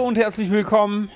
Hallo 0.00 0.08
und 0.08 0.16
herzlich 0.16 0.50
willkommen 0.50 1.10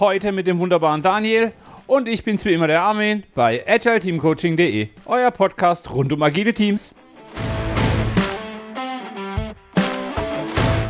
heute 0.00 0.32
mit 0.32 0.46
dem 0.46 0.58
wunderbaren 0.58 1.02
Daniel 1.02 1.52
und 1.86 2.08
ich 2.08 2.24
bin's 2.24 2.46
wie 2.46 2.54
immer 2.54 2.66
der 2.66 2.80
Armin 2.80 3.22
bei 3.34 3.62
agileteamcoaching.de, 3.68 4.88
euer 5.04 5.30
Podcast 5.30 5.90
rund 5.90 6.10
um 6.10 6.22
agile 6.22 6.54
Teams. 6.54 6.94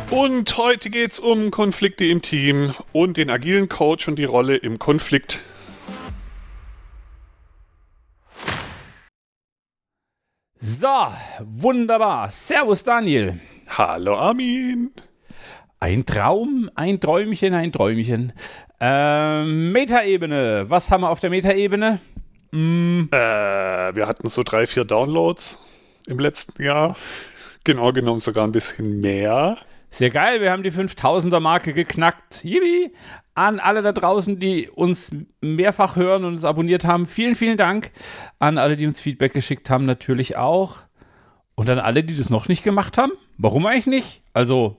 Und 0.09 0.57
heute 0.57 0.89
geht's 0.89 1.19
um 1.19 1.51
Konflikte 1.51 2.05
im 2.05 2.21
Team 2.21 2.73
und 2.93 3.17
den 3.17 3.29
agilen 3.29 3.67
Coach 3.67 4.07
und 4.07 4.17
die 4.17 4.23
Rolle 4.23 4.55
im 4.55 4.79
Konflikt. 4.79 5.41
So, 10.57 11.07
wunderbar. 11.41 12.29
Servus 12.29 12.85
Daniel. 12.85 13.41
Hallo 13.67 14.15
Armin. 14.15 14.93
Ein 15.85 16.03
Traum, 16.03 16.67
ein 16.73 16.99
Träumchen, 16.99 17.53
ein 17.53 17.71
Träumchen. 17.71 18.33
Ähm, 18.79 19.71
Metaebene. 19.71 20.65
Was 20.67 20.89
haben 20.89 21.01
wir 21.01 21.11
auf 21.11 21.19
der 21.19 21.29
Metaebene? 21.29 21.99
Mm. 22.49 23.03
Äh, 23.11 23.95
wir 23.95 24.07
hatten 24.07 24.27
so 24.27 24.41
drei, 24.41 24.65
vier 24.65 24.83
Downloads 24.83 25.59
im 26.07 26.17
letzten 26.17 26.63
Jahr. 26.63 26.97
Genau 27.65 27.93
genommen 27.93 28.19
sogar 28.19 28.47
ein 28.47 28.51
bisschen 28.51 28.99
mehr. 28.99 29.59
Sehr 29.91 30.09
geil, 30.09 30.41
wir 30.41 30.51
haben 30.51 30.63
die 30.63 30.71
5000er 30.71 31.39
Marke 31.39 31.71
geknackt. 31.71 32.43
Yippie! 32.43 32.91
An 33.35 33.59
alle 33.59 33.83
da 33.83 33.91
draußen, 33.91 34.39
die 34.39 34.67
uns 34.69 35.11
mehrfach 35.41 35.97
hören 35.97 36.25
und 36.25 36.33
uns 36.33 36.45
abonniert 36.45 36.83
haben, 36.83 37.05
vielen, 37.05 37.35
vielen 37.35 37.57
Dank. 37.57 37.91
An 38.39 38.57
alle, 38.57 38.75
die 38.75 38.87
uns 38.87 38.99
Feedback 38.99 39.33
geschickt 39.33 39.69
haben, 39.69 39.85
natürlich 39.85 40.35
auch. 40.35 40.77
Und 41.53 41.69
an 41.69 41.77
alle, 41.77 42.03
die 42.03 42.17
das 42.17 42.31
noch 42.31 42.47
nicht 42.47 42.63
gemacht 42.63 42.97
haben. 42.97 43.11
Warum 43.37 43.67
eigentlich 43.67 43.85
nicht? 43.85 44.23
Also. 44.33 44.77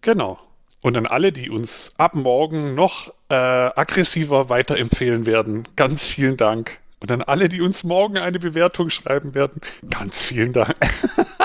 Genau. 0.00 0.38
Und 0.84 0.98
an 0.98 1.06
alle, 1.06 1.32
die 1.32 1.48
uns 1.48 1.94
ab 1.96 2.14
morgen 2.14 2.74
noch 2.74 3.08
äh, 3.30 3.34
aggressiver 3.34 4.50
weiterempfehlen 4.50 5.24
werden, 5.24 5.66
ganz 5.76 6.06
vielen 6.06 6.36
Dank. 6.36 6.78
Und 7.00 7.10
an 7.10 7.22
alle, 7.22 7.48
die 7.48 7.62
uns 7.62 7.84
morgen 7.84 8.18
eine 8.18 8.38
Bewertung 8.38 8.90
schreiben 8.90 9.34
werden, 9.34 9.62
ganz 9.88 10.22
vielen 10.22 10.52
Dank. 10.52 10.76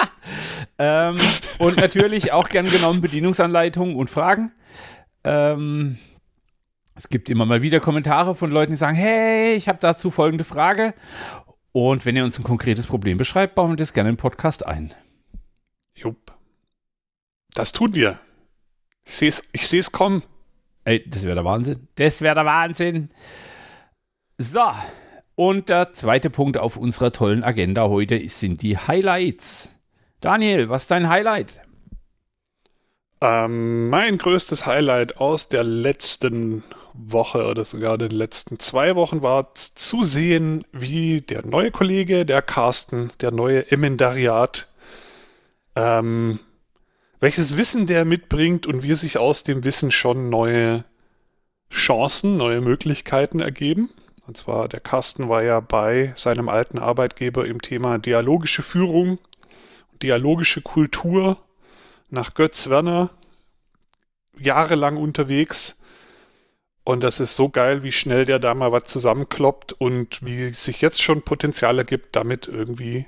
ähm, 0.77 1.15
und 1.57 1.77
natürlich 1.77 2.33
auch 2.33 2.49
gern 2.49 2.69
genommen 2.69 2.99
Bedienungsanleitungen 2.99 3.95
und 3.95 4.09
Fragen. 4.09 4.51
Ähm, 5.23 5.97
es 6.95 7.07
gibt 7.07 7.29
immer 7.29 7.45
mal 7.45 7.61
wieder 7.61 7.79
Kommentare 7.79 8.35
von 8.35 8.51
Leuten, 8.51 8.73
die 8.73 8.77
sagen, 8.77 8.97
hey, 8.97 9.53
ich 9.53 9.69
habe 9.69 9.79
dazu 9.79 10.11
folgende 10.11 10.43
Frage. 10.43 10.93
Und 11.71 12.05
wenn 12.05 12.17
ihr 12.17 12.25
uns 12.25 12.37
ein 12.37 12.43
konkretes 12.43 12.87
Problem 12.87 13.17
beschreibt, 13.17 13.55
bauen 13.55 13.71
wir 13.71 13.77
das 13.77 13.93
gerne 13.93 14.09
im 14.09 14.17
Podcast 14.17 14.65
ein. 14.65 14.93
Jupp. 15.95 16.33
Das 17.53 17.71
tun 17.71 17.95
wir. 17.95 18.19
Ich 19.09 19.15
sehe 19.17 19.29
es 19.29 19.43
ich 19.53 19.67
seh's 19.67 19.91
kommen. 19.91 20.21
Ey, 20.85 21.03
das 21.09 21.23
wäre 21.23 21.33
der 21.33 21.43
Wahnsinn. 21.45 21.87
Das 21.95 22.21
wäre 22.21 22.35
der 22.35 22.45
Wahnsinn. 22.45 23.09
So, 24.37 24.61
und 25.33 25.69
der 25.69 25.93
zweite 25.93 26.29
Punkt 26.29 26.57
auf 26.59 26.77
unserer 26.77 27.11
tollen 27.11 27.43
Agenda 27.43 27.89
heute 27.89 28.19
sind 28.29 28.61
die 28.61 28.77
Highlights. 28.77 29.69
Daniel, 30.21 30.69
was 30.69 30.83
ist 30.83 30.91
dein 30.91 31.09
Highlight? 31.09 31.59
Ähm, 33.19 33.89
mein 33.89 34.19
größtes 34.19 34.67
Highlight 34.67 35.17
aus 35.17 35.49
der 35.49 35.63
letzten 35.63 36.63
Woche 36.93 37.47
oder 37.47 37.65
sogar 37.65 37.97
den 37.97 38.11
letzten 38.11 38.59
zwei 38.59 38.95
Wochen 38.95 39.23
war 39.23 39.55
zu 39.55 40.03
sehen, 40.03 40.65
wie 40.71 41.21
der 41.21 41.45
neue 41.45 41.71
Kollege, 41.71 42.27
der 42.27 42.43
Carsten, 42.43 43.09
der 43.21 43.31
neue 43.31 43.71
Emendariat, 43.71 44.69
ähm, 45.75 46.39
welches 47.19 47.57
Wissen 47.57 47.87
der 47.87 48.05
mitbringt 48.05 48.65
und 48.67 48.83
wie 48.83 48.93
sich 48.93 49.17
aus 49.17 49.43
dem 49.43 49.63
Wissen 49.63 49.91
schon 49.91 50.29
neue 50.29 50.85
Chancen, 51.71 52.37
neue 52.37 52.61
Möglichkeiten 52.61 53.39
ergeben. 53.39 53.89
Und 54.25 54.37
zwar, 54.37 54.67
der 54.67 54.79
Carsten 54.79 55.27
war 55.27 55.43
ja 55.43 55.59
bei 55.59 56.13
seinem 56.15 56.49
alten 56.49 56.79
Arbeitgeber 56.79 57.45
im 57.45 57.61
Thema 57.61 57.97
dialogische 57.97 58.61
Führung, 58.61 59.19
dialogische 60.01 60.61
Kultur 60.61 61.37
nach 62.09 62.33
Götz 62.33 62.69
Werner 62.69 63.09
jahrelang 64.37 64.97
unterwegs. 64.97 65.81
Und 66.83 67.01
das 67.01 67.19
ist 67.19 67.35
so 67.35 67.49
geil, 67.49 67.83
wie 67.83 67.91
schnell 67.91 68.25
der 68.25 68.39
da 68.39 68.53
mal 68.55 68.71
was 68.71 68.85
zusammenkloppt 68.85 69.73
und 69.73 70.25
wie 70.25 70.49
sich 70.49 70.81
jetzt 70.81 71.01
schon 71.01 71.21
Potenzial 71.21 71.77
ergibt, 71.77 72.15
damit 72.15 72.47
irgendwie 72.47 73.05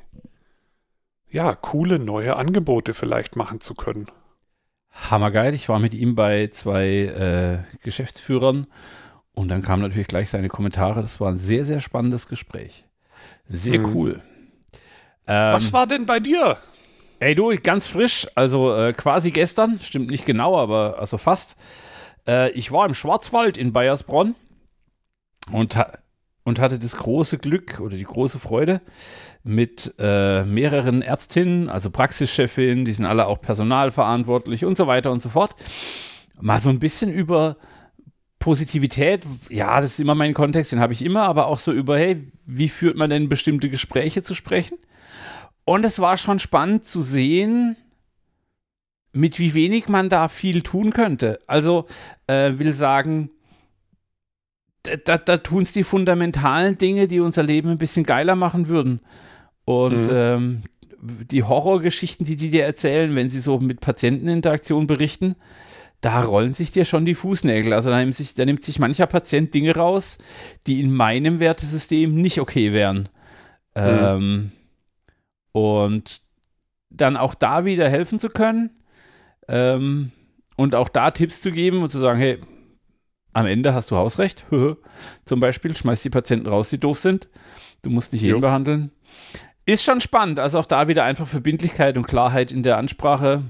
ja, 1.31 1.55
coole 1.55 1.99
neue 1.99 2.35
Angebote 2.35 2.93
vielleicht 2.93 3.35
machen 3.35 3.61
zu 3.61 3.75
können. 3.75 4.07
Hammergeil. 4.91 5.53
Ich 5.53 5.69
war 5.69 5.79
mit 5.79 5.93
ihm 5.93 6.15
bei 6.15 6.47
zwei 6.47 6.87
äh, 6.87 7.77
Geschäftsführern 7.83 8.67
und 9.33 9.47
dann 9.47 9.61
kamen 9.61 9.81
natürlich 9.81 10.07
gleich 10.07 10.29
seine 10.29 10.49
Kommentare. 10.49 11.01
Das 11.01 11.19
war 11.19 11.29
ein 11.29 11.37
sehr, 11.37 11.65
sehr 11.65 11.79
spannendes 11.79 12.27
Gespräch. 12.27 12.85
Sehr 13.47 13.83
hm. 13.83 13.95
cool. 13.95 14.21
Ähm, 15.27 15.53
Was 15.53 15.71
war 15.73 15.87
denn 15.87 16.05
bei 16.05 16.19
dir? 16.19 16.57
Ey, 17.19 17.35
du, 17.35 17.55
ganz 17.61 17.87
frisch, 17.87 18.27
also 18.35 18.75
äh, 18.75 18.93
quasi 18.93 19.31
gestern, 19.31 19.79
stimmt 19.79 20.09
nicht 20.09 20.25
genau, 20.25 20.57
aber 20.57 20.97
also 20.99 21.17
fast. 21.17 21.55
Äh, 22.27 22.51
ich 22.51 22.71
war 22.71 22.85
im 22.85 22.95
Schwarzwald 22.95 23.57
in 23.57 23.73
Bayersbronn 23.73 24.35
und, 25.51 25.75
ha 25.75 25.93
und 26.43 26.59
hatte 26.59 26.79
das 26.79 26.97
große 26.97 27.37
Glück 27.37 27.79
oder 27.79 27.95
die 27.95 28.05
große 28.05 28.39
Freude, 28.39 28.81
mit 29.43 29.95
äh, 29.99 30.43
mehreren 30.43 31.01
Ärztinnen, 31.01 31.69
also 31.69 31.89
Praxischefinnen, 31.89 32.85
die 32.85 32.91
sind 32.91 33.05
alle 33.05 33.25
auch 33.25 33.41
personalverantwortlich 33.41 34.65
und 34.65 34.77
so 34.77 34.87
weiter 34.87 35.11
und 35.11 35.21
so 35.21 35.29
fort, 35.29 35.55
mal 36.39 36.61
so 36.61 36.69
ein 36.69 36.79
bisschen 36.79 37.11
über 37.11 37.57
Positivität, 38.39 39.23
ja, 39.49 39.79
das 39.79 39.91
ist 39.91 39.99
immer 39.99 40.15
mein 40.15 40.33
Kontext, 40.33 40.71
den 40.71 40.79
habe 40.79 40.93
ich 40.93 41.05
immer, 41.05 41.23
aber 41.23 41.47
auch 41.47 41.59
so 41.59 41.71
über, 41.71 41.97
hey, 41.97 42.21
wie 42.45 42.69
führt 42.69 42.97
man 42.97 43.09
denn 43.09 43.29
bestimmte 43.29 43.69
Gespräche 43.69 44.23
zu 44.23 44.33
sprechen? 44.33 44.77
Und 45.63 45.85
es 45.85 45.99
war 45.99 46.17
schon 46.17 46.39
spannend 46.39 46.85
zu 46.85 47.01
sehen, 47.01 47.77
mit 49.13 49.39
wie 49.39 49.53
wenig 49.53 49.87
man 49.89 50.09
da 50.09 50.27
viel 50.27 50.61
tun 50.61 50.91
könnte. 50.91 51.39
Also 51.47 51.85
äh, 52.27 52.53
will 52.57 52.73
sagen, 52.73 53.29
da, 54.83 55.17
da 55.17 55.37
tun 55.37 55.63
es 55.63 55.73
die 55.73 55.83
fundamentalen 55.83 56.77
Dinge, 56.77 57.07
die 57.07 57.19
unser 57.19 57.43
Leben 57.43 57.69
ein 57.69 57.77
bisschen 57.77 58.05
geiler 58.05 58.35
machen 58.35 58.67
würden. 58.67 59.01
Und 59.71 60.07
mhm. 60.07 60.11
ähm, 60.11 60.63
die 61.01 61.43
Horrorgeschichten, 61.43 62.25
die 62.25 62.35
die 62.35 62.49
dir 62.49 62.65
erzählen, 62.65 63.15
wenn 63.15 63.29
sie 63.29 63.39
so 63.39 63.59
mit 63.59 63.79
Patienteninteraktion 63.79 64.85
berichten, 64.85 65.35
da 66.01 66.21
rollen 66.23 66.53
sich 66.53 66.71
dir 66.71 66.83
schon 66.83 67.05
die 67.05 67.15
Fußnägel. 67.15 67.73
Also 67.73 67.89
da 67.89 67.97
nimmt, 67.97 68.15
sich, 68.15 68.33
da 68.33 68.43
nimmt 68.43 68.63
sich 68.63 68.79
mancher 68.79 69.07
Patient 69.07 69.53
Dinge 69.53 69.75
raus, 69.75 70.17
die 70.67 70.81
in 70.81 70.93
meinem 70.93 71.39
Wertesystem 71.39 72.15
nicht 72.15 72.39
okay 72.39 72.73
wären. 72.73 73.09
Mhm. 73.75 73.81
Ähm, 73.83 74.51
und 75.53 76.21
dann 76.89 77.17
auch 77.17 77.35
da 77.35 77.65
wieder 77.65 77.89
helfen 77.89 78.19
zu 78.19 78.29
können 78.29 78.71
ähm, 79.47 80.11
und 80.57 80.75
auch 80.75 80.89
da 80.89 81.11
Tipps 81.11 81.41
zu 81.41 81.51
geben 81.51 81.81
und 81.81 81.89
zu 81.89 81.99
sagen, 81.99 82.19
hey, 82.19 82.39
am 83.33 83.45
Ende 83.45 83.73
hast 83.73 83.91
du 83.91 83.95
Hausrecht. 83.95 84.45
Zum 85.25 85.39
Beispiel, 85.39 85.75
schmeiß 85.75 86.01
die 86.01 86.09
Patienten 86.09 86.47
raus, 86.47 86.69
die 86.69 86.79
doof 86.79 86.99
sind. 86.99 87.29
Du 87.81 87.89
musst 87.89 88.11
nicht 88.11 88.21
jeden 88.21 88.35
jo. 88.35 88.41
behandeln. 88.41 88.91
Ist 89.65 89.83
schon 89.83 90.01
spannend. 90.01 90.39
Also 90.39 90.59
auch 90.59 90.65
da 90.65 90.87
wieder 90.87 91.03
einfach 91.03 91.27
Verbindlichkeit 91.27 91.97
und 91.97 92.07
Klarheit 92.07 92.51
in 92.51 92.63
der 92.63 92.77
Ansprache. 92.77 93.43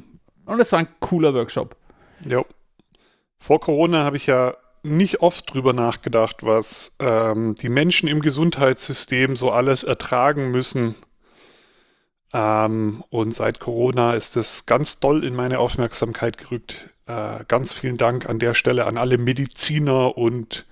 Und 0.46 0.60
es 0.60 0.72
war 0.72 0.80
ein 0.80 0.88
cooler 1.00 1.34
Workshop. 1.34 1.76
Ja. 2.28 2.44
Vor 3.40 3.60
Corona 3.60 4.04
habe 4.04 4.18
ich 4.18 4.28
ja 4.28 4.56
nicht 4.84 5.22
oft 5.22 5.54
drüber 5.54 5.74
nachgedacht, 5.74 6.44
was 6.44 6.96
ähm, 7.00 7.56
die 7.56 7.70
Menschen 7.70 8.10
im 8.10 8.22
Gesundheitssystem 8.22 9.36
so 9.36 9.52
alles 9.52 9.84
ertragen 9.84 10.52
müssen. 10.52 10.96
Ähm, 12.34 13.04
und 13.10 13.34
seit 13.34 13.60
Corona 13.60 14.14
ist 14.14 14.38
es 14.38 14.66
ganz 14.66 15.00
doll 15.00 15.24
in 15.24 15.36
meine 15.36 15.60
Aufmerksamkeit 15.60 16.38
gerückt. 16.38 16.90
Äh, 17.06 17.44
ganz 17.48 17.72
vielen 17.74 17.98
Dank 17.98 18.28
an 18.28 18.40
der 18.40 18.54
Stelle 18.54 18.86
an 18.86 18.98
alle 18.98 19.18
Mediziner 19.18 20.18
und 20.18 20.66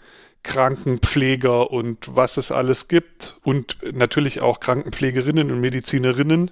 Krankenpfleger 0.43 1.71
und 1.71 2.15
was 2.15 2.37
es 2.37 2.51
alles 2.51 2.87
gibt 2.87 3.37
und 3.43 3.77
natürlich 3.93 4.41
auch 4.41 4.59
Krankenpflegerinnen 4.59 5.51
und 5.51 5.59
Medizinerinnen. 5.59 6.51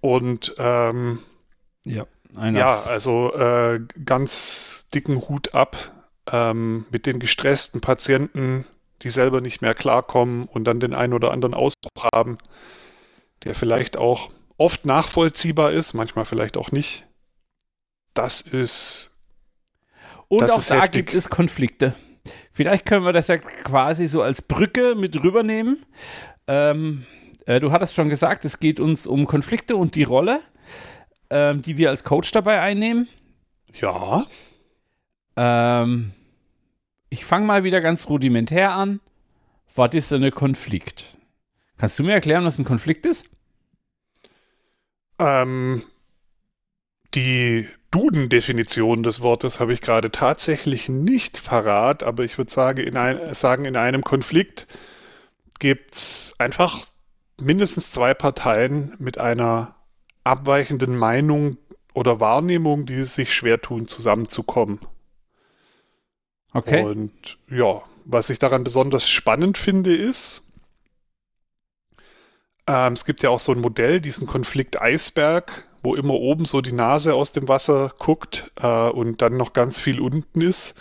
Und 0.00 0.54
ähm, 0.58 1.20
ja, 1.84 2.06
ja, 2.34 2.80
also 2.82 3.32
äh, 3.34 3.80
ganz 4.04 4.88
dicken 4.92 5.28
Hut 5.28 5.54
ab 5.54 5.92
ähm, 6.30 6.84
mit 6.90 7.06
den 7.06 7.18
gestressten 7.18 7.80
Patienten, 7.80 8.66
die 9.02 9.10
selber 9.10 9.40
nicht 9.40 9.62
mehr 9.62 9.74
klarkommen 9.74 10.44
und 10.44 10.64
dann 10.64 10.80
den 10.80 10.94
einen 10.94 11.12
oder 11.12 11.30
anderen 11.30 11.54
Ausbruch 11.54 12.08
haben, 12.12 12.38
der 13.44 13.54
vielleicht 13.54 13.96
auch 13.96 14.30
oft 14.58 14.86
nachvollziehbar 14.86 15.72
ist, 15.72 15.94
manchmal 15.94 16.24
vielleicht 16.24 16.56
auch 16.56 16.72
nicht. 16.72 17.06
Das 18.14 18.40
ist. 18.40 19.12
Und 20.28 20.40
das 20.40 20.52
auch 20.52 20.58
ist 20.58 20.70
da 20.70 20.82
heftig. 20.82 21.06
gibt 21.06 21.14
es 21.14 21.30
Konflikte. 21.30 21.94
Vielleicht 22.56 22.86
können 22.86 23.04
wir 23.04 23.12
das 23.12 23.28
ja 23.28 23.36
quasi 23.36 24.08
so 24.08 24.22
als 24.22 24.40
Brücke 24.40 24.94
mit 24.94 25.22
rübernehmen. 25.22 25.84
Ähm, 26.46 27.04
äh, 27.44 27.60
du 27.60 27.70
hattest 27.70 27.94
schon 27.94 28.08
gesagt, 28.08 28.46
es 28.46 28.60
geht 28.60 28.80
uns 28.80 29.06
um 29.06 29.26
Konflikte 29.26 29.76
und 29.76 29.94
die 29.94 30.04
Rolle, 30.04 30.40
ähm, 31.28 31.60
die 31.60 31.76
wir 31.76 31.90
als 31.90 32.02
Coach 32.02 32.32
dabei 32.32 32.62
einnehmen. 32.62 33.08
Ja. 33.78 34.24
Ähm, 35.36 36.12
ich 37.10 37.26
fange 37.26 37.44
mal 37.44 37.62
wieder 37.62 37.82
ganz 37.82 38.08
rudimentär 38.08 38.72
an. 38.72 39.00
Was 39.74 39.92
ist 39.92 40.12
denn 40.12 40.24
ein 40.24 40.30
Konflikt? 40.30 41.18
Kannst 41.76 41.98
du 41.98 42.04
mir 42.04 42.14
erklären, 42.14 42.46
was 42.46 42.58
ein 42.58 42.64
Konflikt 42.64 43.04
ist? 43.04 43.28
Ähm, 45.18 45.82
die 47.12 47.68
Duden-Definition 47.90 49.02
des 49.02 49.20
Wortes 49.20 49.60
habe 49.60 49.72
ich 49.72 49.80
gerade 49.80 50.10
tatsächlich 50.10 50.88
nicht 50.88 51.44
parat, 51.44 52.02
aber 52.02 52.24
ich 52.24 52.36
würde 52.36 52.50
sagen, 52.50 52.80
in, 52.80 52.96
ein, 52.96 53.34
sagen, 53.34 53.64
in 53.64 53.76
einem 53.76 54.02
Konflikt 54.02 54.66
gibt 55.58 55.94
es 55.94 56.34
einfach 56.38 56.86
mindestens 57.40 57.92
zwei 57.92 58.14
Parteien 58.14 58.94
mit 58.98 59.18
einer 59.18 59.76
abweichenden 60.24 60.96
Meinung 60.96 61.58
oder 61.94 62.20
Wahrnehmung, 62.20 62.86
die 62.86 63.02
sich 63.04 63.32
schwer 63.32 63.60
tun, 63.60 63.88
zusammenzukommen. 63.88 64.80
Okay. 66.52 66.82
Und 66.82 67.38
ja, 67.50 67.82
was 68.04 68.30
ich 68.30 68.38
daran 68.38 68.64
besonders 68.64 69.08
spannend 69.08 69.58
finde, 69.58 69.94
ist, 69.94 70.44
ähm, 72.66 72.94
es 72.94 73.04
gibt 73.04 73.22
ja 73.22 73.30
auch 73.30 73.38
so 73.38 73.52
ein 73.52 73.60
Modell, 73.60 74.00
diesen 74.00 74.26
Konflikt 74.26 74.80
Eisberg, 74.80 75.68
wo 75.86 75.94
immer 75.94 76.14
oben 76.14 76.46
so 76.46 76.60
die 76.60 76.72
Nase 76.72 77.14
aus 77.14 77.30
dem 77.30 77.46
Wasser 77.46 77.92
guckt 77.96 78.50
äh, 78.56 78.88
und 78.88 79.22
dann 79.22 79.36
noch 79.36 79.52
ganz 79.52 79.78
viel 79.78 80.00
unten 80.00 80.40
ist. 80.40 80.74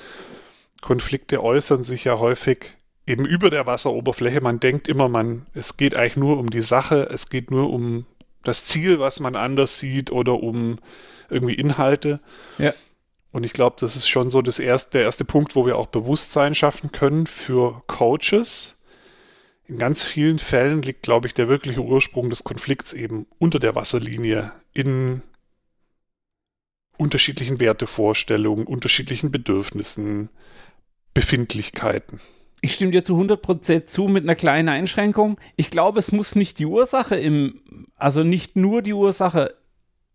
Konflikte 0.81 1.43
äußern 1.43 1.83
sich 1.83 2.05
ja 2.05 2.17
häufig 2.17 2.71
eben 3.05 3.23
über 3.23 3.51
der 3.51 3.67
Wasseroberfläche. 3.67 4.41
Man 4.41 4.59
denkt 4.59 4.87
immer, 4.87 5.07
man, 5.07 5.45
es 5.53 5.77
geht 5.77 5.95
eigentlich 5.95 6.17
nur 6.17 6.39
um 6.39 6.49
die 6.49 6.63
Sache, 6.63 7.07
es 7.11 7.29
geht 7.29 7.51
nur 7.51 7.71
um 7.71 8.07
das 8.43 8.65
Ziel, 8.65 8.99
was 8.99 9.19
man 9.19 9.35
anders 9.35 9.77
sieht 9.77 10.11
oder 10.11 10.41
um 10.41 10.79
irgendwie 11.29 11.53
Inhalte. 11.53 12.19
Ja. 12.57 12.73
Und 13.31 13.43
ich 13.43 13.53
glaube, 13.53 13.75
das 13.79 13.95
ist 13.95 14.07
schon 14.07 14.31
so 14.31 14.41
das 14.41 14.57
erste, 14.57 14.93
der 14.93 15.03
erste 15.03 15.23
Punkt, 15.23 15.55
wo 15.55 15.67
wir 15.67 15.77
auch 15.77 15.87
Bewusstsein 15.87 16.55
schaffen 16.55 16.91
können 16.91 17.27
für 17.27 17.83
Coaches. 17.85 18.79
In 19.67 19.77
ganz 19.77 20.03
vielen 20.03 20.39
Fällen 20.39 20.81
liegt, 20.81 21.03
glaube 21.03 21.27
ich, 21.27 21.35
der 21.35 21.47
wirkliche 21.47 21.81
Ursprung 21.81 22.31
des 22.31 22.43
Konflikts 22.43 22.91
eben 22.91 23.27
unter 23.37 23.59
der 23.59 23.75
Wasserlinie 23.75 24.51
in 24.75 25.23
unterschiedlichen 26.97 27.59
Wertevorstellungen, 27.59 28.67
unterschiedlichen 28.67 29.31
Bedürfnissen, 29.31 30.29
Befindlichkeiten. 31.13 32.19
Ich 32.61 32.73
stimme 32.73 32.91
dir 32.91 33.03
zu 33.03 33.19
100% 33.19 33.85
zu 33.85 34.07
mit 34.07 34.23
einer 34.23 34.35
kleinen 34.35 34.69
Einschränkung. 34.69 35.39
Ich 35.55 35.69
glaube, 35.69 35.99
es 35.99 36.11
muss 36.11 36.35
nicht 36.35 36.59
die 36.59 36.65
Ursache 36.65 37.15
im, 37.15 37.61
also 37.95 38.23
nicht 38.23 38.55
nur 38.55 38.81
die 38.81 38.93
Ursache 38.93 39.55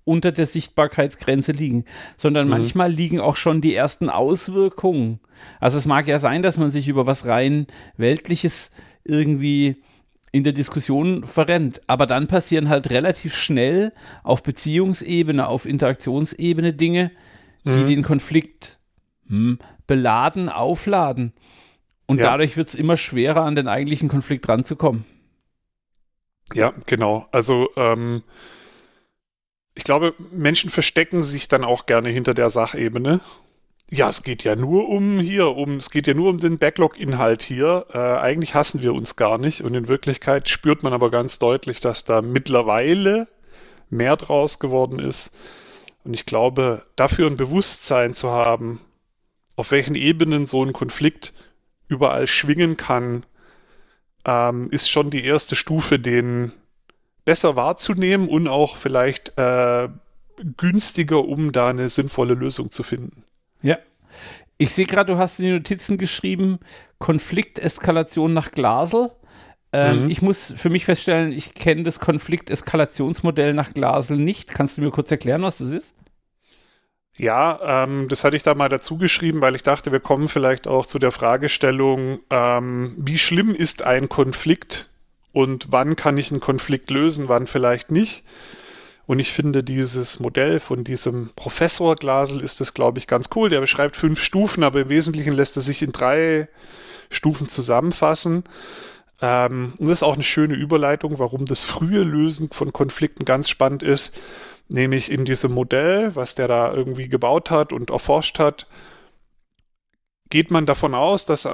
unter 0.04 0.32
der 0.32 0.46
Sichtbarkeitsgrenze 0.46 1.52
liegen, 1.52 1.84
sondern 2.16 2.46
mhm. 2.46 2.50
manchmal 2.50 2.90
liegen 2.90 3.20
auch 3.20 3.36
schon 3.36 3.60
die 3.60 3.74
ersten 3.74 4.08
Auswirkungen. 4.08 5.20
Also 5.60 5.78
es 5.78 5.86
mag 5.86 6.08
ja 6.08 6.18
sein, 6.18 6.42
dass 6.42 6.58
man 6.58 6.70
sich 6.70 6.88
über 6.88 7.06
was 7.06 7.26
rein 7.26 7.66
weltliches 7.96 8.70
irgendwie 9.04 9.82
in 10.32 10.44
der 10.44 10.52
Diskussion 10.52 11.26
verrennt, 11.26 11.80
aber 11.86 12.06
dann 12.06 12.28
passieren 12.28 12.68
halt 12.68 12.90
relativ 12.90 13.34
schnell 13.34 13.92
auf 14.22 14.42
Beziehungsebene, 14.42 15.48
auf 15.48 15.66
Interaktionsebene 15.66 16.72
Dinge, 16.72 17.10
die 17.64 17.70
mhm. 17.70 17.86
den 17.86 18.02
Konflikt 18.02 18.78
hm, 19.26 19.58
beladen, 19.86 20.48
aufladen. 20.48 21.32
Und 22.06 22.18
ja. 22.18 22.24
dadurch 22.24 22.56
wird 22.56 22.68
es 22.68 22.74
immer 22.74 22.96
schwerer, 22.96 23.42
an 23.42 23.54
den 23.54 23.68
eigentlichen 23.68 24.08
Konflikt 24.08 24.48
ranzukommen. 24.48 25.04
Ja, 26.54 26.72
genau. 26.86 27.26
Also 27.30 27.68
ähm, 27.76 28.22
ich 29.74 29.84
glaube, 29.84 30.14
Menschen 30.32 30.70
verstecken 30.70 31.22
sich 31.22 31.48
dann 31.48 31.64
auch 31.64 31.86
gerne 31.86 32.08
hinter 32.08 32.34
der 32.34 32.50
Sachebene. 32.50 33.20
Ja, 33.92 34.08
es 34.08 34.22
geht 34.22 34.44
ja 34.44 34.54
nur 34.54 34.88
um 34.88 35.18
hier, 35.18 35.56
um, 35.56 35.78
es 35.78 35.90
geht 35.90 36.06
ja 36.06 36.14
nur 36.14 36.30
um 36.30 36.38
den 36.38 36.58
Backlog-Inhalt 36.58 37.42
hier. 37.42 37.86
Äh, 37.92 37.98
eigentlich 37.98 38.54
hassen 38.54 38.82
wir 38.82 38.94
uns 38.94 39.16
gar 39.16 39.36
nicht 39.36 39.62
und 39.62 39.74
in 39.74 39.88
Wirklichkeit 39.88 40.48
spürt 40.48 40.84
man 40.84 40.92
aber 40.92 41.10
ganz 41.10 41.40
deutlich, 41.40 41.80
dass 41.80 42.04
da 42.04 42.22
mittlerweile 42.22 43.26
mehr 43.88 44.16
draus 44.16 44.60
geworden 44.60 45.00
ist. 45.00 45.34
Und 46.04 46.14
ich 46.14 46.24
glaube, 46.24 46.84
dafür 46.94 47.26
ein 47.26 47.36
Bewusstsein 47.36 48.14
zu 48.14 48.30
haben, 48.30 48.80
auf 49.56 49.72
welchen 49.72 49.96
Ebenen 49.96 50.46
so 50.46 50.64
ein 50.64 50.72
Konflikt 50.72 51.32
überall 51.88 52.28
schwingen 52.28 52.76
kann, 52.76 53.26
ähm, 54.24 54.70
ist 54.70 54.88
schon 54.88 55.10
die 55.10 55.24
erste 55.24 55.56
Stufe, 55.56 55.98
den 55.98 56.52
besser 57.24 57.56
wahrzunehmen 57.56 58.28
und 58.28 58.46
auch 58.46 58.76
vielleicht 58.76 59.36
äh, 59.36 59.88
günstiger, 60.56 61.24
um 61.24 61.50
da 61.50 61.68
eine 61.68 61.88
sinnvolle 61.88 62.34
Lösung 62.34 62.70
zu 62.70 62.84
finden. 62.84 63.24
Ich 64.58 64.72
sehe 64.72 64.86
gerade, 64.86 65.12
du 65.12 65.18
hast 65.18 65.38
in 65.38 65.46
die 65.46 65.52
Notizen 65.52 65.98
geschrieben, 65.98 66.58
Konflikteskalation 66.98 68.32
nach 68.32 68.52
Glasel. 68.52 69.10
Ähm, 69.72 70.04
mhm. 70.04 70.10
Ich 70.10 70.20
muss 70.20 70.52
für 70.56 70.68
mich 70.68 70.84
feststellen, 70.84 71.32
ich 71.32 71.54
kenne 71.54 71.82
das 71.84 72.00
Konflikteskalationsmodell 72.00 73.54
nach 73.54 73.72
Glasel 73.72 74.18
nicht. 74.18 74.50
Kannst 74.50 74.76
du 74.76 74.82
mir 74.82 74.90
kurz 74.90 75.10
erklären, 75.10 75.42
was 75.42 75.58
das 75.58 75.68
ist? 75.68 75.94
Ja, 77.18 77.84
ähm, 77.84 78.08
das 78.08 78.24
hatte 78.24 78.36
ich 78.36 78.42
da 78.42 78.54
mal 78.54 78.68
dazu 78.68 78.96
geschrieben, 78.96 79.40
weil 79.40 79.54
ich 79.54 79.62
dachte, 79.62 79.92
wir 79.92 80.00
kommen 80.00 80.28
vielleicht 80.28 80.66
auch 80.66 80.86
zu 80.86 80.98
der 80.98 81.12
Fragestellung, 81.12 82.20
ähm, 82.30 82.96
wie 82.98 83.18
schlimm 83.18 83.54
ist 83.54 83.82
ein 83.82 84.08
Konflikt 84.08 84.90
und 85.32 85.66
wann 85.70 85.96
kann 85.96 86.16
ich 86.18 86.30
einen 86.30 86.40
Konflikt 86.40 86.90
lösen, 86.90 87.28
wann 87.28 87.46
vielleicht 87.46 87.90
nicht. 87.90 88.24
Und 89.10 89.18
ich 89.18 89.32
finde 89.32 89.64
dieses 89.64 90.20
Modell 90.20 90.60
von 90.60 90.84
diesem 90.84 91.30
Professor 91.34 91.96
Glasel 91.96 92.40
ist 92.44 92.60
das, 92.60 92.74
glaube 92.74 93.00
ich, 93.00 93.08
ganz 93.08 93.28
cool. 93.34 93.50
Der 93.50 93.58
beschreibt 93.58 93.96
fünf 93.96 94.22
Stufen, 94.22 94.62
aber 94.62 94.82
im 94.82 94.88
Wesentlichen 94.88 95.32
lässt 95.32 95.56
er 95.56 95.62
sich 95.62 95.82
in 95.82 95.90
drei 95.90 96.48
Stufen 97.10 97.48
zusammenfassen. 97.48 98.44
Ähm, 99.20 99.72
und 99.78 99.88
das 99.88 99.98
ist 99.98 100.02
auch 100.04 100.14
eine 100.14 100.22
schöne 100.22 100.54
Überleitung, 100.54 101.18
warum 101.18 101.44
das 101.44 101.64
frühe 101.64 102.04
Lösen 102.04 102.50
von 102.52 102.72
Konflikten 102.72 103.24
ganz 103.24 103.48
spannend 103.48 103.82
ist. 103.82 104.14
Nämlich 104.68 105.10
in 105.10 105.24
diesem 105.24 105.50
Modell, 105.50 106.14
was 106.14 106.36
der 106.36 106.46
da 106.46 106.72
irgendwie 106.72 107.08
gebaut 107.08 107.50
hat 107.50 107.72
und 107.72 107.90
erforscht 107.90 108.38
hat, 108.38 108.68
geht 110.28 110.52
man 110.52 110.66
davon 110.66 110.94
aus, 110.94 111.26
dass 111.26 111.48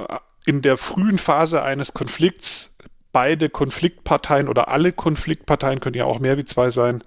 in 0.45 0.61
der 0.61 0.77
frühen 0.77 1.17
Phase 1.17 1.63
eines 1.63 1.95
Konflikts 1.95 2.77
beide 3.11 3.49
Konfliktparteien 3.49 4.47
oder 4.47 4.67
alle 4.67 4.93
Konfliktparteien, 4.93 5.79
können 5.79 5.95
ja 5.95 6.05
auch 6.05 6.19
mehr 6.19 6.37
wie 6.37 6.45
zwei 6.45 6.69
sein, 6.69 7.03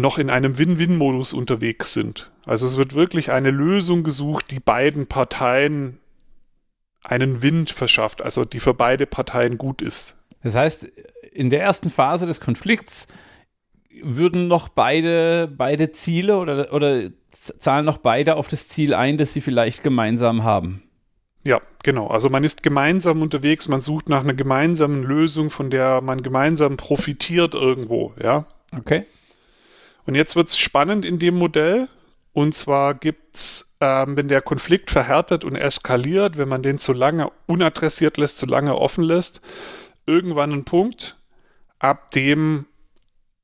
noch 0.00 0.18
in 0.18 0.30
einem 0.30 0.58
Win-Win-Modus 0.58 1.32
unterwegs 1.32 1.92
sind. 1.92 2.30
Also 2.46 2.66
es 2.66 2.76
wird 2.76 2.94
wirklich 2.94 3.30
eine 3.30 3.50
Lösung 3.50 4.02
gesucht, 4.02 4.50
die 4.50 4.60
beiden 4.60 5.06
Parteien 5.06 5.98
einen 7.02 7.42
Wind 7.42 7.70
verschafft, 7.70 8.22
also 8.22 8.44
die 8.44 8.60
für 8.60 8.74
beide 8.74 9.06
Parteien 9.06 9.58
gut 9.58 9.82
ist. 9.82 10.18
Das 10.42 10.54
heißt, 10.54 10.84
in 11.32 11.50
der 11.50 11.62
ersten 11.62 11.90
Phase 11.90 12.26
des 12.26 12.40
Konflikts 12.40 13.08
würden 14.02 14.48
noch 14.48 14.68
beide, 14.68 15.48
beide 15.48 15.92
Ziele 15.92 16.38
oder, 16.38 16.72
oder 16.72 17.10
zahlen 17.30 17.84
noch 17.84 17.98
beide 17.98 18.36
auf 18.36 18.48
das 18.48 18.68
Ziel 18.68 18.94
ein, 18.94 19.18
das 19.18 19.32
sie 19.32 19.40
vielleicht 19.40 19.82
gemeinsam 19.82 20.44
haben. 20.44 20.82
Ja, 21.42 21.60
genau. 21.82 22.08
Also 22.08 22.28
man 22.28 22.44
ist 22.44 22.62
gemeinsam 22.62 23.22
unterwegs, 23.22 23.68
man 23.68 23.80
sucht 23.80 24.08
nach 24.08 24.22
einer 24.22 24.34
gemeinsamen 24.34 25.02
Lösung, 25.02 25.50
von 25.50 25.70
der 25.70 26.02
man 26.02 26.22
gemeinsam 26.22 26.76
profitiert 26.76 27.54
irgendwo, 27.54 28.12
ja. 28.22 28.46
Okay. 28.76 29.06
Und 30.06 30.14
jetzt 30.14 30.36
wird 30.36 30.48
es 30.48 30.58
spannend 30.58 31.04
in 31.04 31.18
dem 31.18 31.36
Modell. 31.36 31.88
Und 32.32 32.54
zwar 32.54 32.94
gibt 32.94 33.36
es, 33.36 33.76
ähm, 33.80 34.16
wenn 34.16 34.28
der 34.28 34.40
Konflikt 34.40 34.90
verhärtet 34.90 35.44
und 35.44 35.56
eskaliert, 35.56 36.36
wenn 36.36 36.48
man 36.48 36.62
den 36.62 36.78
zu 36.78 36.92
lange 36.92 37.30
unadressiert 37.46 38.16
lässt, 38.16 38.38
zu 38.38 38.46
lange 38.46 38.76
offen 38.76 39.02
lässt, 39.02 39.40
irgendwann 40.06 40.52
einen 40.52 40.64
Punkt, 40.64 41.16
ab 41.78 42.10
dem 42.12 42.66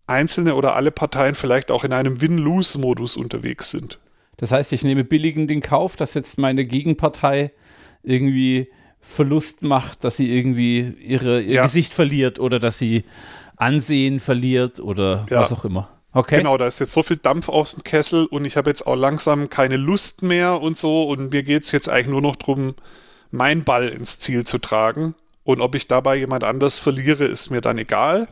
einzelne 0.06 0.54
oder 0.54 0.76
alle 0.76 0.92
Parteien 0.92 1.34
vielleicht 1.34 1.70
auch 1.70 1.84
in 1.84 1.92
einem 1.92 2.20
Win-Lose-Modus 2.20 3.16
unterwegs 3.16 3.70
sind. 3.70 3.98
Das 4.36 4.52
heißt, 4.52 4.72
ich 4.72 4.84
nehme 4.84 5.02
billigend 5.02 5.50
den 5.50 5.62
Kauf, 5.62 5.96
dass 5.96 6.14
jetzt 6.14 6.38
meine 6.38 6.64
Gegenpartei 6.64 7.52
irgendwie 8.02 8.70
Verlust 9.00 9.62
macht, 9.62 10.04
dass 10.04 10.16
sie 10.16 10.36
irgendwie 10.36 10.94
ihre, 11.00 11.40
ihr 11.40 11.54
ja. 11.54 11.62
Gesicht 11.62 11.94
verliert 11.94 12.38
oder 12.38 12.58
dass 12.58 12.78
sie 12.78 13.04
Ansehen 13.56 14.20
verliert 14.20 14.80
oder 14.80 15.26
ja. 15.30 15.40
was 15.40 15.52
auch 15.52 15.64
immer. 15.64 15.88
Okay. 16.16 16.38
Genau, 16.38 16.56
da 16.56 16.66
ist 16.66 16.80
jetzt 16.80 16.92
so 16.92 17.02
viel 17.02 17.18
Dampf 17.18 17.50
aus 17.50 17.72
dem 17.72 17.84
Kessel 17.84 18.24
und 18.24 18.46
ich 18.46 18.56
habe 18.56 18.70
jetzt 18.70 18.86
auch 18.86 18.96
langsam 18.96 19.50
keine 19.50 19.76
Lust 19.76 20.22
mehr 20.22 20.62
und 20.62 20.78
so 20.78 21.04
und 21.04 21.30
mir 21.30 21.42
geht 21.42 21.64
es 21.64 21.72
jetzt 21.72 21.90
eigentlich 21.90 22.06
nur 22.06 22.22
noch 22.22 22.36
darum, 22.36 22.74
meinen 23.30 23.64
Ball 23.64 23.90
ins 23.90 24.18
Ziel 24.18 24.46
zu 24.46 24.56
tragen. 24.56 25.14
Und 25.44 25.60
ob 25.60 25.74
ich 25.74 25.88
dabei 25.88 26.16
jemand 26.16 26.42
anders 26.42 26.78
verliere, 26.78 27.26
ist 27.26 27.50
mir 27.50 27.60
dann 27.60 27.76
egal. 27.76 28.28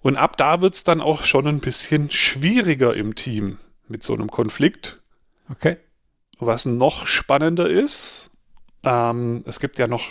Und 0.00 0.16
ab 0.16 0.36
da 0.36 0.60
wird 0.60 0.74
es 0.74 0.82
dann 0.82 1.00
auch 1.00 1.22
schon 1.22 1.46
ein 1.46 1.60
bisschen 1.60 2.10
schwieriger 2.10 2.94
im 2.94 3.14
Team 3.14 3.58
mit 3.86 4.02
so 4.02 4.14
einem 4.14 4.28
Konflikt. 4.28 5.00
Okay. 5.50 5.76
Was 6.40 6.66
noch 6.66 7.06
spannender 7.06 7.70
ist, 7.70 8.32
ähm, 8.82 9.44
es 9.46 9.60
gibt 9.60 9.78
ja 9.78 9.86
noch, 9.86 10.08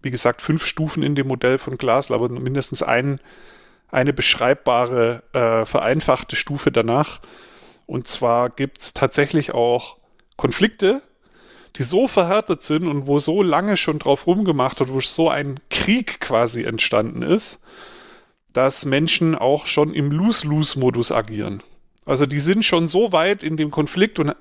wie 0.00 0.12
gesagt, 0.12 0.42
fünf 0.42 0.64
Stufen 0.64 1.02
in 1.02 1.16
dem 1.16 1.26
Modell 1.26 1.58
von 1.58 1.76
Glasl, 1.76 2.14
aber 2.14 2.28
mindestens 2.28 2.84
ein, 2.84 3.18
eine 3.90 4.12
beschreibbare, 4.12 5.22
äh, 5.32 5.66
vereinfachte 5.66 6.36
Stufe 6.36 6.70
danach. 6.72 7.20
Und 7.86 8.06
zwar 8.06 8.50
gibt 8.50 8.80
es 8.80 8.94
tatsächlich 8.94 9.52
auch 9.52 9.96
Konflikte, 10.36 11.02
die 11.76 11.82
so 11.82 12.08
verhärtet 12.08 12.62
sind 12.62 12.86
und 12.86 13.06
wo 13.06 13.20
so 13.20 13.42
lange 13.42 13.76
schon 13.76 13.98
drauf 13.98 14.26
rumgemacht 14.26 14.80
wird, 14.80 14.92
wo 14.92 15.00
so 15.00 15.28
ein 15.28 15.60
Krieg 15.70 16.20
quasi 16.20 16.62
entstanden 16.62 17.22
ist, 17.22 17.62
dass 18.52 18.84
Menschen 18.84 19.34
auch 19.36 19.66
schon 19.66 19.94
im 19.94 20.10
Lose-Lose-Modus 20.10 21.12
agieren. 21.12 21.62
Also 22.04 22.26
die 22.26 22.40
sind 22.40 22.64
schon 22.64 22.88
so 22.88 23.12
weit 23.12 23.42
in 23.42 23.56
dem 23.56 23.70
Konflikt 23.70 24.18
und 24.18 24.34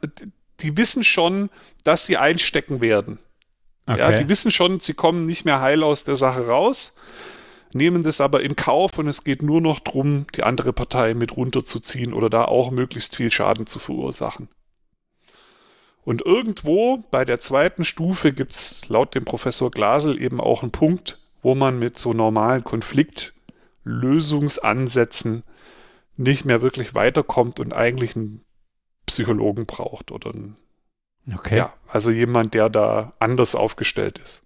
die 0.62 0.76
wissen 0.78 1.04
schon, 1.04 1.50
dass 1.84 2.06
sie 2.06 2.18
einstecken 2.18 2.82
werden. 2.82 3.20
Okay. 3.86 4.00
Ja, 4.00 4.12
die 4.12 4.30
wissen 4.30 4.52
schon, 4.52 4.80
sie 4.80 4.94
kommen 4.94 5.26
nicht 5.26 5.46
mehr 5.46 5.62
heil 5.62 5.84
aus 5.84 6.04
der 6.04 6.16
Sache 6.16 6.48
raus, 6.48 6.94
nehmen 7.74 8.04
das 8.04 8.22
aber 8.22 8.42
in 8.42 8.56
Kauf 8.56 8.98
und 8.98 9.08
es 9.08 9.24
geht 9.24 9.42
nur 9.42 9.62
noch 9.62 9.80
darum, 9.80 10.26
die 10.36 10.44
andere 10.44 10.74
Partei 10.74 11.14
mit 11.14 11.38
runterzuziehen 11.38 12.14
oder 12.14 12.30
da 12.30 12.46
auch 12.46 12.72
möglichst 12.72 13.16
viel 13.16 13.32
Schaden 13.32 13.68
zu 13.68 13.80
verursachen. 13.80 14.50
Und 16.04 16.26
irgendwo 16.26 17.04
bei 17.12 17.26
der 17.26 17.40
zweiten 17.40 17.86
Stufe 17.86 18.34
gibt 18.34 18.54
es 18.54 18.90
laut 18.90 19.14
dem 19.14 19.26
Professor 19.26 19.70
Glasel 19.70 20.20
eben 20.22 20.42
auch 20.42 20.64
einen 20.64 20.72
Punkt, 20.72 21.20
wo 21.42 21.56
man 21.56 21.78
mit 21.78 22.00
so 22.00 22.14
normalen 22.14 22.64
Konfliktlösungsansätzen 22.64 25.44
nicht 26.18 26.46
mehr 26.46 26.62
wirklich 26.62 26.96
weiterkommt 26.96 27.60
und 27.60 27.74
eigentlich 27.74 28.16
einen 28.16 28.46
Psychologen 29.06 29.66
braucht 29.66 30.12
oder 30.12 30.32
einen, 30.32 30.56
okay. 31.34 31.58
ja, 31.58 31.74
also 31.88 32.12
jemand, 32.12 32.54
der 32.54 32.70
da 32.70 33.14
anders 33.20 33.56
aufgestellt 33.56 34.18
ist. 34.18 34.46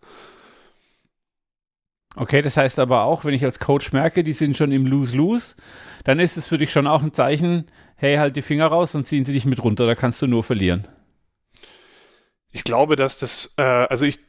Okay, 2.16 2.42
das 2.42 2.58
heißt 2.58 2.80
aber 2.80 3.04
auch, 3.04 3.26
wenn 3.26 3.34
ich 3.34 3.44
als 3.44 3.60
Coach 3.60 3.92
merke, 3.92 4.24
die 4.24 4.34
sind 4.34 4.56
schon 4.56 4.72
im 4.72 4.86
Lose-Lose, 4.86 5.56
dann 6.04 6.20
ist 6.20 6.38
es 6.38 6.48
für 6.48 6.58
dich 6.58 6.72
schon 6.72 6.86
auch 6.86 7.02
ein 7.02 7.14
Zeichen, 7.14 7.66
hey, 7.96 8.18
halt 8.18 8.36
die 8.36 8.42
Finger 8.42 8.68
raus 8.68 8.94
und 8.94 9.08
ziehen 9.08 9.26
sie 9.26 9.34
dich 9.34 9.46
mit 9.46 9.64
runter, 9.64 9.88
da 9.88 9.96
kannst 9.96 10.22
du 10.22 10.28
nur 10.28 10.44
verlieren 10.44 10.88
ich 12.54 12.64
glaube, 12.64 12.96
dass 12.96 13.18
das, 13.18 13.56
äh, 13.58 13.64
also 13.64 14.06
ich 14.06 14.20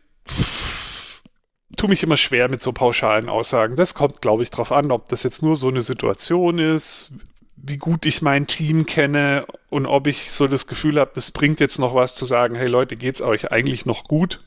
tue 1.77 1.89
mich 1.89 2.03
immer 2.03 2.17
schwer 2.17 2.49
mit 2.49 2.63
so 2.63 2.73
pauschalen 2.73 3.29
Aussagen. 3.29 3.77
Das 3.77 3.95
kommt, 3.95 4.23
glaube 4.23 4.43
ich, 4.43 4.51
darauf 4.51 4.73
an, 4.73 4.91
ob 4.91 5.09
das 5.09 5.23
jetzt 5.23 5.43
nur 5.43 5.57
so 5.57 5.69
eine 5.69 5.83
Situation 5.83 6.59
ist, 6.59 7.13
wie 7.57 7.77
gut 7.77 8.07
ich 8.07 8.23
mein 8.23 8.47
Team 8.47 8.87
kenne 8.87 9.47
und 9.71 9.87
ob 9.87 10.07
ich 10.07 10.33
so 10.33 10.49
das 10.49 10.67
Gefühl 10.67 10.99
habe, 10.99 11.13
das 11.15 11.31
bringt 11.31 11.61
jetzt 11.61 11.79
noch 11.79 11.95
was 11.95 12.15
zu 12.15 12.25
sagen, 12.25 12.55
hey 12.55 12.67
Leute, 12.67 12.97
geht's 12.97 13.23
euch 13.23 13.53
eigentlich 13.53 13.87
noch 13.87 14.05
gut? 14.05 14.41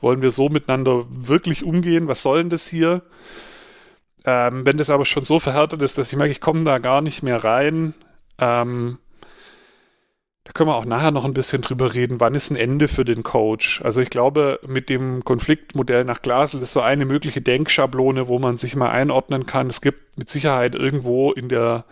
Wollen 0.00 0.22
wir 0.22 0.30
so 0.30 0.48
miteinander 0.48 1.04
wirklich 1.08 1.64
umgehen? 1.64 2.08
Was 2.08 2.22
soll 2.22 2.38
denn 2.38 2.50
das 2.50 2.66
hier? 2.66 3.02
Ähm, 4.24 4.66
wenn 4.66 4.76
das 4.76 4.90
aber 4.90 5.06
schon 5.06 5.24
so 5.24 5.40
verhärtet 5.40 5.82
ist, 5.82 5.98
dass 5.98 6.12
ich 6.12 6.16
merke, 6.18 6.32
ich 6.32 6.40
komme 6.40 6.64
da 6.64 6.78
gar 6.78 7.00
nicht 7.00 7.22
mehr 7.22 7.42
rein, 7.42 7.94
ähm, 8.38 8.98
da 10.44 10.52
können 10.52 10.70
wir 10.70 10.76
auch 10.76 10.84
nachher 10.84 11.10
noch 11.10 11.24
ein 11.24 11.34
bisschen 11.34 11.62
drüber 11.62 11.94
reden, 11.94 12.18
wann 12.18 12.34
ist 12.34 12.50
ein 12.50 12.56
Ende 12.56 12.88
für 12.88 13.04
den 13.04 13.22
Coach. 13.22 13.82
Also 13.82 14.00
ich 14.00 14.10
glaube, 14.10 14.58
mit 14.66 14.88
dem 14.88 15.24
Konfliktmodell 15.24 16.04
nach 16.04 16.22
Glasel 16.22 16.60
ist 16.60 16.72
so 16.72 16.80
eine 16.80 17.04
mögliche 17.04 17.40
Denkschablone, 17.40 18.26
wo 18.26 18.38
man 18.38 18.56
sich 18.56 18.74
mal 18.74 18.90
einordnen 18.90 19.46
kann. 19.46 19.68
Es 19.68 19.80
gibt 19.80 20.18
mit 20.18 20.28
Sicherheit 20.28 20.74
irgendwo 20.74 21.30
in 21.32 21.48
der, 21.48 21.84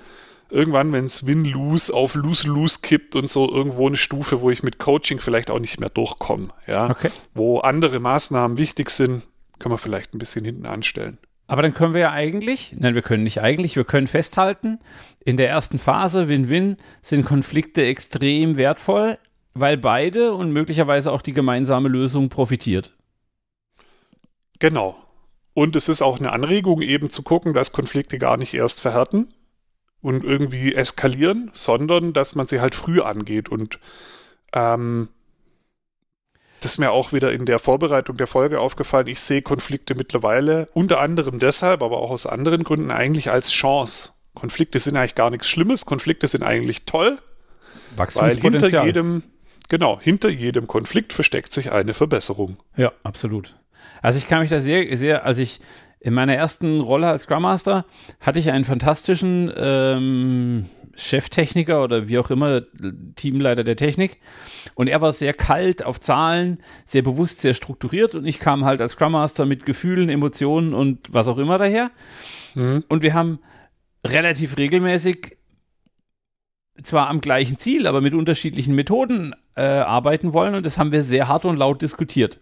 irgendwann, 0.50 0.92
wenn 0.92 1.06
es 1.06 1.26
Win-Lose 1.26 1.92
auf 1.92 2.14
Lose-Lose 2.14 2.80
kippt 2.82 3.16
und 3.16 3.28
so 3.28 3.50
irgendwo 3.50 3.86
eine 3.86 3.96
Stufe, 3.96 4.40
wo 4.40 4.50
ich 4.50 4.62
mit 4.62 4.78
Coaching 4.78 5.20
vielleicht 5.20 5.50
auch 5.50 5.58
nicht 5.58 5.80
mehr 5.80 5.90
durchkomme. 5.90 6.48
Ja? 6.66 6.90
Okay. 6.90 7.10
Wo 7.34 7.58
andere 7.58 8.00
Maßnahmen 8.00 8.56
wichtig 8.56 8.90
sind, 8.90 9.22
können 9.58 9.74
wir 9.74 9.78
vielleicht 9.78 10.14
ein 10.14 10.18
bisschen 10.18 10.44
hinten 10.44 10.66
anstellen. 10.66 11.18
Aber 11.46 11.62
dann 11.62 11.72
können 11.72 11.94
wir 11.94 12.00
ja 12.02 12.12
eigentlich, 12.12 12.74
nein, 12.76 12.94
wir 12.94 13.02
können 13.02 13.22
nicht 13.22 13.40
eigentlich, 13.40 13.76
wir 13.76 13.84
können 13.84 14.06
festhalten, 14.06 14.80
in 15.24 15.36
der 15.36 15.48
ersten 15.48 15.78
Phase, 15.78 16.28
Win-Win, 16.28 16.76
sind 17.00 17.24
Konflikte 17.24 17.84
extrem 17.84 18.56
wertvoll, 18.56 19.18
weil 19.54 19.78
beide 19.78 20.34
und 20.34 20.52
möglicherweise 20.52 21.10
auch 21.10 21.22
die 21.22 21.32
gemeinsame 21.32 21.88
Lösung 21.88 22.28
profitiert. 22.28 22.94
Genau. 24.58 24.96
Und 25.54 25.74
es 25.74 25.88
ist 25.88 26.02
auch 26.02 26.18
eine 26.18 26.32
Anregung, 26.32 26.82
eben 26.82 27.10
zu 27.10 27.22
gucken, 27.22 27.54
dass 27.54 27.72
Konflikte 27.72 28.18
gar 28.18 28.36
nicht 28.36 28.54
erst 28.54 28.80
verhärten 28.80 29.34
und 30.00 30.24
irgendwie 30.24 30.74
eskalieren, 30.74 31.50
sondern 31.52 32.12
dass 32.12 32.34
man 32.34 32.46
sie 32.46 32.60
halt 32.60 32.74
früh 32.74 33.00
angeht 33.00 33.48
und 33.48 33.78
ähm, 34.52 35.08
das 36.60 36.72
ist 36.72 36.78
mir 36.78 36.90
auch 36.90 37.12
wieder 37.12 37.32
in 37.32 37.46
der 37.46 37.58
Vorbereitung 37.58 38.16
der 38.16 38.26
Folge 38.26 38.60
aufgefallen. 38.60 39.06
Ich 39.06 39.20
sehe 39.20 39.42
Konflikte 39.42 39.94
mittlerweile 39.94 40.68
unter 40.74 41.00
anderem 41.00 41.38
deshalb, 41.38 41.82
aber 41.82 41.98
auch 41.98 42.10
aus 42.10 42.26
anderen 42.26 42.64
Gründen 42.64 42.90
eigentlich 42.90 43.30
als 43.30 43.50
Chance. 43.52 44.10
Konflikte 44.34 44.80
sind 44.80 44.96
eigentlich 44.96 45.14
gar 45.14 45.30
nichts 45.30 45.48
Schlimmes. 45.48 45.86
Konflikte 45.86 46.26
sind 46.26 46.42
eigentlich 46.42 46.84
toll. 46.84 47.18
Wachstumspotenzial. 47.96 48.62
Weil 48.62 48.70
hinter 48.70 48.84
jedem, 48.86 49.22
genau, 49.68 50.00
hinter 50.00 50.28
jedem 50.30 50.66
Konflikt 50.66 51.12
versteckt 51.12 51.52
sich 51.52 51.70
eine 51.70 51.94
Verbesserung. 51.94 52.56
Ja, 52.76 52.92
absolut. 53.04 53.56
Also 54.02 54.18
ich 54.18 54.26
kann 54.26 54.40
mich 54.40 54.50
da 54.50 54.60
sehr, 54.60 54.96
sehr, 54.96 55.24
also 55.24 55.42
ich, 55.42 55.60
in 56.00 56.14
meiner 56.14 56.34
ersten 56.34 56.80
Rolle 56.80 57.08
als 57.08 57.24
Scrum 57.24 57.42
Master 57.42 57.84
hatte 58.20 58.38
ich 58.38 58.50
einen 58.50 58.64
fantastischen 58.64 59.52
ähm, 59.56 60.66
Cheftechniker 60.98 61.82
oder 61.82 62.08
wie 62.08 62.18
auch 62.18 62.30
immer, 62.30 62.62
Teamleiter 63.14 63.64
der 63.64 63.76
Technik. 63.76 64.18
Und 64.74 64.88
er 64.88 65.00
war 65.00 65.12
sehr 65.12 65.32
kalt 65.32 65.84
auf 65.84 66.00
Zahlen, 66.00 66.58
sehr 66.86 67.02
bewusst, 67.02 67.40
sehr 67.40 67.54
strukturiert. 67.54 68.14
Und 68.14 68.26
ich 68.26 68.40
kam 68.40 68.64
halt 68.64 68.80
als 68.80 68.92
Scrum 68.92 69.12
Master 69.12 69.46
mit 69.46 69.64
Gefühlen, 69.64 70.08
Emotionen 70.08 70.74
und 70.74 71.12
was 71.12 71.28
auch 71.28 71.38
immer 71.38 71.58
daher. 71.58 71.90
Mhm. 72.54 72.84
Und 72.88 73.02
wir 73.02 73.14
haben 73.14 73.38
relativ 74.04 74.56
regelmäßig 74.56 75.36
zwar 76.82 77.08
am 77.08 77.20
gleichen 77.20 77.58
Ziel, 77.58 77.86
aber 77.86 78.00
mit 78.00 78.14
unterschiedlichen 78.14 78.74
Methoden 78.74 79.34
äh, 79.56 79.62
arbeiten 79.62 80.32
wollen. 80.32 80.54
Und 80.54 80.66
das 80.66 80.78
haben 80.78 80.92
wir 80.92 81.02
sehr 81.02 81.28
hart 81.28 81.44
und 81.44 81.56
laut 81.56 81.82
diskutiert. 81.82 82.40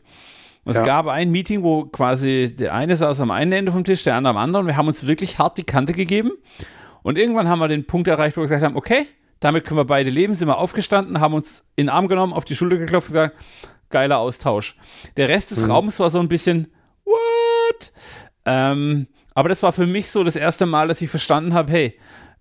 Es 0.66 0.76
ja. 0.76 0.82
gab 0.82 1.06
ein 1.06 1.30
Meeting, 1.30 1.62
wo 1.62 1.84
quasi 1.84 2.54
der 2.54 2.74
eine 2.74 2.96
saß 2.96 3.20
am 3.20 3.30
einen 3.30 3.52
Ende 3.52 3.70
vom 3.70 3.84
Tisch, 3.84 4.02
der 4.02 4.16
andere 4.16 4.32
am 4.32 4.36
anderen. 4.36 4.66
Wir 4.66 4.76
haben 4.76 4.88
uns 4.88 5.06
wirklich 5.06 5.38
hart 5.38 5.58
die 5.58 5.64
Kante 5.64 5.92
gegeben 5.92 6.32
und 7.02 7.16
irgendwann 7.16 7.48
haben 7.48 7.60
wir 7.60 7.68
den 7.68 7.86
Punkt 7.86 8.08
erreicht, 8.08 8.36
wo 8.36 8.40
wir 8.40 8.46
gesagt 8.46 8.64
haben, 8.64 8.76
okay, 8.76 9.06
damit 9.38 9.64
können 9.64 9.78
wir 9.78 9.84
beide 9.84 10.10
leben, 10.10 10.34
sind 10.34 10.48
wir 10.48 10.58
aufgestanden, 10.58 11.20
haben 11.20 11.34
uns 11.34 11.64
in 11.76 11.86
den 11.86 11.88
Arm 11.90 12.08
genommen, 12.08 12.32
auf 12.32 12.44
die 12.44 12.56
Schulter 12.56 12.78
geklopft 12.78 13.10
und 13.10 13.14
gesagt, 13.14 13.36
geiler 13.90 14.18
Austausch. 14.18 14.76
Der 15.16 15.28
Rest 15.28 15.52
des 15.52 15.64
mhm. 15.64 15.70
Raums 15.70 16.00
war 16.00 16.10
so 16.10 16.18
ein 16.18 16.28
bisschen, 16.28 16.66
what? 17.04 17.92
Ähm, 18.44 19.06
aber 19.34 19.48
das 19.48 19.62
war 19.62 19.72
für 19.72 19.86
mich 19.86 20.10
so 20.10 20.24
das 20.24 20.34
erste 20.34 20.66
Mal, 20.66 20.88
dass 20.88 21.00
ich 21.00 21.10
verstanden 21.10 21.54
habe, 21.54 21.70
hey, 21.70 21.98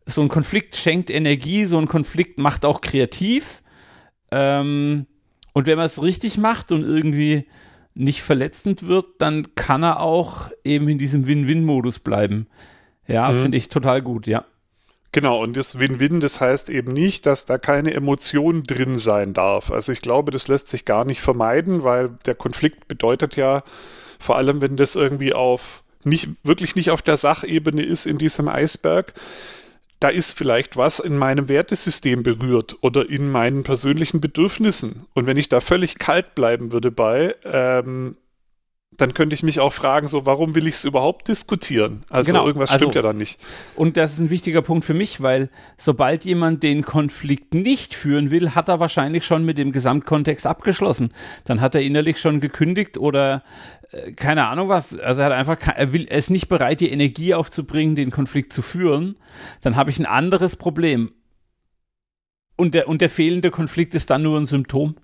so 0.08 0.22
ein 0.22 0.29
Konflikt 0.29 0.75
schenkt 0.75 1.12
Energie, 1.12 1.65
so 1.65 1.77
ein 1.77 1.88
Konflikt 1.88 2.39
macht 2.39 2.65
auch 2.65 2.82
kreativ. 2.82 3.62
Ähm, 4.32 5.05
und 5.53 5.67
wenn 5.67 5.77
man 5.77 5.86
es 5.86 6.01
richtig 6.01 6.38
macht 6.38 6.72
und 6.72 6.84
irgendwie 6.84 7.48
nicht 7.96 8.22
verletzend 8.22 8.88
wird, 8.88 9.06
dann 9.20 9.56
kann 9.56 9.84
er 9.84 10.02
auch 10.02 10.50
eben 10.64 10.88
in 10.90 10.98
diesem 10.98 11.25
Win-Win-Modus 11.25 12.00
bleiben. 12.00 12.48
Ja, 13.08 13.32
mhm. 13.32 13.42
finde 13.42 13.58
ich 13.58 13.70
total 13.70 14.02
gut, 14.02 14.28
ja. 14.28 14.46
Genau, 15.12 15.42
und 15.42 15.56
das 15.56 15.80
Win-Win, 15.80 16.20
das 16.20 16.42
heißt 16.42 16.70
eben 16.70 16.92
nicht, 16.92 17.25
dass 17.25 17.46
da 17.46 17.58
keine 17.58 17.94
Emotion 17.94 18.64
drin 18.64 18.98
sein 18.98 19.34
darf. 19.34 19.72
Also 19.72 19.94
ich 19.94 20.02
glaube, 20.02 20.32
das 20.32 20.50
lässt 20.50 20.68
sich 20.68 20.84
gar 20.84 21.06
nicht 21.06 21.22
vermeiden, 21.22 21.84
weil 21.86 22.10
der 22.25 22.36
Konflikt 22.36 22.90
bedeutet 22.90 23.38
ja, 23.38 23.64
vor 24.20 24.36
allem 24.36 24.60
wenn 24.60 24.75
das 24.75 24.96
irgendwie 24.96 25.34
auf 25.34 25.84
nicht, 26.04 26.30
wirklich 26.44 26.75
nicht 26.75 26.92
auf 26.92 27.02
der 27.02 27.16
Sachebene 27.16 27.82
ist 27.82 28.06
in 28.06 28.18
diesem 28.18 28.50
Eisberg, 28.50 29.14
da 30.00 30.10
ist 30.10 30.34
vielleicht 30.34 30.78
was 30.78 31.00
in 31.00 31.18
meinem 31.18 31.48
Wertesystem 31.48 32.24
berührt 32.24 32.78
oder 32.82 33.10
in 33.10 33.30
meinen 33.32 33.64
persönlichen 33.64 34.22
Bedürfnissen. 34.22 35.06
Und 35.14 35.25
wenn 35.25 35.38
ich 35.38 35.50
da 35.50 35.62
völlig 35.62 35.98
kalt 35.98 36.36
bleiben 36.36 36.72
würde 36.72 36.92
bei, 36.92 37.36
ähm, 37.44 38.18
dann 38.98 39.14
könnte 39.14 39.34
ich 39.34 39.44
mich 39.44 39.60
auch 39.60 39.74
fragen, 39.74 40.08
so, 40.08 40.25
warum 40.25 40.56
will 40.56 40.68
ich 40.68 40.75
es 40.75 40.86
überhaupt 40.86 41.28
diskutieren? 41.28 42.04
Also 42.10 42.32
genau, 42.32 42.46
irgendwas 42.46 42.70
stimmt 42.70 42.90
also, 42.90 43.00
ja 43.00 43.04
dann 43.04 43.18
nicht. 43.18 43.40
Und 43.75 43.98
das 43.98 44.14
ist 44.14 44.20
ein 44.20 44.30
wichtiger 44.30 44.62
Punkt 44.62 44.86
für 44.86 44.94
mich, 44.94 45.22
weil 45.22 45.50
sobald 45.78 46.24
jemand 46.25 46.64
den 46.64 46.86
Konflikt 46.86 47.54
nicht 47.54 47.94
führen 47.94 48.32
will, 48.32 48.56
hat 48.56 48.70
er 48.70 48.80
wahrscheinlich 48.80 49.25
schon 49.25 49.44
mit 49.44 49.58
dem 49.58 49.72
Gesamtkontext 49.72 50.48
abgeschlossen. 50.48 51.10
Dann 51.44 51.62
hat 51.62 51.75
er 51.75 51.82
innerlich 51.82 52.20
schon 52.20 52.40
gekündigt 52.40 52.98
oder 52.98 53.44
äh, 53.92 54.14
keine 54.14 54.48
Ahnung 54.48 54.70
was. 54.70 54.98
Also 54.98 55.22
er 55.22 55.28
hat 55.28 55.34
einfach, 55.34 55.58
er 55.75 55.92
will, 55.92 56.06
er 56.06 56.18
ist 56.18 56.30
nicht 56.30 56.48
bereit, 56.48 56.80
die 56.80 56.92
Energie 56.92 57.34
aufzubringen, 57.34 57.96
den 57.96 58.12
Konflikt 58.12 58.54
zu 58.54 58.62
führen. 58.62 59.18
Dann 59.62 59.75
habe 59.75 59.90
ich 59.90 60.00
ein 60.00 60.06
anderes 60.06 60.56
Problem. 60.56 61.12
Und 62.58 62.74
der, 62.74 62.88
und 62.88 63.02
der 63.02 63.10
fehlende 63.10 63.52
Konflikt 63.52 63.96
ist 63.96 64.10
dann 64.10 64.24
nur 64.24 64.40
ein 64.40 64.48
Symptom. 64.48 64.96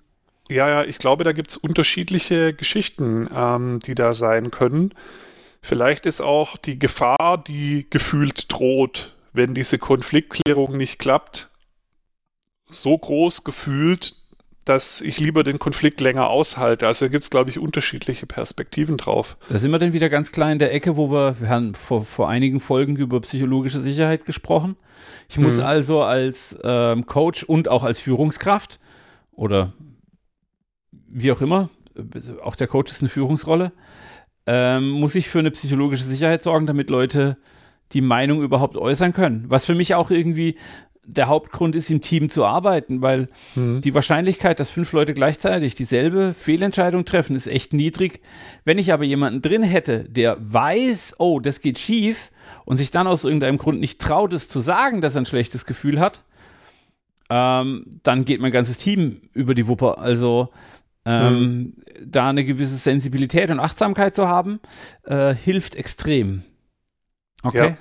Ja, 0.52 0.68
ja, 0.68 0.84
ich 0.84 0.98
glaube, 0.98 1.24
da 1.24 1.32
gibt 1.32 1.50
es 1.50 1.56
unterschiedliche 1.56 2.52
Geschichten, 2.52 3.28
ähm, 3.34 3.80
die 3.80 3.94
da 3.94 4.14
sein 4.14 4.50
können. 4.50 4.92
Vielleicht 5.62 6.06
ist 6.06 6.20
auch 6.20 6.56
die 6.56 6.78
Gefahr, 6.78 7.42
die 7.42 7.86
gefühlt 7.88 8.52
droht, 8.52 9.14
wenn 9.32 9.54
diese 9.54 9.78
Konfliktklärung 9.78 10.76
nicht 10.76 10.98
klappt, 10.98 11.48
so 12.68 12.98
groß 12.98 13.44
gefühlt, 13.44 14.16
dass 14.64 15.00
ich 15.00 15.18
lieber 15.18 15.44
den 15.44 15.58
Konflikt 15.58 16.00
länger 16.00 16.28
aushalte. 16.28 16.86
Also 16.86 17.08
gibt 17.08 17.24
es, 17.24 17.30
glaube 17.30 17.50
ich, 17.50 17.58
unterschiedliche 17.58 18.26
Perspektiven 18.26 18.96
drauf. 18.96 19.36
Da 19.48 19.58
sind 19.58 19.70
wir 19.70 19.78
dann 19.78 19.92
wieder 19.92 20.08
ganz 20.08 20.32
klar 20.32 20.52
in 20.52 20.58
der 20.58 20.72
Ecke, 20.74 20.96
wo 20.96 21.10
wir, 21.10 21.36
wir 21.40 21.48
haben 21.48 21.74
vor, 21.74 22.04
vor 22.04 22.28
einigen 22.28 22.60
Folgen 22.60 22.96
über 22.96 23.20
psychologische 23.20 23.80
Sicherheit 23.80 24.24
gesprochen. 24.24 24.76
Ich 25.28 25.38
muss 25.38 25.58
hm. 25.58 25.64
also 25.64 26.02
als 26.02 26.58
ähm, 26.62 27.06
Coach 27.06 27.42
und 27.44 27.68
auch 27.68 27.82
als 27.82 28.00
Führungskraft 28.00 28.78
oder 29.32 29.72
wie 31.12 31.32
auch 31.32 31.40
immer, 31.40 31.68
auch 32.42 32.56
der 32.56 32.66
Coach 32.66 32.90
ist 32.90 33.02
eine 33.02 33.08
Führungsrolle, 33.08 33.72
ähm, 34.46 34.90
muss 34.90 35.14
ich 35.14 35.28
für 35.28 35.38
eine 35.38 35.50
psychologische 35.50 36.04
Sicherheit 36.04 36.42
sorgen, 36.42 36.66
damit 36.66 36.90
Leute 36.90 37.36
die 37.92 38.00
Meinung 38.00 38.42
überhaupt 38.42 38.76
äußern 38.76 39.12
können. 39.12 39.44
Was 39.48 39.66
für 39.66 39.74
mich 39.74 39.94
auch 39.94 40.10
irgendwie 40.10 40.56
der 41.04 41.26
Hauptgrund 41.26 41.74
ist, 41.74 41.90
im 41.90 42.00
Team 42.00 42.28
zu 42.28 42.44
arbeiten, 42.44 43.02
weil 43.02 43.28
mhm. 43.54 43.80
die 43.80 43.92
Wahrscheinlichkeit, 43.92 44.60
dass 44.60 44.70
fünf 44.70 44.92
Leute 44.92 45.14
gleichzeitig 45.14 45.74
dieselbe 45.74 46.32
Fehlentscheidung 46.32 47.04
treffen, 47.04 47.34
ist 47.34 47.48
echt 47.48 47.72
niedrig. 47.72 48.20
Wenn 48.64 48.78
ich 48.78 48.92
aber 48.92 49.04
jemanden 49.04 49.42
drin 49.42 49.64
hätte, 49.64 50.04
der 50.04 50.36
weiß, 50.40 51.16
oh, 51.18 51.40
das 51.40 51.60
geht 51.60 51.78
schief 51.78 52.30
und 52.64 52.76
sich 52.76 52.92
dann 52.92 53.08
aus 53.08 53.24
irgendeinem 53.24 53.58
Grund 53.58 53.80
nicht 53.80 54.00
traut, 54.00 54.32
es 54.32 54.48
zu 54.48 54.60
sagen, 54.60 55.00
dass 55.00 55.16
er 55.16 55.22
ein 55.22 55.26
schlechtes 55.26 55.66
Gefühl 55.66 55.98
hat, 55.98 56.22
ähm, 57.30 58.00
dann 58.02 58.24
geht 58.24 58.40
mein 58.40 58.52
ganzes 58.52 58.78
Team 58.78 59.20
über 59.32 59.54
die 59.54 59.66
Wupper. 59.66 59.98
Also 59.98 60.50
ähm, 61.04 61.40
mhm. 61.40 61.74
da 62.04 62.28
eine 62.28 62.44
gewisse 62.44 62.76
Sensibilität 62.76 63.50
und 63.50 63.60
Achtsamkeit 63.60 64.14
zu 64.14 64.28
haben, 64.28 64.60
äh, 65.04 65.34
hilft 65.34 65.76
extrem. 65.76 66.44
Okay. 67.42 67.70
Ja. 67.70 67.78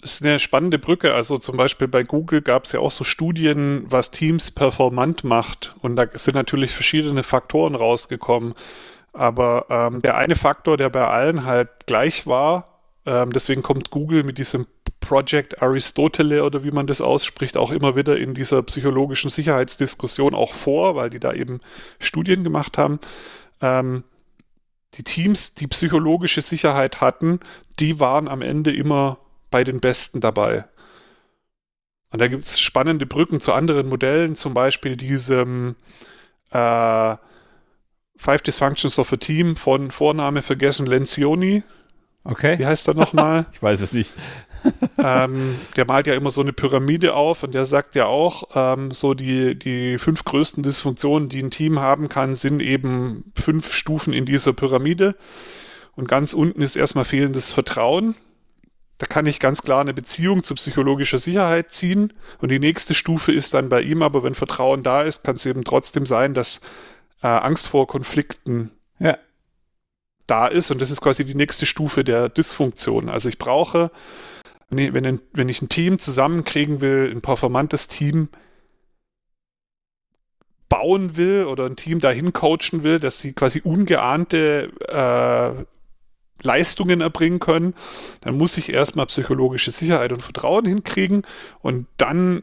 Das 0.00 0.12
ist 0.12 0.24
eine 0.24 0.38
spannende 0.38 0.78
Brücke. 0.78 1.14
Also 1.14 1.36
zum 1.36 1.56
Beispiel 1.56 1.86
bei 1.86 2.04
Google 2.04 2.40
gab 2.40 2.64
es 2.64 2.72
ja 2.72 2.80
auch 2.80 2.90
so 2.90 3.04
Studien, 3.04 3.84
was 3.86 4.10
Teams 4.10 4.50
performant 4.50 5.24
macht. 5.24 5.76
Und 5.80 5.96
da 5.96 6.06
sind 6.14 6.34
natürlich 6.34 6.70
verschiedene 6.70 7.22
Faktoren 7.22 7.74
rausgekommen. 7.74 8.54
Aber 9.12 9.66
ähm, 9.68 10.00
der 10.00 10.16
eine 10.16 10.36
Faktor, 10.36 10.76
der 10.76 10.88
bei 10.88 11.06
allen 11.06 11.44
halt 11.44 11.86
gleich 11.86 12.26
war, 12.26 12.80
ähm, 13.04 13.32
deswegen 13.32 13.62
kommt 13.62 13.90
Google 13.90 14.24
mit 14.24 14.38
diesem 14.38 14.66
Project 15.00 15.62
Aristotele 15.62 16.44
oder 16.44 16.62
wie 16.62 16.70
man 16.70 16.86
das 16.86 17.00
ausspricht, 17.00 17.56
auch 17.56 17.70
immer 17.70 17.96
wieder 17.96 18.18
in 18.18 18.34
dieser 18.34 18.62
psychologischen 18.62 19.30
Sicherheitsdiskussion 19.30 20.34
auch 20.34 20.54
vor, 20.54 20.94
weil 20.94 21.10
die 21.10 21.20
da 21.20 21.32
eben 21.32 21.60
Studien 21.98 22.44
gemacht 22.44 22.78
haben. 22.78 23.00
Ähm, 23.60 24.04
die 24.94 25.04
Teams, 25.04 25.54
die 25.54 25.66
psychologische 25.66 26.42
Sicherheit 26.42 27.00
hatten, 27.00 27.40
die 27.78 28.00
waren 28.00 28.28
am 28.28 28.42
Ende 28.42 28.72
immer 28.72 29.18
bei 29.50 29.64
den 29.64 29.80
Besten 29.80 30.20
dabei. 30.20 30.64
Und 32.10 32.18
da 32.18 32.28
gibt 32.28 32.46
es 32.46 32.60
spannende 32.60 33.06
Brücken 33.06 33.40
zu 33.40 33.52
anderen 33.52 33.88
Modellen, 33.88 34.36
zum 34.36 34.52
Beispiel 34.52 34.96
diesem 34.96 35.76
äh, 36.50 37.16
Five 38.16 38.42
Dysfunctions 38.42 38.98
of 38.98 39.12
a 39.12 39.16
Team 39.16 39.56
von 39.56 39.90
Vorname 39.90 40.42
vergessen 40.42 40.86
Lencioni. 40.86 41.62
Okay. 42.24 42.58
Wie 42.58 42.66
heißt 42.66 42.88
er 42.88 42.94
nochmal? 42.94 43.46
ich 43.52 43.62
weiß 43.62 43.80
es 43.80 43.92
nicht. 43.92 44.14
ähm, 44.98 45.56
der 45.76 45.86
malt 45.86 46.06
ja 46.06 46.14
immer 46.14 46.30
so 46.30 46.42
eine 46.42 46.52
Pyramide 46.52 47.14
auf 47.14 47.42
und 47.42 47.54
der 47.54 47.64
sagt 47.64 47.94
ja 47.94 48.06
auch, 48.06 48.44
ähm, 48.54 48.90
so 48.90 49.14
die, 49.14 49.58
die 49.58 49.96
fünf 49.96 50.24
größten 50.24 50.62
Dysfunktionen, 50.62 51.28
die 51.28 51.42
ein 51.42 51.50
Team 51.50 51.80
haben 51.80 52.08
kann, 52.08 52.34
sind 52.34 52.60
eben 52.60 53.32
fünf 53.34 53.72
Stufen 53.72 54.12
in 54.12 54.26
dieser 54.26 54.52
Pyramide. 54.52 55.16
Und 55.96 56.08
ganz 56.08 56.34
unten 56.34 56.62
ist 56.62 56.76
erstmal 56.76 57.04
fehlendes 57.04 57.52
Vertrauen. 57.52 58.14
Da 58.98 59.06
kann 59.06 59.24
ich 59.24 59.40
ganz 59.40 59.62
klar 59.62 59.80
eine 59.80 59.94
Beziehung 59.94 60.42
zu 60.42 60.54
psychologischer 60.54 61.18
Sicherheit 61.18 61.72
ziehen. 61.72 62.12
Und 62.38 62.50
die 62.50 62.58
nächste 62.58 62.94
Stufe 62.94 63.32
ist 63.32 63.54
dann 63.54 63.70
bei 63.70 63.80
ihm, 63.80 64.02
aber 64.02 64.22
wenn 64.22 64.34
Vertrauen 64.34 64.82
da 64.82 65.02
ist, 65.02 65.24
kann 65.24 65.36
es 65.36 65.46
eben 65.46 65.64
trotzdem 65.64 66.04
sein, 66.04 66.34
dass 66.34 66.60
äh, 67.22 67.28
Angst 67.28 67.68
vor 67.68 67.86
Konflikten 67.86 68.72
ja. 68.98 69.16
Da 70.30 70.46
ist. 70.46 70.70
Und 70.70 70.80
das 70.80 70.90
ist 70.90 71.00
quasi 71.00 71.24
die 71.24 71.34
nächste 71.34 71.66
Stufe 71.66 72.04
der 72.04 72.28
Dysfunktion. 72.28 73.08
Also 73.08 73.28
ich 73.28 73.38
brauche, 73.38 73.90
wenn, 74.70 75.20
wenn 75.32 75.48
ich 75.48 75.62
ein 75.62 75.68
Team 75.68 75.98
zusammenkriegen 75.98 76.80
will, 76.80 77.10
ein 77.10 77.20
performantes 77.20 77.88
Team 77.88 78.28
bauen 80.68 81.16
will 81.16 81.44
oder 81.46 81.66
ein 81.66 81.76
Team 81.76 81.98
dahin 81.98 82.32
coachen 82.32 82.84
will, 82.84 83.00
dass 83.00 83.18
sie 83.18 83.32
quasi 83.32 83.60
ungeahnte 83.62 84.70
äh, 84.88 85.64
Leistungen 86.42 87.00
erbringen 87.00 87.40
können, 87.40 87.74
dann 88.22 88.38
muss 88.38 88.56
ich 88.56 88.72
erstmal 88.72 89.06
psychologische 89.06 89.72
Sicherheit 89.72 90.12
und 90.12 90.22
Vertrauen 90.22 90.64
hinkriegen 90.64 91.26
und 91.60 91.86
dann 91.96 92.42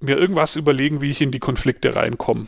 mir 0.00 0.18
irgendwas 0.18 0.56
überlegen, 0.56 1.00
wie 1.00 1.10
ich 1.10 1.22
in 1.22 1.30
die 1.30 1.38
Konflikte 1.38 1.94
reinkomme. 1.94 2.46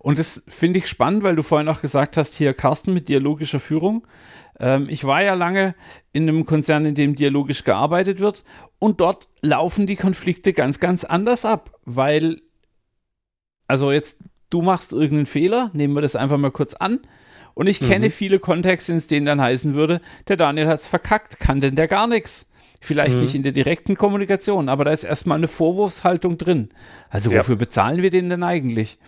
Und 0.00 0.18
das 0.18 0.42
finde 0.48 0.78
ich 0.78 0.88
spannend, 0.88 1.22
weil 1.22 1.36
du 1.36 1.42
vorhin 1.42 1.68
auch 1.68 1.82
gesagt 1.82 2.16
hast, 2.16 2.34
hier 2.34 2.54
Carsten 2.54 2.94
mit 2.94 3.10
dialogischer 3.10 3.60
Führung. 3.60 4.06
Ähm, 4.58 4.86
ich 4.88 5.04
war 5.04 5.22
ja 5.22 5.34
lange 5.34 5.74
in 6.12 6.26
einem 6.26 6.46
Konzern, 6.46 6.86
in 6.86 6.94
dem 6.94 7.14
dialogisch 7.14 7.64
gearbeitet 7.64 8.18
wird 8.18 8.42
und 8.78 9.00
dort 9.00 9.28
laufen 9.42 9.86
die 9.86 9.96
Konflikte 9.96 10.54
ganz, 10.54 10.80
ganz 10.80 11.04
anders 11.04 11.44
ab, 11.44 11.78
weil, 11.84 12.40
also 13.66 13.92
jetzt, 13.92 14.20
du 14.48 14.62
machst 14.62 14.92
irgendeinen 14.92 15.26
Fehler, 15.26 15.70
nehmen 15.74 15.94
wir 15.94 16.00
das 16.00 16.16
einfach 16.16 16.38
mal 16.38 16.50
kurz 16.50 16.72
an 16.72 17.00
und 17.52 17.66
ich 17.66 17.80
kenne 17.80 18.06
mhm. 18.06 18.10
viele 18.10 18.38
Kontexte, 18.38 18.94
in 18.94 19.02
denen 19.06 19.26
dann 19.26 19.40
heißen 19.40 19.74
würde, 19.74 20.00
der 20.28 20.36
Daniel 20.36 20.66
hat 20.66 20.80
es 20.80 20.88
verkackt, 20.88 21.40
kann 21.40 21.60
denn 21.60 21.74
der 21.74 21.88
gar 21.88 22.06
nichts. 22.06 22.46
Vielleicht 22.82 23.16
mhm. 23.16 23.22
nicht 23.22 23.34
in 23.34 23.42
der 23.42 23.52
direkten 23.52 23.96
Kommunikation, 23.98 24.70
aber 24.70 24.84
da 24.84 24.92
ist 24.92 25.04
erstmal 25.04 25.36
eine 25.36 25.48
Vorwurfshaltung 25.48 26.38
drin. 26.38 26.70
Also 27.10 27.30
wofür 27.30 27.56
ja. 27.56 27.58
bezahlen 27.58 28.00
wir 28.00 28.08
den 28.08 28.30
denn 28.30 28.42
eigentlich? 28.42 28.98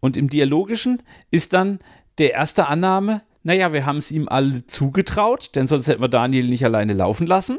Und 0.00 0.16
im 0.16 0.28
Dialogischen 0.28 1.02
ist 1.30 1.52
dann 1.52 1.78
der 2.18 2.32
erste 2.32 2.66
Annahme, 2.66 3.22
naja, 3.42 3.72
wir 3.72 3.86
haben 3.86 3.98
es 3.98 4.10
ihm 4.10 4.28
alle 4.28 4.66
zugetraut, 4.66 5.50
denn 5.54 5.68
sonst 5.68 5.88
hätten 5.88 6.02
wir 6.02 6.08
Daniel 6.08 6.46
nicht 6.46 6.64
alleine 6.64 6.92
laufen 6.92 7.26
lassen. 7.26 7.58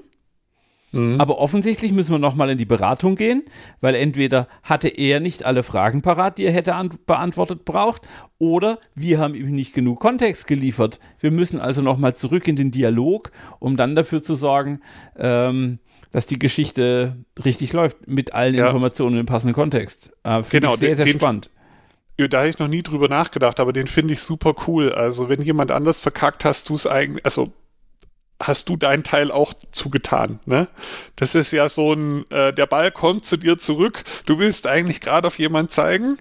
Mhm. 0.92 1.20
Aber 1.20 1.40
offensichtlich 1.40 1.94
müssen 1.94 2.12
wir 2.12 2.20
nochmal 2.20 2.50
in 2.50 2.58
die 2.58 2.66
Beratung 2.66 3.16
gehen, 3.16 3.44
weil 3.80 3.96
entweder 3.96 4.48
hatte 4.64 4.90
er 4.90 5.20
nicht 5.20 5.44
alle 5.44 5.64
Fragen 5.64 6.02
parat, 6.02 6.38
die 6.38 6.46
er 6.46 6.52
hätte 6.52 6.76
beantwortet 7.06 7.66
braucht, 7.66 8.02
oder 8.38 8.80
wir 8.94 9.20
haben 9.20 9.36
ihm 9.36 9.52
nicht 9.52 9.74
genug 9.74 10.00
Kontext 10.00 10.48
geliefert. 10.48 11.00
Wir 11.20 11.32
müssen 11.32 11.60
also 11.60 11.82
nochmal 11.82 12.16
zurück 12.16 12.48
in 12.48 12.56
den 12.56 12.72
Dialog, 12.72 13.32
um 13.60 13.78
dann 13.78 13.96
dafür 13.96 14.22
zu 14.22 14.36
sorgen, 14.36 14.82
ähm, 15.18 15.80
dass 16.12 16.26
die 16.26 16.40
Geschichte 16.40 17.16
richtig 17.44 17.72
läuft 17.72 18.08
mit 18.08 18.34
allen 18.34 18.54
ja. 18.56 18.66
Informationen 18.66 19.18
im 19.18 19.26
passenden 19.26 19.56
Kontext. 19.56 20.12
Äh, 20.24 20.42
genau, 20.50 20.74
ich 20.74 20.80
sehr, 20.80 20.98
sehr 20.98 21.06
den, 21.06 21.16
spannend. 21.16 21.50
Da 22.18 22.40
habe 22.40 22.50
ich 22.50 22.60
noch 22.60 22.68
nie 22.68 22.84
drüber 22.84 23.08
nachgedacht, 23.08 23.60
aber 23.60 23.74
den 23.74 23.88
finde 23.88 24.14
ich 24.14 24.22
super 24.22 24.54
cool. 24.68 24.94
Also, 24.94 25.28
wenn 25.28 25.42
jemand 25.42 25.72
anders 25.72 26.00
verkackt, 26.00 26.46
hast 26.46 26.70
du 26.70 26.76
es 26.76 26.86
eigentlich, 26.86 27.26
also 27.26 27.52
hast 28.40 28.70
du 28.70 28.76
deinen 28.76 29.04
Teil 29.04 29.32
auch 29.32 29.54
zugetan. 29.72 30.40
Ne? 30.46 30.68
Das 31.16 31.36
ist 31.36 31.52
ja 31.52 31.70
so 31.70 31.94
ein, 31.94 32.30
äh, 32.32 32.54
der 32.54 32.66
Ball 32.66 32.92
kommt 32.92 33.26
zu 33.26 33.38
dir 33.38 33.58
zurück, 33.58 34.04
du 34.26 34.40
willst 34.40 34.68
eigentlich 34.68 35.02
gerade 35.02 35.28
auf 35.28 35.40
jemanden 35.40 35.70
zeigen 35.70 36.18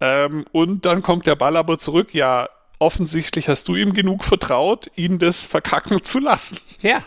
ähm, 0.00 0.44
und 0.52 0.84
dann 0.84 1.02
kommt 1.02 1.26
der 1.26 1.36
Ball 1.36 1.56
aber 1.56 1.78
zurück, 1.78 2.14
ja, 2.14 2.48
offensichtlich 2.78 3.48
hast 3.48 3.66
du 3.68 3.74
ihm 3.74 3.92
genug 3.92 4.24
vertraut, 4.24 4.90
ihn 4.94 5.18
das 5.18 5.46
verkacken 5.46 6.02
zu 6.04 6.18
lassen. 6.18 6.58
Ja. 6.80 7.02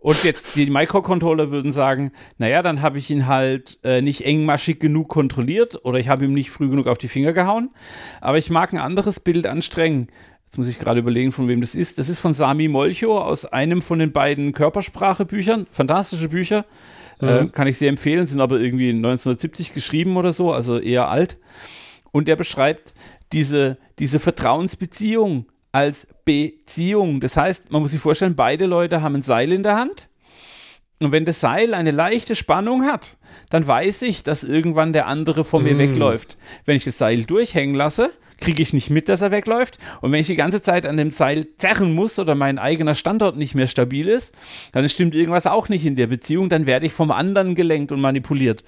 Und 0.00 0.22
jetzt 0.22 0.54
die 0.54 0.70
Microcontroller 0.70 1.50
würden 1.50 1.72
sagen, 1.72 2.12
naja, 2.38 2.62
dann 2.62 2.82
habe 2.82 2.98
ich 2.98 3.10
ihn 3.10 3.26
halt 3.26 3.78
äh, 3.82 4.00
nicht 4.00 4.24
engmaschig 4.24 4.78
genug 4.78 5.08
kontrolliert 5.08 5.84
oder 5.84 5.98
ich 5.98 6.08
habe 6.08 6.24
ihm 6.24 6.34
nicht 6.34 6.50
früh 6.50 6.68
genug 6.68 6.86
auf 6.86 6.98
die 6.98 7.08
Finger 7.08 7.32
gehauen. 7.32 7.70
Aber 8.20 8.38
ich 8.38 8.48
mag 8.48 8.72
ein 8.72 8.78
anderes 8.78 9.18
Bild 9.18 9.46
anstrengen. 9.46 10.08
Jetzt 10.44 10.56
muss 10.56 10.68
ich 10.68 10.78
gerade 10.78 11.00
überlegen, 11.00 11.32
von 11.32 11.48
wem 11.48 11.60
das 11.60 11.74
ist. 11.74 11.98
Das 11.98 12.08
ist 12.08 12.20
von 12.20 12.32
Sami 12.32 12.68
Molcho 12.68 13.20
aus 13.20 13.44
einem 13.44 13.82
von 13.82 13.98
den 13.98 14.12
beiden 14.12 14.52
Körpersprache-Büchern. 14.52 15.66
Fantastische 15.72 16.28
Bücher. 16.28 16.64
Mhm. 17.20 17.28
Äh, 17.28 17.48
kann 17.48 17.66
ich 17.66 17.76
sehr 17.76 17.88
empfehlen, 17.88 18.26
sind 18.28 18.40
aber 18.40 18.60
irgendwie 18.60 18.90
1970 18.90 19.74
geschrieben 19.74 20.16
oder 20.16 20.32
so, 20.32 20.52
also 20.52 20.78
eher 20.78 21.08
alt. 21.08 21.38
Und 22.12 22.28
der 22.28 22.36
beschreibt 22.36 22.94
diese, 23.32 23.78
diese 23.98 24.20
Vertrauensbeziehung 24.20 25.46
als 25.72 26.06
Beziehung. 26.24 27.20
Das 27.20 27.36
heißt, 27.36 27.70
man 27.70 27.82
muss 27.82 27.90
sich 27.90 28.00
vorstellen, 28.00 28.36
beide 28.36 28.66
Leute 28.66 29.02
haben 29.02 29.16
ein 29.16 29.22
Seil 29.22 29.52
in 29.52 29.62
der 29.62 29.76
Hand. 29.76 30.08
Und 31.00 31.12
wenn 31.12 31.24
das 31.24 31.40
Seil 31.40 31.74
eine 31.74 31.92
leichte 31.92 32.34
Spannung 32.34 32.82
hat, 32.84 33.18
dann 33.50 33.66
weiß 33.66 34.02
ich, 34.02 34.24
dass 34.24 34.42
irgendwann 34.42 34.92
der 34.92 35.06
andere 35.06 35.44
von 35.44 35.62
mir 35.62 35.74
mm. 35.74 35.78
wegläuft. 35.78 36.38
Wenn 36.64 36.76
ich 36.76 36.84
das 36.84 36.98
Seil 36.98 37.22
durchhängen 37.22 37.74
lasse, 37.74 38.10
kriege 38.40 38.62
ich 38.62 38.72
nicht 38.72 38.90
mit, 38.90 39.08
dass 39.08 39.20
er 39.20 39.30
wegläuft. 39.30 39.78
Und 40.00 40.12
wenn 40.12 40.20
ich 40.20 40.26
die 40.26 40.36
ganze 40.36 40.62
Zeit 40.62 40.86
an 40.86 40.96
dem 40.96 41.10
Seil 41.10 41.46
zerren 41.56 41.94
muss 41.94 42.18
oder 42.18 42.34
mein 42.34 42.58
eigener 42.58 42.94
Standort 42.94 43.36
nicht 43.36 43.54
mehr 43.54 43.66
stabil 43.66 44.08
ist, 44.08 44.34
dann 44.72 44.88
stimmt 44.88 45.14
irgendwas 45.14 45.46
auch 45.46 45.68
nicht 45.68 45.84
in 45.84 45.96
der 45.96 46.06
Beziehung, 46.06 46.48
dann 46.48 46.66
werde 46.66 46.86
ich 46.86 46.92
vom 46.92 47.10
anderen 47.10 47.54
gelenkt 47.54 47.92
und 47.92 48.00
manipuliert. 48.00 48.64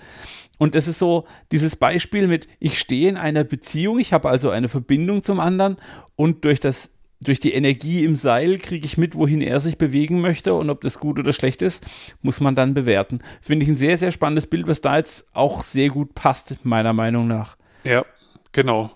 Und 0.60 0.74
das 0.74 0.88
ist 0.88 0.98
so 0.98 1.26
dieses 1.52 1.74
Beispiel 1.74 2.28
mit, 2.28 2.46
ich 2.58 2.78
stehe 2.78 3.08
in 3.08 3.16
einer 3.16 3.44
Beziehung, 3.44 3.98
ich 3.98 4.12
habe 4.12 4.28
also 4.28 4.50
eine 4.50 4.68
Verbindung 4.68 5.22
zum 5.22 5.40
anderen 5.40 5.76
und 6.16 6.44
durch 6.44 6.60
das 6.60 6.92
durch 7.22 7.40
die 7.40 7.52
Energie 7.52 8.04
im 8.04 8.14
Seil 8.16 8.58
kriege 8.58 8.86
ich 8.86 8.96
mit, 8.96 9.14
wohin 9.14 9.42
er 9.42 9.60
sich 9.60 9.76
bewegen 9.76 10.20
möchte 10.20 10.54
und 10.54 10.70
ob 10.70 10.82
das 10.82 11.00
gut 11.00 11.18
oder 11.18 11.34
schlecht 11.34 11.60
ist, 11.60 11.86
muss 12.22 12.40
man 12.40 12.54
dann 12.54 12.72
bewerten. 12.72 13.20
Finde 13.42 13.64
ich 13.64 13.70
ein 13.70 13.76
sehr, 13.76 13.98
sehr 13.98 14.10
spannendes 14.10 14.46
Bild, 14.46 14.66
was 14.66 14.80
da 14.80 14.96
jetzt 14.96 15.26
auch 15.34 15.62
sehr 15.62 15.88
gut 15.88 16.14
passt, 16.14 16.56
meiner 16.62 16.94
Meinung 16.94 17.26
nach. 17.26 17.56
Ja, 17.84 18.04
genau 18.52 18.90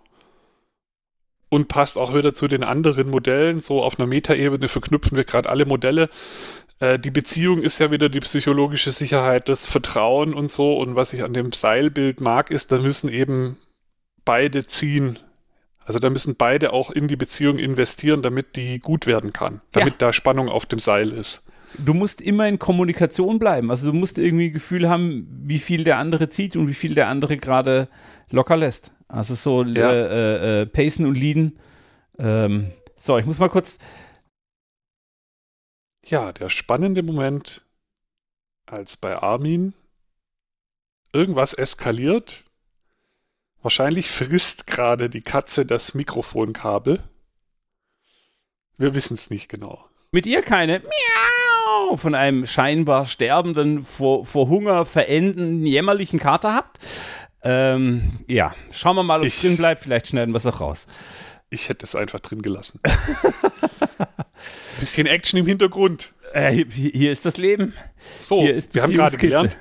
und 1.55 1.69
passt 1.69 1.99
auch 1.99 2.13
wieder 2.15 2.35
zu 2.35 2.49
den 2.49 2.65
anderen 2.65 3.09
Modellen. 3.09 3.61
So 3.61 3.81
auf 3.81 4.01
einer 4.01 4.09
Metaebene 4.09 4.67
verknüpfen 4.67 5.17
wir 5.17 5.23
gerade 5.23 5.49
alle 5.49 5.67
Modelle. 5.67 6.11
Äh, 6.81 6.99
die 6.99 7.11
Beziehung 7.11 7.63
ist 7.63 7.79
ja 7.79 7.91
wieder 7.91 8.09
die 8.09 8.21
psychologische 8.21 8.91
Sicherheit, 8.91 9.49
das 9.49 9.67
Vertrauen 9.67 10.35
und 10.35 10.51
so. 10.51 10.77
Und 10.77 10.97
was 10.97 11.13
ich 11.13 11.23
an 11.23 11.35
dem 11.35 11.53
Seilbild 11.53 12.21
mag, 12.21 12.51
ist, 12.51 12.73
da 12.73 12.79
müssen 12.79 13.09
eben 13.09 13.57
beide 14.25 14.67
ziehen. 14.67 15.19
Also 15.85 15.99
da 15.99 16.09
müssen 16.11 16.37
beide 16.37 16.73
auch 16.73 16.91
in 16.91 17.09
die 17.09 17.17
Beziehung 17.17 17.59
investieren, 17.59 18.23
damit 18.23 18.57
die 18.57 18.79
gut 18.79 19.07
werden 19.07 19.33
kann, 19.33 19.61
damit 19.73 19.95
ja. 19.95 19.99
da 19.99 20.13
Spannung 20.13 20.49
auf 20.49 20.67
dem 20.67 20.79
Seil 20.79 21.13
ist. 21.13 21.43
Du 21.77 21.93
musst 21.93 22.21
immer 22.21 22.49
in 22.49 22.59
Kommunikation 22.59 23.39
bleiben. 23.39 23.71
Also 23.71 23.91
du 23.91 23.93
musst 23.93 24.19
irgendwie 24.19 24.47
ein 24.47 24.53
Gefühl 24.53 24.89
haben, 24.89 25.27
wie 25.43 25.59
viel 25.59 25.85
der 25.85 25.99
andere 25.99 26.29
zieht 26.29 26.57
und 26.57 26.69
wie 26.69 26.75
viel 26.75 26.95
der 26.95 27.09
andere 27.09 27.37
gerade 27.37 27.89
locker 28.31 28.57
lässt. 28.57 28.93
Also 29.09 29.35
so 29.35 29.63
ja. 29.63 29.91
äh, 29.91 30.63
äh, 30.63 30.67
Pacen 30.67 31.05
und 31.05 31.17
Leaden. 31.17 31.59
Ähm, 32.19 32.69
so, 32.97 33.19
ich 33.19 33.27
muss 33.27 33.39
mal 33.39 33.49
kurz. 33.49 33.79
Ja, 36.07 36.33
der 36.33 36.51
spannende 36.51 37.03
Moment, 37.03 37.63
als 38.67 38.97
bei 38.97 39.17
Armin 39.17 39.75
irgendwas 41.13 41.55
eskaliert. 41.55 42.45
Wahrscheinlich 43.63 44.11
frisst 44.11 44.67
gerade 44.67 45.09
die 45.09 45.23
Katze 45.23 45.65
das 45.65 45.95
Mikrofonkabel. 45.95 47.03
Wir 48.77 48.95
wissen 48.95 49.15
es 49.15 49.31
nicht 49.31 49.49
genau. 49.49 49.89
Mit 50.11 50.27
ihr 50.27 50.43
keine 50.43 50.81
Miau 50.81 51.97
von 51.97 52.15
einem 52.15 52.47
scheinbar 52.47 53.07
sterbenden, 53.07 53.85
vor, 53.85 54.27
vor 54.27 54.49
Hunger 54.49 54.85
verendenden, 54.85 55.65
jämmerlichen 55.65 56.19
Kater 56.19 56.53
habt. 56.53 56.79
Ähm, 57.43 58.21
ja, 58.27 58.55
schauen 58.71 58.97
wir 58.97 59.03
mal, 59.03 59.21
ob 59.21 59.27
es 59.27 59.41
drin 59.41 59.57
bleibt. 59.57 59.83
Vielleicht 59.83 60.09
schneiden 60.09 60.35
wir 60.35 60.39
es 60.39 60.47
auch 60.47 60.61
raus. 60.61 60.87
Ich 61.49 61.69
hätte 61.69 61.87
es 61.87 61.95
einfach 61.95 62.21
drin 62.21 62.43
gelassen. 62.43 62.81
Bisschen 64.81 65.07
Action 65.07 65.39
im 65.39 65.47
Hintergrund. 65.47 66.13
Äh, 66.33 66.65
hier, 66.71 67.13
ist 67.13 67.27
das 67.27 67.37
Leben. 67.37 67.75
So, 68.19 68.43
wir 68.43 68.83
haben 68.83 68.93
gerade 68.93 69.17
gelernt, 69.17 69.57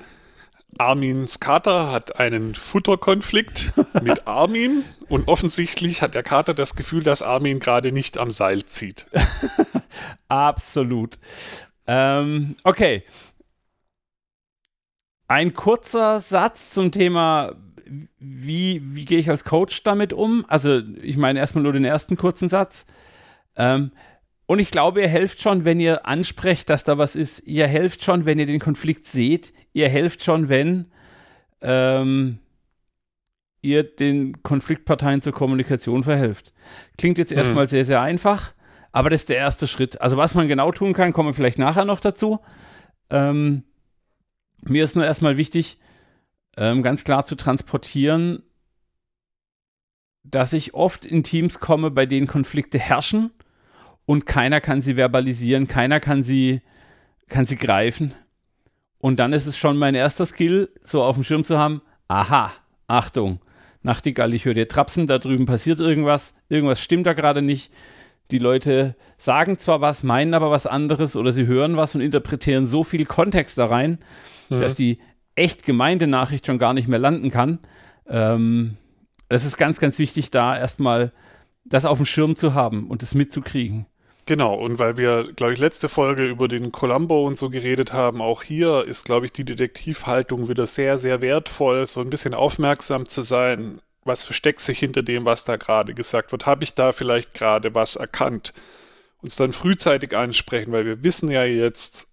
Armins 0.77 1.39
Kater 1.39 1.91
hat 1.91 2.19
einen 2.19 2.55
Futterkonflikt 2.55 3.73
mit 4.01 4.27
Armin 4.27 4.83
und 5.07 5.27
offensichtlich 5.27 6.01
hat 6.01 6.15
der 6.15 6.23
Kater 6.23 6.53
das 6.53 6.75
Gefühl, 6.75 7.03
dass 7.03 7.21
Armin 7.21 7.59
gerade 7.59 7.91
nicht 7.91 8.17
am 8.17 8.31
Seil 8.31 8.65
zieht. 8.65 9.05
Absolut. 10.27 11.19
Ähm, 11.87 12.55
okay. 12.63 13.03
Ein 15.27 15.53
kurzer 15.53 16.19
Satz 16.19 16.71
zum 16.71 16.91
Thema, 16.91 17.55
wie, 18.19 18.81
wie 18.83 19.05
gehe 19.05 19.19
ich 19.19 19.29
als 19.29 19.43
Coach 19.43 19.83
damit 19.83 20.13
um? 20.13 20.45
Also, 20.47 20.81
ich 21.01 21.17
meine 21.17 21.39
erstmal 21.39 21.63
nur 21.63 21.73
den 21.73 21.85
ersten 21.85 22.17
kurzen 22.17 22.49
Satz. 22.49 22.85
Ähm, 23.55 23.91
und 24.45 24.59
ich 24.59 24.71
glaube, 24.71 25.01
ihr 25.01 25.07
helft 25.07 25.41
schon, 25.41 25.65
wenn 25.65 25.79
ihr 25.79 26.05
ansprecht, 26.05 26.69
dass 26.69 26.83
da 26.83 26.97
was 26.97 27.15
ist. 27.15 27.47
Ihr 27.47 27.67
helft 27.67 28.03
schon, 28.03 28.25
wenn 28.25 28.39
ihr 28.39 28.45
den 28.45 28.59
Konflikt 28.59 29.05
seht. 29.05 29.53
Ihr 29.71 29.87
helft 29.89 30.23
schon, 30.23 30.49
wenn 30.49 30.91
ähm, 31.61 32.39
ihr 33.61 33.83
den 33.83 34.43
Konfliktparteien 34.43 35.21
zur 35.21 35.33
Kommunikation 35.33 36.03
verhelft. 36.03 36.53
Klingt 36.97 37.17
jetzt 37.17 37.31
mhm. 37.31 37.37
erstmal 37.37 37.67
sehr, 37.69 37.85
sehr 37.85 38.01
einfach, 38.01 38.53
aber 38.91 39.09
das 39.09 39.21
ist 39.21 39.29
der 39.29 39.37
erste 39.37 39.65
Schritt. 39.65 40.01
Also 40.01 40.17
was 40.17 40.35
man 40.35 40.49
genau 40.49 40.71
tun 40.71 40.93
kann, 40.93 41.13
kommen 41.13 41.29
wir 41.29 41.33
vielleicht 41.33 41.59
nachher 41.59 41.85
noch 41.85 42.01
dazu. 42.01 42.39
Ähm, 43.09 43.63
mir 44.61 44.83
ist 44.83 44.95
nur 44.95 45.05
erstmal 45.05 45.37
wichtig, 45.37 45.79
ähm, 46.57 46.83
ganz 46.83 47.05
klar 47.05 47.23
zu 47.23 47.35
transportieren, 47.35 48.43
dass 50.23 50.53
ich 50.53 50.73
oft 50.73 51.05
in 51.05 51.23
Teams 51.23 51.59
komme, 51.59 51.91
bei 51.91 52.05
denen 52.05 52.27
Konflikte 52.27 52.77
herrschen 52.77 53.31
und 54.05 54.25
keiner 54.25 54.61
kann 54.61 54.81
sie 54.81 54.95
verbalisieren, 54.95 55.67
keiner 55.67 55.99
kann 55.99 56.23
sie, 56.23 56.61
kann 57.29 57.45
sie 57.45 57.55
greifen. 57.55 58.13
Und 58.97 59.19
dann 59.19 59.33
ist 59.33 59.47
es 59.47 59.57
schon 59.57 59.77
mein 59.77 59.95
erster 59.95 60.25
Skill, 60.25 60.69
so 60.81 61.03
auf 61.03 61.15
dem 61.15 61.23
Schirm 61.23 61.43
zu 61.43 61.57
haben, 61.57 61.81
aha, 62.07 62.51
Achtung, 62.87 63.39
Nachtigall, 63.81 64.33
ich 64.33 64.45
höre 64.45 64.53
dir 64.53 64.67
trapsen, 64.67 65.07
da 65.07 65.17
drüben 65.17 65.45
passiert 65.45 65.79
irgendwas, 65.79 66.35
irgendwas 66.47 66.81
stimmt 66.81 67.05
da 67.05 67.13
gerade 67.13 67.41
nicht. 67.41 67.73
Die 68.31 68.39
Leute 68.39 68.95
sagen 69.17 69.57
zwar 69.57 69.81
was, 69.81 70.03
meinen 70.03 70.33
aber 70.33 70.49
was 70.49 70.65
anderes 70.65 71.15
oder 71.17 71.33
sie 71.33 71.45
hören 71.45 71.75
was 71.75 71.93
und 71.93 72.01
interpretieren 72.01 72.65
so 72.65 72.85
viel 72.85 73.05
Kontext 73.05 73.57
da 73.57 73.65
rein, 73.65 73.99
mhm. 74.49 74.61
dass 74.61 74.75
die 74.75 74.99
echt 75.35 75.65
gemeinte 75.65 76.07
Nachricht 76.07 76.45
schon 76.45 76.59
gar 76.59 76.73
nicht 76.73 76.87
mehr 76.87 76.99
landen 76.99 77.29
kann. 77.29 77.59
Ähm, 78.07 78.77
es 79.27 79.43
ist 79.43 79.57
ganz, 79.57 79.79
ganz 79.79 79.99
wichtig, 79.99 80.31
da 80.31 80.57
erstmal 80.57 81.11
das 81.65 81.85
auf 81.85 81.97
dem 81.97 82.05
Schirm 82.05 82.35
zu 82.35 82.53
haben 82.53 82.87
und 82.89 83.03
es 83.03 83.13
mitzukriegen. 83.13 83.85
Genau, 84.25 84.55
und 84.55 84.79
weil 84.79 84.95
wir, 84.95 85.33
glaube 85.33 85.53
ich, 85.53 85.59
letzte 85.59 85.89
Folge 85.89 86.25
über 86.25 86.47
den 86.47 86.71
Columbo 86.71 87.25
und 87.27 87.35
so 87.37 87.49
geredet 87.49 87.91
haben, 87.91 88.21
auch 88.21 88.41
hier 88.41 88.85
ist, 88.85 89.03
glaube 89.05 89.25
ich, 89.25 89.33
die 89.33 89.43
Detektivhaltung 89.43 90.47
wieder 90.47 90.65
sehr, 90.65 90.97
sehr 90.97 91.19
wertvoll, 91.19 91.85
so 91.85 91.99
ein 91.99 92.09
bisschen 92.09 92.33
aufmerksam 92.33 93.09
zu 93.09 93.21
sein. 93.21 93.81
Was 94.05 94.23
versteckt 94.23 94.61
sich 94.61 94.79
hinter 94.79 95.03
dem, 95.03 95.25
was 95.25 95.43
da 95.43 95.57
gerade 95.57 95.93
gesagt 95.93 96.31
wird? 96.31 96.45
Habe 96.45 96.63
ich 96.63 96.73
da 96.73 96.93
vielleicht 96.93 97.33
gerade 97.33 97.75
was 97.75 97.97
erkannt? 97.97 98.53
Uns 99.21 99.35
dann 99.35 99.51
frühzeitig 99.51 100.15
ansprechen, 100.15 100.71
weil 100.71 100.85
wir 100.85 101.03
wissen 101.03 101.29
ja 101.29 101.43
jetzt, 101.43 102.07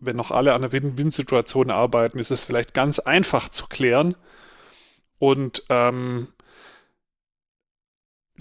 wenn 0.00 0.16
noch 0.16 0.30
alle 0.30 0.52
an 0.52 0.62
der 0.62 0.72
Win-Win-Situation 0.72 1.70
arbeiten, 1.70 2.18
ist 2.18 2.30
es 2.30 2.44
vielleicht 2.44 2.74
ganz 2.74 2.98
einfach 2.98 3.48
zu 3.48 3.66
klären. 3.68 4.16
Und 5.18 5.64
ähm, 5.70 6.28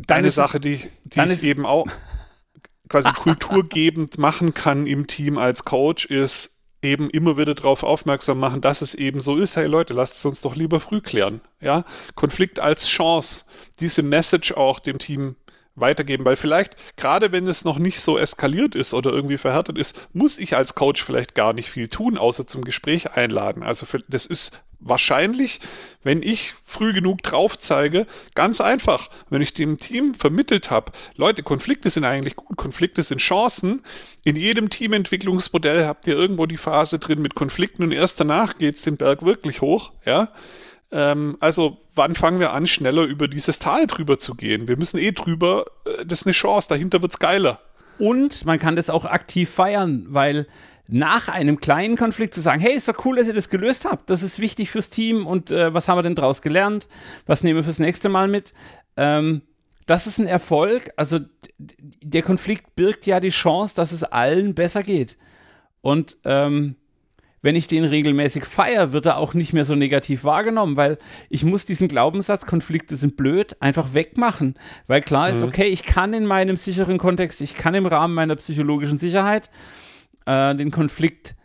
eine 0.08 0.32
Sache, 0.32 0.60
die, 0.60 0.90
die 1.06 1.22
ich 1.22 1.44
eben 1.44 1.66
auch 1.66 1.88
quasi 2.94 3.12
kulturgebend 3.12 4.20
machen 4.20 4.54
kann 4.54 4.86
im 4.86 5.08
Team 5.08 5.40
als 5.40 5.66
Coach, 5.66 6.06
ist 6.06 6.62
eben 6.84 7.10
immer 7.10 7.38
wieder 7.38 7.56
darauf 7.56 7.82
aufmerksam 7.82 8.38
machen, 8.38 8.62
dass 8.62 8.84
es 8.84 8.94
eben 8.94 9.20
so 9.20 9.36
ist. 9.36 9.56
Hey 9.56 9.66
Leute, 9.66 9.96
lasst 9.96 10.14
es 10.18 10.26
uns 10.26 10.42
doch 10.42 10.56
lieber 10.56 10.80
früh 10.80 11.02
klären. 11.02 11.42
Ja, 11.60 11.86
Konflikt 12.14 12.60
als 12.60 12.88
Chance. 12.88 13.46
Diese 13.80 14.04
Message 14.04 14.52
auch 14.52 14.80
dem 14.80 15.00
Team 15.00 15.36
weitergeben, 15.76 16.26
weil 16.26 16.36
vielleicht, 16.36 16.76
gerade 16.98 17.32
wenn 17.32 17.48
es 17.48 17.66
noch 17.66 17.80
nicht 17.80 18.00
so 18.00 18.18
eskaliert 18.18 18.76
ist 18.76 18.94
oder 18.94 19.12
irgendwie 19.12 19.38
verhärtet 19.38 19.78
ist, 19.78 20.08
muss 20.14 20.38
ich 20.38 20.56
als 20.56 20.76
Coach 20.76 21.04
vielleicht 21.04 21.36
gar 21.36 21.54
nicht 21.54 21.70
viel 21.70 21.88
tun, 21.88 22.18
außer 22.18 22.46
zum 22.46 22.64
Gespräch 22.64 23.12
einladen. 23.12 23.64
Also 23.64 23.86
für, 23.86 24.04
das 24.08 24.26
ist 24.26 24.52
wahrscheinlich, 24.86 25.62
wenn 26.04 26.22
ich 26.22 26.54
früh 26.64 26.94
genug 26.94 27.24
drauf 27.24 27.58
zeige, 27.58 28.06
ganz 28.36 28.62
einfach, 28.62 29.10
wenn 29.30 29.42
ich 29.42 29.54
dem 29.54 29.78
Team 29.78 30.14
vermittelt 30.14 30.70
habe, 30.70 30.92
Leute, 31.16 31.42
Konflikte 31.42 31.90
sind 31.90 32.04
eigentlich 32.04 32.36
gut, 32.36 32.58
Konflikte 32.58 33.02
sind 33.02 33.20
Chancen. 33.20 33.82
In 34.24 34.36
jedem 34.36 34.70
Teamentwicklungsmodell 34.70 35.86
habt 35.86 36.08
ihr 36.08 36.16
irgendwo 36.16 36.46
die 36.46 36.58
Phase 36.58 37.00
drin 37.00 37.22
mit 37.22 37.36
Konflikten 37.36 37.84
und 37.84 37.92
erst 37.92 38.20
danach 38.20 38.56
geht 38.56 38.76
es 38.76 38.82
den 38.84 38.98
Berg 38.98 39.24
wirklich 39.24 39.62
hoch, 39.62 39.92
ja. 40.06 40.30
Ähm, 40.94 41.38
also, 41.40 41.80
wann 41.96 42.14
fangen 42.14 42.40
wir 42.40 42.54
an, 42.54 42.68
schneller 42.68 43.04
über 43.04 43.28
dieses 43.28 43.58
Tal 43.58 43.88
drüber 43.88 44.20
zu 44.20 44.36
gehen? 44.36 44.68
Wir 44.68 44.78
müssen 44.78 45.00
eh 45.00 45.12
drüber, 45.12 45.66
äh, 45.86 46.06
das 46.06 46.22
ist 46.22 46.28
eine 46.28 46.34
Chance, 46.34 46.70
dahinter 46.70 47.02
wird's 47.02 47.18
geiler. 47.18 47.60
Und 47.98 48.46
man 48.46 48.60
kann 48.60 48.76
das 48.76 48.92
auch 48.92 49.06
aktiv 49.06 49.50
feiern, 49.50 50.06
weil 50.10 50.46
nach 50.88 51.30
einem 51.30 51.60
kleinen 51.60 51.96
Konflikt 51.98 52.34
zu 52.34 52.42
sagen, 52.42 52.62
hey, 52.62 52.76
ist 52.76 52.88
doch 52.88 53.06
cool, 53.06 53.16
dass 53.16 53.28
ihr 53.28 53.34
das 53.34 53.50
gelöst 53.50 53.86
habt. 53.86 54.10
Das 54.10 54.22
ist 54.22 54.40
wichtig 54.40 54.70
fürs 54.70 54.90
Team 54.90 55.26
und 55.26 55.50
äh, 55.50 55.74
was 55.74 55.88
haben 55.88 55.98
wir 55.98 56.04
denn 56.04 56.16
daraus 56.16 56.42
gelernt? 56.42 56.88
Was 57.26 57.44
nehmen 57.44 57.58
wir 57.58 57.64
fürs 57.64 57.80
nächste 57.80 58.10
Mal 58.10 58.28
mit? 58.28 58.54
Ähm, 58.96 59.42
das 59.88 60.06
ist 60.08 60.20
ein 60.20 60.28
Erfolg. 60.28 60.92
Also 60.96 61.20
der 61.58 62.22
Konflikt 62.22 62.76
birgt 62.76 63.06
ja 63.06 63.20
die 63.20 63.30
Chance, 63.30 63.76
dass 63.76 63.92
es 63.92 64.04
allen 64.04 64.54
besser 64.54 64.84
geht. 64.84 65.18
Und 65.82 66.18
ähm, 66.26 66.76
wenn 67.44 67.56
ich 67.56 67.68
den 67.68 67.84
regelmäßig 67.84 68.46
feiere, 68.46 68.94
wird 68.94 69.06
er 69.06 69.18
auch 69.18 69.34
nicht 69.34 69.54
mehr 69.54 69.66
so 69.66 69.76
negativ 69.76 70.24
wahrgenommen, 70.24 70.78
weil 70.78 70.98
ich 71.30 71.44
muss 71.44 71.66
diesen 71.66 71.90
Glaubenssatz, 71.90 72.46
Konflikte 72.46 72.96
sind 72.96 73.18
blöd, 73.18 73.58
einfach 73.62 73.94
wegmachen. 73.94 74.56
Weil 74.88 75.02
klar 75.02 75.30
ist, 75.30 75.42
mhm. 75.42 75.50
okay, 75.50 75.66
ich 75.66 75.84
kann 75.84 76.14
in 76.14 76.26
meinem 76.26 76.56
sicheren 76.56 76.98
Kontext, 76.98 77.42
ich 77.42 77.54
kann 77.54 77.76
im 77.76 77.86
Rahmen 77.86 78.16
meiner 78.16 78.38
psychologischen 78.38 78.98
Sicherheit 78.98 79.52
äh, 80.26 80.56
den 80.56 80.72
Konflikt 80.72 81.36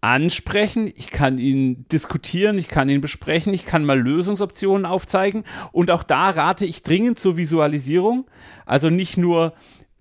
ansprechen, 0.00 0.90
ich 0.94 1.10
kann 1.10 1.38
ihn 1.38 1.86
diskutieren, 1.92 2.58
ich 2.58 2.68
kann 2.68 2.88
ihn 2.88 3.00
besprechen, 3.02 3.52
ich 3.52 3.66
kann 3.66 3.84
mal 3.84 3.98
Lösungsoptionen 3.98 4.86
aufzeigen 4.86 5.44
und 5.72 5.90
auch 5.90 6.02
da 6.02 6.30
rate 6.30 6.64
ich 6.64 6.82
dringend 6.82 7.18
zur 7.18 7.36
Visualisierung. 7.36 8.26
Also 8.64 8.88
nicht 8.90 9.18
nur 9.18 9.52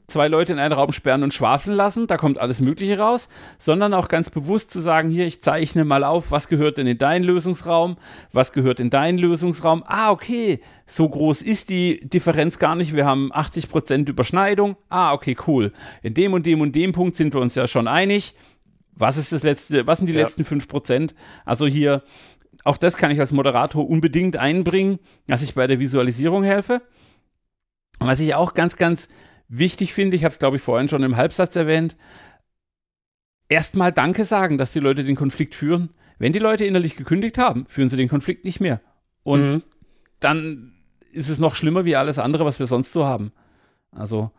zwei 0.07 0.27
Leute 0.27 0.53
in 0.53 0.59
einen 0.59 0.73
Raum 0.73 0.91
sperren 0.91 1.23
und 1.23 1.33
schwafeln 1.33 1.75
lassen, 1.75 2.07
da 2.07 2.17
kommt 2.17 2.37
alles 2.37 2.59
Mögliche 2.59 2.97
raus, 2.97 3.29
sondern 3.57 3.93
auch 3.93 4.07
ganz 4.07 4.29
bewusst 4.29 4.71
zu 4.71 4.79
sagen, 4.79 5.09
hier, 5.09 5.25
ich 5.25 5.41
zeichne 5.41 5.85
mal 5.85 6.03
auf, 6.03 6.31
was 6.31 6.47
gehört 6.47 6.77
denn 6.77 6.87
in 6.87 6.97
deinen 6.97 7.23
Lösungsraum, 7.23 7.97
was 8.31 8.51
gehört 8.51 8.79
in 8.79 8.89
deinen 8.89 9.17
Lösungsraum. 9.17 9.83
Ah, 9.85 10.11
okay, 10.11 10.59
so 10.85 11.07
groß 11.07 11.41
ist 11.41 11.69
die 11.69 12.01
Differenz 12.07 12.59
gar 12.59 12.75
nicht, 12.75 12.93
wir 12.93 13.05
haben 13.05 13.31
80% 13.31 14.09
Überschneidung. 14.09 14.75
Ah, 14.89 15.13
okay, 15.13 15.35
cool. 15.47 15.71
In 16.01 16.13
dem 16.13 16.33
und 16.33 16.45
dem 16.45 16.61
und 16.61 16.75
dem 16.75 16.91
Punkt 16.91 17.15
sind 17.15 17.33
wir 17.33 17.41
uns 17.41 17.55
ja 17.55 17.67
schon 17.67 17.87
einig. 17.87 18.35
Was 18.95 19.17
ist 19.17 19.31
das 19.31 19.43
letzte, 19.43 19.87
was 19.87 19.97
sind 19.97 20.07
die 20.07 20.13
ja. 20.13 20.21
letzten 20.21 20.43
5%? 20.43 21.13
Also 21.45 21.65
hier, 21.65 22.03
auch 22.63 22.77
das 22.77 22.97
kann 22.97 23.11
ich 23.11 23.19
als 23.19 23.31
Moderator 23.31 23.89
unbedingt 23.89 24.37
einbringen, 24.37 24.99
dass 25.27 25.41
ich 25.41 25.55
bei 25.55 25.65
der 25.67 25.79
Visualisierung 25.79 26.43
helfe. 26.43 26.81
Und 27.99 28.07
was 28.07 28.19
ich 28.19 28.35
auch 28.35 28.53
ganz, 28.53 28.75
ganz 28.75 29.09
wichtig 29.47 29.93
finde, 29.93 30.15
ich 30.15 30.23
habe 30.23 30.31
es 30.31 30.39
glaube 30.39 30.57
ich 30.57 30.61
vorhin 30.61 30.89
schon 30.89 31.03
im 31.03 31.15
Halbsatz 31.15 31.55
erwähnt, 31.55 31.95
erstmal 33.47 33.91
Danke 33.91 34.25
sagen, 34.25 34.57
dass 34.57 34.73
die 34.73 34.79
Leute 34.79 35.03
den 35.03 35.15
Konflikt 35.15 35.55
führen. 35.55 35.89
Wenn 36.17 36.33
die 36.33 36.39
Leute 36.39 36.65
innerlich 36.65 36.95
gekündigt 36.95 37.37
haben, 37.37 37.65
führen 37.65 37.89
sie 37.89 37.97
den 37.97 38.09
Konflikt 38.09 38.45
nicht 38.45 38.59
mehr. 38.59 38.81
Und 39.23 39.51
mhm. 39.51 39.63
dann 40.19 40.73
ist 41.11 41.29
es 41.29 41.39
noch 41.39 41.55
schlimmer 41.55 41.85
wie 41.85 41.95
alles 41.95 42.19
andere, 42.19 42.45
was 42.45 42.59
wir 42.59 42.65
sonst 42.65 42.91
so 42.91 43.05
haben. 43.05 43.31
Also, 43.91 44.31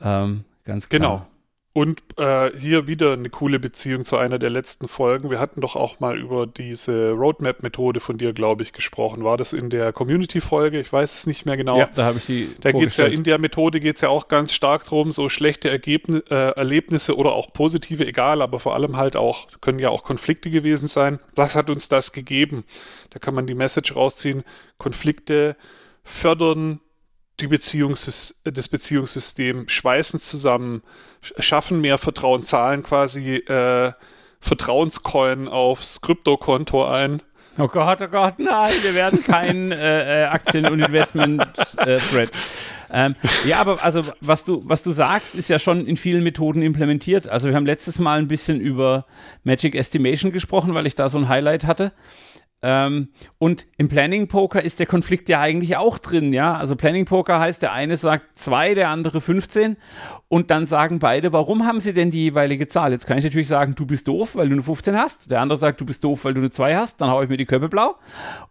ähm, 0.00 0.44
ganz 0.64 0.88
klar. 0.88 1.00
Genau. 1.00 1.26
Und 1.72 2.02
äh, 2.16 2.50
hier 2.58 2.88
wieder 2.88 3.12
eine 3.12 3.30
coole 3.30 3.60
Beziehung 3.60 4.04
zu 4.04 4.16
einer 4.16 4.40
der 4.40 4.50
letzten 4.50 4.88
Folgen. 4.88 5.30
Wir 5.30 5.38
hatten 5.38 5.60
doch 5.60 5.76
auch 5.76 6.00
mal 6.00 6.18
über 6.18 6.44
diese 6.48 7.12
Roadmap-Methode 7.12 8.00
von 8.00 8.18
dir, 8.18 8.32
glaube 8.32 8.64
ich, 8.64 8.72
gesprochen. 8.72 9.22
War 9.22 9.36
das 9.36 9.52
in 9.52 9.70
der 9.70 9.92
Community-Folge? 9.92 10.80
Ich 10.80 10.92
weiß 10.92 11.14
es 11.14 11.26
nicht 11.28 11.46
mehr 11.46 11.56
genau. 11.56 11.78
Ja, 11.78 11.88
da 11.94 12.06
habe 12.06 12.18
ich 12.18 12.24
sie. 12.24 12.50
Da 12.60 12.72
geht 12.72 12.88
es 12.88 12.96
ja 12.96 13.06
in 13.06 13.22
der 13.22 13.38
Methode 13.38 13.78
geht 13.78 13.94
es 13.94 14.00
ja 14.00 14.08
auch 14.08 14.26
ganz 14.26 14.52
stark 14.52 14.82
darum, 14.82 15.12
so 15.12 15.28
schlechte 15.28 15.70
Ergebnis, 15.70 16.22
äh, 16.28 16.34
Erlebnisse 16.34 17.16
oder 17.16 17.34
auch 17.34 17.52
positive, 17.52 18.04
egal, 18.04 18.42
aber 18.42 18.58
vor 18.58 18.74
allem 18.74 18.96
halt 18.96 19.14
auch, 19.14 19.46
können 19.60 19.78
ja 19.78 19.90
auch 19.90 20.02
Konflikte 20.02 20.50
gewesen 20.50 20.88
sein. 20.88 21.20
Was 21.36 21.54
hat 21.54 21.70
uns 21.70 21.88
das 21.88 22.12
gegeben? 22.12 22.64
Da 23.10 23.20
kann 23.20 23.34
man 23.34 23.46
die 23.46 23.54
Message 23.54 23.94
rausziehen. 23.94 24.42
Konflikte 24.76 25.56
fördern 26.02 26.80
die 27.40 27.46
Beziehungs 27.46 28.40
das 28.44 28.68
Beziehungssystem, 28.68 29.68
schweißen 29.68 30.20
zusammen, 30.20 30.82
schaffen 31.38 31.80
mehr 31.80 31.98
Vertrauen, 31.98 32.44
zahlen 32.44 32.82
quasi 32.82 33.36
äh, 33.36 33.92
Vertrauenscoin 34.40 35.48
aufs 35.48 36.00
Kryptokonto 36.00 36.84
ein. 36.86 37.22
Oh 37.58 37.68
Gott, 37.68 38.00
oh 38.00 38.08
Gott, 38.08 38.38
nein, 38.38 38.72
wir 38.82 38.94
werden 38.94 39.22
kein 39.22 39.72
äh 39.72 40.28
Aktien- 40.30 40.66
und 40.66 40.80
Investment-Thread. 40.80 42.30
Äh, 42.30 42.32
ähm, 42.92 43.14
ja, 43.44 43.60
aber 43.60 43.82
also 43.84 44.02
was 44.20 44.44
du, 44.44 44.62
was 44.64 44.82
du 44.82 44.92
sagst, 44.92 45.34
ist 45.34 45.48
ja 45.48 45.58
schon 45.58 45.86
in 45.86 45.96
vielen 45.96 46.22
Methoden 46.22 46.62
implementiert. 46.62 47.28
Also 47.28 47.48
wir 47.48 47.56
haben 47.56 47.66
letztes 47.66 47.98
Mal 47.98 48.18
ein 48.18 48.28
bisschen 48.28 48.60
über 48.60 49.04
Magic 49.44 49.74
Estimation 49.74 50.32
gesprochen, 50.32 50.74
weil 50.74 50.86
ich 50.86 50.94
da 50.94 51.08
so 51.08 51.18
ein 51.18 51.28
Highlight 51.28 51.66
hatte. 51.66 51.92
Ähm, 52.62 53.08
und 53.38 53.66
im 53.78 53.88
Planning 53.88 54.28
Poker 54.28 54.62
ist 54.62 54.80
der 54.80 54.86
Konflikt 54.86 55.28
ja 55.28 55.40
eigentlich 55.40 55.76
auch 55.76 55.98
drin, 55.98 56.32
ja. 56.32 56.56
Also 56.56 56.76
Planning 56.76 57.06
Poker 57.06 57.40
heißt, 57.40 57.62
der 57.62 57.72
eine 57.72 57.96
sagt 57.96 58.36
zwei, 58.36 58.74
der 58.74 58.90
andere 58.90 59.20
15 59.20 59.76
und 60.28 60.50
dann 60.50 60.66
sagen 60.66 60.98
beide, 60.98 61.32
warum 61.32 61.66
haben 61.66 61.80
sie 61.80 61.94
denn 61.94 62.10
die 62.10 62.24
jeweilige 62.24 62.68
Zahl? 62.68 62.92
Jetzt 62.92 63.06
kann 63.06 63.16
ich 63.16 63.24
natürlich 63.24 63.48
sagen, 63.48 63.74
du 63.74 63.86
bist 63.86 64.08
doof, 64.08 64.36
weil 64.36 64.48
du 64.48 64.54
eine 64.54 64.62
15 64.62 64.96
hast. 64.96 65.30
Der 65.30 65.40
andere 65.40 65.58
sagt, 65.58 65.80
du 65.80 65.86
bist 65.86 66.04
doof, 66.04 66.24
weil 66.24 66.34
du 66.34 66.40
eine 66.40 66.50
2 66.50 66.76
hast. 66.76 67.00
Dann 67.00 67.10
haue 67.10 67.24
ich 67.24 67.30
mir 67.30 67.38
die 67.38 67.46
Köpfe 67.46 67.68
blau. 67.68 67.96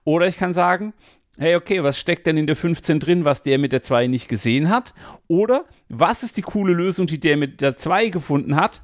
Oder 0.06 0.28
ich 0.28 0.38
kann 0.38 0.56
sagen, 0.56 0.94
hey, 1.38 1.56
okay, 1.56 1.84
was 1.84 2.00
steckt 2.00 2.26
denn 2.28 2.38
in 2.38 2.48
der 2.48 2.56
15 2.56 3.00
drin, 3.00 3.26
was 3.26 3.44
der 3.44 3.60
mit 3.60 3.72
der 3.72 3.82
2 3.82 4.08
nicht 4.08 4.28
gesehen 4.28 4.70
hat? 4.70 4.94
Oder 5.28 5.66
was 5.88 6.24
ist 6.24 6.38
die 6.38 6.42
coole 6.42 6.74
Lösung, 6.74 7.08
die 7.08 7.20
der 7.20 7.38
mit 7.38 7.62
der 7.62 7.76
2 7.76 8.10
gefunden 8.10 8.56
hat, 8.56 8.82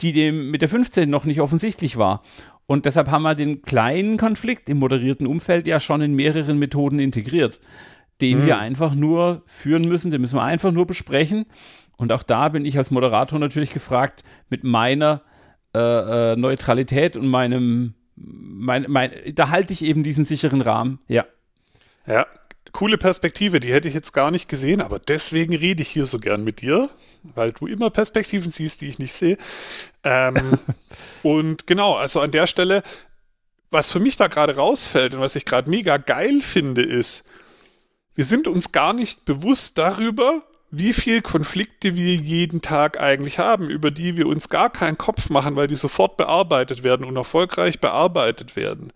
die 0.00 0.12
dem 0.12 0.50
mit 0.50 0.62
der 0.62 0.68
15 0.68 1.08
noch 1.08 1.24
nicht 1.24 1.40
offensichtlich 1.40 1.96
war? 1.96 2.22
Und 2.70 2.86
deshalb 2.86 3.10
haben 3.10 3.22
wir 3.22 3.34
den 3.34 3.62
kleinen 3.62 4.16
Konflikt 4.16 4.68
im 4.68 4.78
moderierten 4.78 5.26
Umfeld 5.26 5.66
ja 5.66 5.80
schon 5.80 6.02
in 6.02 6.14
mehreren 6.14 6.56
Methoden 6.56 7.00
integriert, 7.00 7.58
den 8.20 8.42
mhm. 8.42 8.46
wir 8.46 8.58
einfach 8.60 8.94
nur 8.94 9.42
führen 9.46 9.88
müssen, 9.88 10.12
den 10.12 10.20
müssen 10.20 10.36
wir 10.36 10.44
einfach 10.44 10.70
nur 10.70 10.86
besprechen. 10.86 11.46
Und 11.96 12.12
auch 12.12 12.22
da 12.22 12.48
bin 12.48 12.64
ich 12.64 12.78
als 12.78 12.92
Moderator 12.92 13.40
natürlich 13.40 13.72
gefragt, 13.72 14.22
mit 14.50 14.62
meiner 14.62 15.22
äh, 15.74 15.80
äh, 15.80 16.36
Neutralität 16.36 17.16
und 17.16 17.26
meinem, 17.26 17.94
mein, 18.14 18.86
mein, 18.86 19.10
da 19.34 19.48
halte 19.48 19.72
ich 19.72 19.84
eben 19.84 20.04
diesen 20.04 20.24
sicheren 20.24 20.60
Rahmen, 20.60 21.00
ja. 21.08 21.24
Ja, 22.06 22.24
coole 22.72 22.98
Perspektive, 22.98 23.60
die 23.60 23.72
hätte 23.72 23.88
ich 23.88 23.94
jetzt 23.94 24.12
gar 24.12 24.30
nicht 24.30 24.48
gesehen, 24.48 24.80
aber 24.80 24.98
deswegen 24.98 25.54
rede 25.54 25.82
ich 25.82 25.88
hier 25.88 26.06
so 26.06 26.18
gern 26.18 26.44
mit 26.44 26.60
dir, 26.60 26.88
weil 27.22 27.52
du 27.52 27.66
immer 27.66 27.90
Perspektiven 27.90 28.50
siehst, 28.50 28.80
die 28.80 28.88
ich 28.88 28.98
nicht 28.98 29.14
sehe. 29.14 29.38
Ähm, 30.04 30.58
und 31.22 31.66
genau, 31.66 31.94
also 31.94 32.20
an 32.20 32.30
der 32.30 32.46
Stelle, 32.46 32.82
was 33.70 33.90
für 33.90 34.00
mich 34.00 34.16
da 34.16 34.28
gerade 34.28 34.56
rausfällt 34.56 35.14
und 35.14 35.20
was 35.20 35.36
ich 35.36 35.44
gerade 35.44 35.70
mega 35.70 35.96
geil 35.96 36.40
finde, 36.42 36.82
ist, 36.82 37.24
wir 38.14 38.24
sind 38.24 38.48
uns 38.48 38.72
gar 38.72 38.92
nicht 38.92 39.24
bewusst 39.24 39.78
darüber, 39.78 40.42
wie 40.70 40.92
viel 40.92 41.20
Konflikte 41.20 41.96
wir 41.96 42.14
jeden 42.14 42.60
Tag 42.60 43.00
eigentlich 43.00 43.38
haben, 43.38 43.70
über 43.70 43.90
die 43.90 44.16
wir 44.16 44.26
uns 44.26 44.48
gar 44.48 44.70
keinen 44.70 44.98
Kopf 44.98 45.30
machen, 45.30 45.56
weil 45.56 45.66
die 45.66 45.76
sofort 45.76 46.16
bearbeitet 46.16 46.82
werden 46.84 47.04
und 47.04 47.16
erfolgreich 47.16 47.80
bearbeitet 47.80 48.54
werden. 48.56 48.92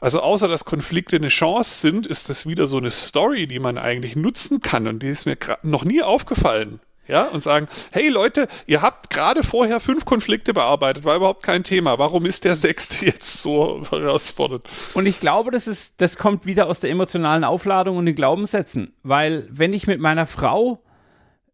Also 0.00 0.20
außer 0.20 0.48
dass 0.48 0.64
Konflikte 0.64 1.16
eine 1.16 1.28
Chance 1.28 1.80
sind, 1.80 2.06
ist 2.06 2.28
das 2.28 2.46
wieder 2.46 2.66
so 2.66 2.76
eine 2.76 2.90
Story, 2.90 3.46
die 3.46 3.58
man 3.58 3.78
eigentlich 3.78 4.16
nutzen 4.16 4.60
kann 4.60 4.86
und 4.86 5.02
die 5.02 5.08
ist 5.08 5.24
mir 5.26 5.36
noch 5.62 5.84
nie 5.84 6.02
aufgefallen. 6.02 6.80
Ja, 7.06 7.24
und 7.24 7.42
sagen, 7.42 7.68
hey 7.90 8.08
Leute, 8.08 8.48
ihr 8.66 8.80
habt 8.80 9.10
gerade 9.10 9.42
vorher 9.42 9.78
fünf 9.78 10.06
Konflikte 10.06 10.54
bearbeitet, 10.54 11.04
war 11.04 11.16
überhaupt 11.16 11.42
kein 11.42 11.62
Thema. 11.62 11.98
Warum 11.98 12.24
ist 12.24 12.44
der 12.44 12.56
sechste 12.56 13.04
jetzt 13.06 13.42
so 13.42 13.82
herausfordernd? 13.90 14.66
Und 14.94 15.04
ich 15.04 15.20
glaube, 15.20 15.50
das 15.50 15.66
ist, 15.66 16.00
das 16.00 16.16
kommt 16.16 16.46
wieder 16.46 16.66
aus 16.66 16.80
der 16.80 16.90
emotionalen 16.90 17.44
Aufladung 17.44 17.98
und 17.98 18.06
den 18.06 18.14
Glaubenssätzen. 18.14 18.94
Weil, 19.02 19.46
wenn 19.50 19.74
ich 19.74 19.86
mit 19.86 20.00
meiner 20.00 20.24
Frau, 20.24 20.82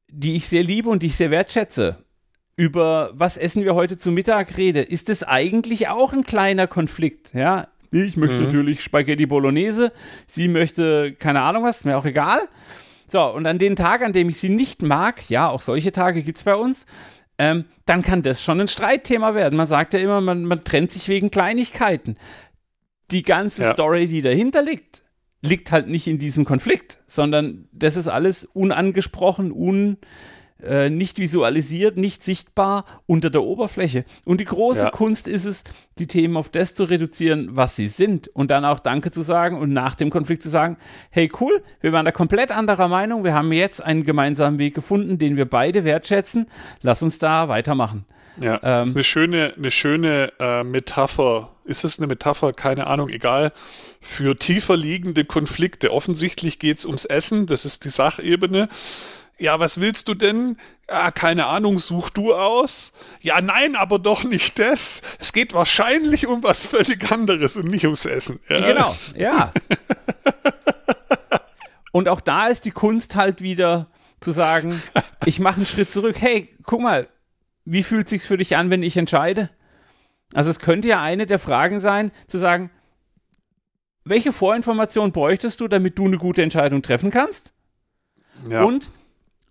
die 0.09 0.37
ich 0.37 0.49
sehr 0.49 0.63
liebe 0.63 0.89
und 0.89 1.03
die 1.03 1.09
ich 1.09 1.17
sehr 1.17 1.33
wertschätze, 1.33 2.05
über 2.55 3.11
was 3.15 3.37
essen 3.37 3.65
wir 3.65 3.75
heute 3.75 3.99
zu 3.99 4.13
Mittag 4.13 4.57
rede, 4.57 4.83
ist 4.83 5.09
es 5.09 5.25
eigentlich 5.25 5.89
auch 5.89 6.13
ein 6.13 6.25
kleiner 6.25 6.69
Konflikt. 6.69 7.35
Ja, 7.35 7.67
ich 7.91 8.17
möchte 8.17 8.37
mhm. 8.37 8.45
natürlich 8.45 8.83
Spaghetti 8.83 9.27
Bolognese. 9.27 9.93
Sie 10.27 10.49
möchte, 10.49 11.13
keine 11.13 11.41
Ahnung 11.41 11.65
was, 11.65 11.85
mir 11.85 11.99
auch 11.99 12.05
egal. 12.05 12.41
So, 13.07 13.23
und 13.23 13.47
an 13.47 13.59
den 13.59 13.75
Tag, 13.75 14.03
an 14.03 14.13
dem 14.13 14.29
ich 14.29 14.39
sie 14.39 14.51
nicht 14.51 14.83
mag, 14.83 15.29
ja, 15.29 15.49
auch 15.49 15.61
solche 15.61 15.91
Tage 15.91 16.23
gibt 16.23 16.39
es 16.39 16.45
bei 16.45 16.55
uns, 16.55 16.87
ähm, 17.39 17.65
dann 17.87 18.03
kann 18.03 18.23
das 18.23 18.43
schon 18.43 18.61
ein 18.61 18.69
Streitthema 18.69 19.35
werden. 19.35 19.57
Man 19.57 19.67
sagt 19.67 19.95
ja 19.95 20.01
immer, 20.01 20.21
man, 20.21 20.45
man 20.45 20.63
trennt 20.63 20.93
sich 20.93 21.09
wegen 21.09 21.31
Kleinigkeiten. 21.31 22.17
Die 23.11 23.23
ganze 23.23 23.63
ja. 23.63 23.73
Story, 23.73 24.07
die 24.07 24.23
dahinter 24.23 24.63
liegt, 24.63 25.03
liegt 25.43 25.73
halt 25.73 25.89
nicht 25.89 26.07
in 26.07 26.19
diesem 26.19 26.45
Konflikt, 26.45 26.99
sondern 27.09 27.69
das 27.73 27.97
ist 27.97 28.07
alles 28.07 28.45
unangesprochen, 28.45 29.51
un 29.51 29.99
äh, 30.63 30.91
nicht 30.91 31.19
visualisiert, 31.19 31.97
nicht 31.97 32.23
sichtbar 32.23 32.85
unter 33.07 33.31
der 33.31 33.43
Oberfläche. 33.43 34.05
Und 34.25 34.41
die 34.41 34.45
große 34.45 34.85
ja. 34.85 34.91
Kunst 34.91 35.29
ist 35.29 35.45
es, 35.45 35.65
die 35.99 36.07
Themen 36.07 36.37
auf 36.37 36.49
das 36.49 36.75
zu 36.75 36.85
reduzieren, 36.85 37.51
was 37.53 37.77
sie 37.77 37.89
sind 37.89 38.29
und 38.29 38.51
dann 38.51 38.65
auch 38.65 38.81
Danke 38.81 39.11
zu 39.11 39.23
sagen 39.23 39.59
und 39.59 39.73
nach 39.73 39.95
dem 39.95 40.11
Konflikt 40.11 40.43
zu 40.43 40.49
sagen, 40.49 40.77
hey 41.11 41.31
cool, 41.41 41.63
wir 41.81 41.93
waren 41.93 42.05
da 42.05 42.13
komplett 42.13 42.51
anderer 42.51 42.89
Meinung, 42.89 43.25
wir 43.25 43.35
haben 43.35 43.53
jetzt 43.53 43.83
einen 43.83 44.05
gemeinsamen 44.05 44.59
Weg 44.59 44.75
gefunden, 44.75 45.19
den 45.19 45.37
wir 45.37 45.45
beide 45.45 45.85
wertschätzen, 45.85 46.47
lass 46.83 47.03
uns 47.03 47.19
da 47.19 47.49
weitermachen. 47.49 48.05
Ja, 48.41 48.55
ähm, 48.55 48.61
das 48.63 48.89
ist 48.89 48.97
eine 48.97 49.05
schöne, 49.05 49.55
eine 49.57 49.71
schöne 49.71 50.33
äh, 50.39 50.65
Metapher. 50.65 51.51
Ist 51.65 51.85
es 51.85 51.99
eine 51.99 52.07
Metapher? 52.07 52.53
Keine 52.53 52.87
Ahnung, 52.87 53.09
egal. 53.09 53.53
Für 54.01 54.35
tiefer 54.37 54.77
liegende 54.77 55.25
Konflikte. 55.25 55.93
Offensichtlich 55.93 56.59
geht 56.59 56.79
es 56.79 56.87
ums 56.87 57.05
Essen, 57.05 57.47
das 57.47 57.65
ist 57.65 57.85
die 57.85 57.91
Sachebene 57.91 58.69
ja, 59.41 59.59
was 59.59 59.81
willst 59.81 60.07
du 60.07 60.15
denn? 60.15 60.59
Ah, 60.87 61.11
keine 61.11 61.47
Ahnung, 61.47 61.79
such 61.79 62.11
du 62.11 62.35
aus. 62.35 62.93
Ja, 63.21 63.41
nein, 63.41 63.75
aber 63.75 63.99
doch 63.99 64.23
nicht 64.23 64.59
das. 64.59 65.01
Es 65.19 65.33
geht 65.33 65.55
wahrscheinlich 65.55 66.27
um 66.27 66.43
was 66.43 66.63
völlig 66.63 67.11
anderes 67.11 67.57
und 67.57 67.67
nicht 67.67 67.85
ums 67.85 68.05
Essen. 68.05 68.41
Ja. 68.49 68.61
Genau, 68.61 68.97
ja. 69.17 69.53
und 71.91 72.09
auch 72.09 72.21
da 72.21 72.49
ist 72.49 72.67
die 72.67 72.71
Kunst 72.71 73.17
halt 73.17 73.41
wieder 73.41 73.87
zu 74.21 74.31
sagen, 74.31 74.81
ich 75.25 75.39
mache 75.39 75.57
einen 75.57 75.67
Schritt 75.67 75.91
zurück. 75.91 76.17
Hey, 76.21 76.55
guck 76.65 76.83
mal, 76.83 77.09
wie 77.65 77.83
fühlt 77.83 78.11
sich's 78.11 78.27
für 78.27 78.37
dich 78.37 78.57
an, 78.57 78.69
wenn 78.69 78.83
ich 78.83 78.99
entscheide? 78.99 79.49
Also 80.35 80.51
es 80.51 80.59
könnte 80.61 80.89
ja 80.89 81.01
eine 81.01 81.25
der 81.25 81.39
Fragen 81.39 81.81
sein, 81.81 82.13
zu 82.27 82.37
sagen, 82.37 82.71
welche 84.05 84.35
Vorinformation 84.35 85.13
bräuchtest 85.13 85.61
du, 85.61 85.69
damit 85.69 85.99
du 85.99 86.05
eine 86.05 86.19
gute 86.19 86.43
Entscheidung 86.43 86.83
treffen 86.83 87.11
kannst? 87.11 87.55
Ja. 88.49 88.65
Und 88.65 88.91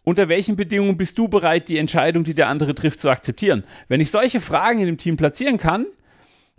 unter 0.04 0.30
welchen 0.30 0.56
Bedingungen 0.56 0.98
bist 0.98 1.18
du 1.18 1.28
bereit, 1.28 1.70
die 1.70 1.78
Entscheidung, 1.78 2.24
die 2.24 2.34
der 2.34 2.48
andere 2.48 2.74
trifft, 2.76 3.00
zu 3.00 3.10
akzeptieren? 3.10 3.64
Wenn 3.88 4.02
ich 4.02 4.12
solche 4.12 4.40
Fragen 4.40 4.80
in 4.80 4.86
dem 4.86 4.98
Team 4.98 5.18
platzieren 5.18 5.58
kann, 5.58 5.86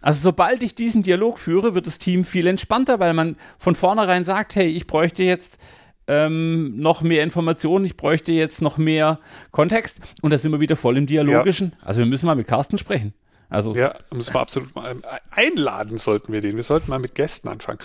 also 0.01 0.21
sobald 0.21 0.63
ich 0.63 0.75
diesen 0.75 1.03
Dialog 1.03 1.39
führe, 1.39 1.75
wird 1.75 1.87
das 1.87 1.99
Team 1.99 2.25
viel 2.25 2.47
entspannter, 2.47 3.01
weil 3.01 3.13
man 3.13 3.37
von 3.59 3.75
vornherein 3.75 4.25
sagt, 4.25 4.55
hey, 4.55 4.69
ich 4.69 4.87
bräuchte 4.87 5.23
jetzt 5.23 5.59
ähm, 6.07 6.79
noch 6.79 7.03
mehr 7.03 7.23
Informationen, 7.23 7.85
ich 7.85 7.97
bräuchte 7.97 8.33
jetzt 8.33 8.63
noch 8.63 8.79
mehr 8.79 9.21
Kontext 9.51 10.01
und 10.23 10.31
da 10.31 10.39
sind 10.39 10.53
wir 10.53 10.61
wieder 10.61 10.77
voll 10.77 10.97
im 10.97 11.07
Dialogischen. 11.07 11.73
Ja. 11.79 11.87
Also 11.87 12.01
wir 12.01 12.07
müssen 12.07 12.27
mal 12.27 12.35
mit 12.35 12.49
Carsten 12.49 12.79
sprechen. 12.79 13.15
Also 13.49 13.75
ja, 13.75 13.95
müssen 14.13 14.33
wir 14.33 14.41
absolut 14.41 14.75
mal 14.75 14.97
einladen 15.31 15.99
sollten 15.99 16.33
wir 16.33 16.41
den. 16.41 16.57
Wir 16.57 16.63
sollten 16.63 16.89
mal 16.89 17.01
mit 17.01 17.15
Gästen 17.15 17.49
anfangen. 17.49 17.81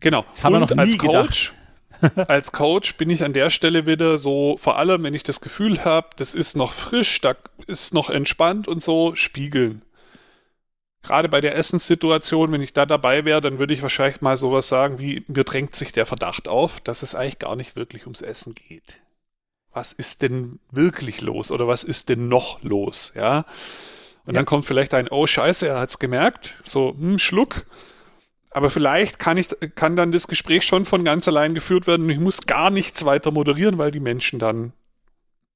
Genau. 0.00 0.24
Das 0.28 0.44
haben 0.44 0.54
und 0.54 0.68
wir 0.68 0.76
noch 0.76 0.84
nie 0.84 0.92
als 0.92 0.98
Coach, 0.98 1.06
gedacht. 1.06 1.54
als 2.28 2.52
Coach 2.52 2.96
bin 2.96 3.10
ich 3.10 3.24
an 3.24 3.32
der 3.32 3.50
Stelle 3.50 3.86
wieder 3.86 4.18
so, 4.18 4.56
vor 4.58 4.78
allem 4.78 5.02
wenn 5.02 5.14
ich 5.14 5.22
das 5.22 5.40
Gefühl 5.40 5.84
habe, 5.84 6.08
das 6.16 6.34
ist 6.34 6.56
noch 6.56 6.72
frisch, 6.72 7.20
da 7.20 7.34
ist 7.66 7.94
noch 7.94 8.10
entspannt 8.10 8.68
und 8.68 8.82
so, 8.82 9.14
spiegeln. 9.14 9.82
Gerade 11.02 11.28
bei 11.28 11.40
der 11.40 11.56
Essenssituation, 11.56 12.52
wenn 12.52 12.60
ich 12.60 12.72
da 12.72 12.84
dabei 12.84 13.24
wäre, 13.24 13.40
dann 13.40 13.58
würde 13.58 13.72
ich 13.72 13.82
wahrscheinlich 13.82 14.20
mal 14.20 14.36
sowas 14.36 14.68
sagen 14.68 14.98
wie, 14.98 15.24
mir 15.28 15.44
drängt 15.44 15.74
sich 15.74 15.92
der 15.92 16.06
Verdacht 16.06 16.48
auf, 16.48 16.80
dass 16.80 17.02
es 17.02 17.14
eigentlich 17.14 17.38
gar 17.38 17.56
nicht 17.56 17.76
wirklich 17.76 18.04
ums 18.04 18.20
Essen 18.20 18.54
geht. 18.54 19.00
Was 19.72 19.92
ist 19.92 20.22
denn 20.22 20.58
wirklich 20.70 21.20
los 21.20 21.50
oder 21.50 21.68
was 21.68 21.84
ist 21.84 22.08
denn 22.08 22.28
noch 22.28 22.62
los, 22.62 23.12
ja? 23.14 23.46
Und 24.26 24.34
ja. 24.34 24.40
dann 24.40 24.46
kommt 24.46 24.66
vielleicht 24.66 24.92
ein, 24.92 25.08
oh 25.08 25.26
Scheiße, 25.26 25.68
er 25.68 25.78
hat's 25.78 25.98
gemerkt, 25.98 26.60
so, 26.64 26.94
hm, 26.98 27.18
Schluck 27.18 27.64
aber 28.58 28.70
vielleicht 28.70 29.20
kann, 29.20 29.36
ich, 29.36 29.50
kann 29.76 29.94
dann 29.94 30.10
das 30.10 30.26
Gespräch 30.26 30.64
schon 30.64 30.84
von 30.84 31.04
ganz 31.04 31.28
allein 31.28 31.54
geführt 31.54 31.86
werden 31.86 32.06
und 32.06 32.10
ich 32.10 32.18
muss 32.18 32.40
gar 32.40 32.70
nichts 32.70 33.04
weiter 33.04 33.30
moderieren, 33.30 33.78
weil 33.78 33.92
die 33.92 34.00
Menschen 34.00 34.40
dann 34.40 34.72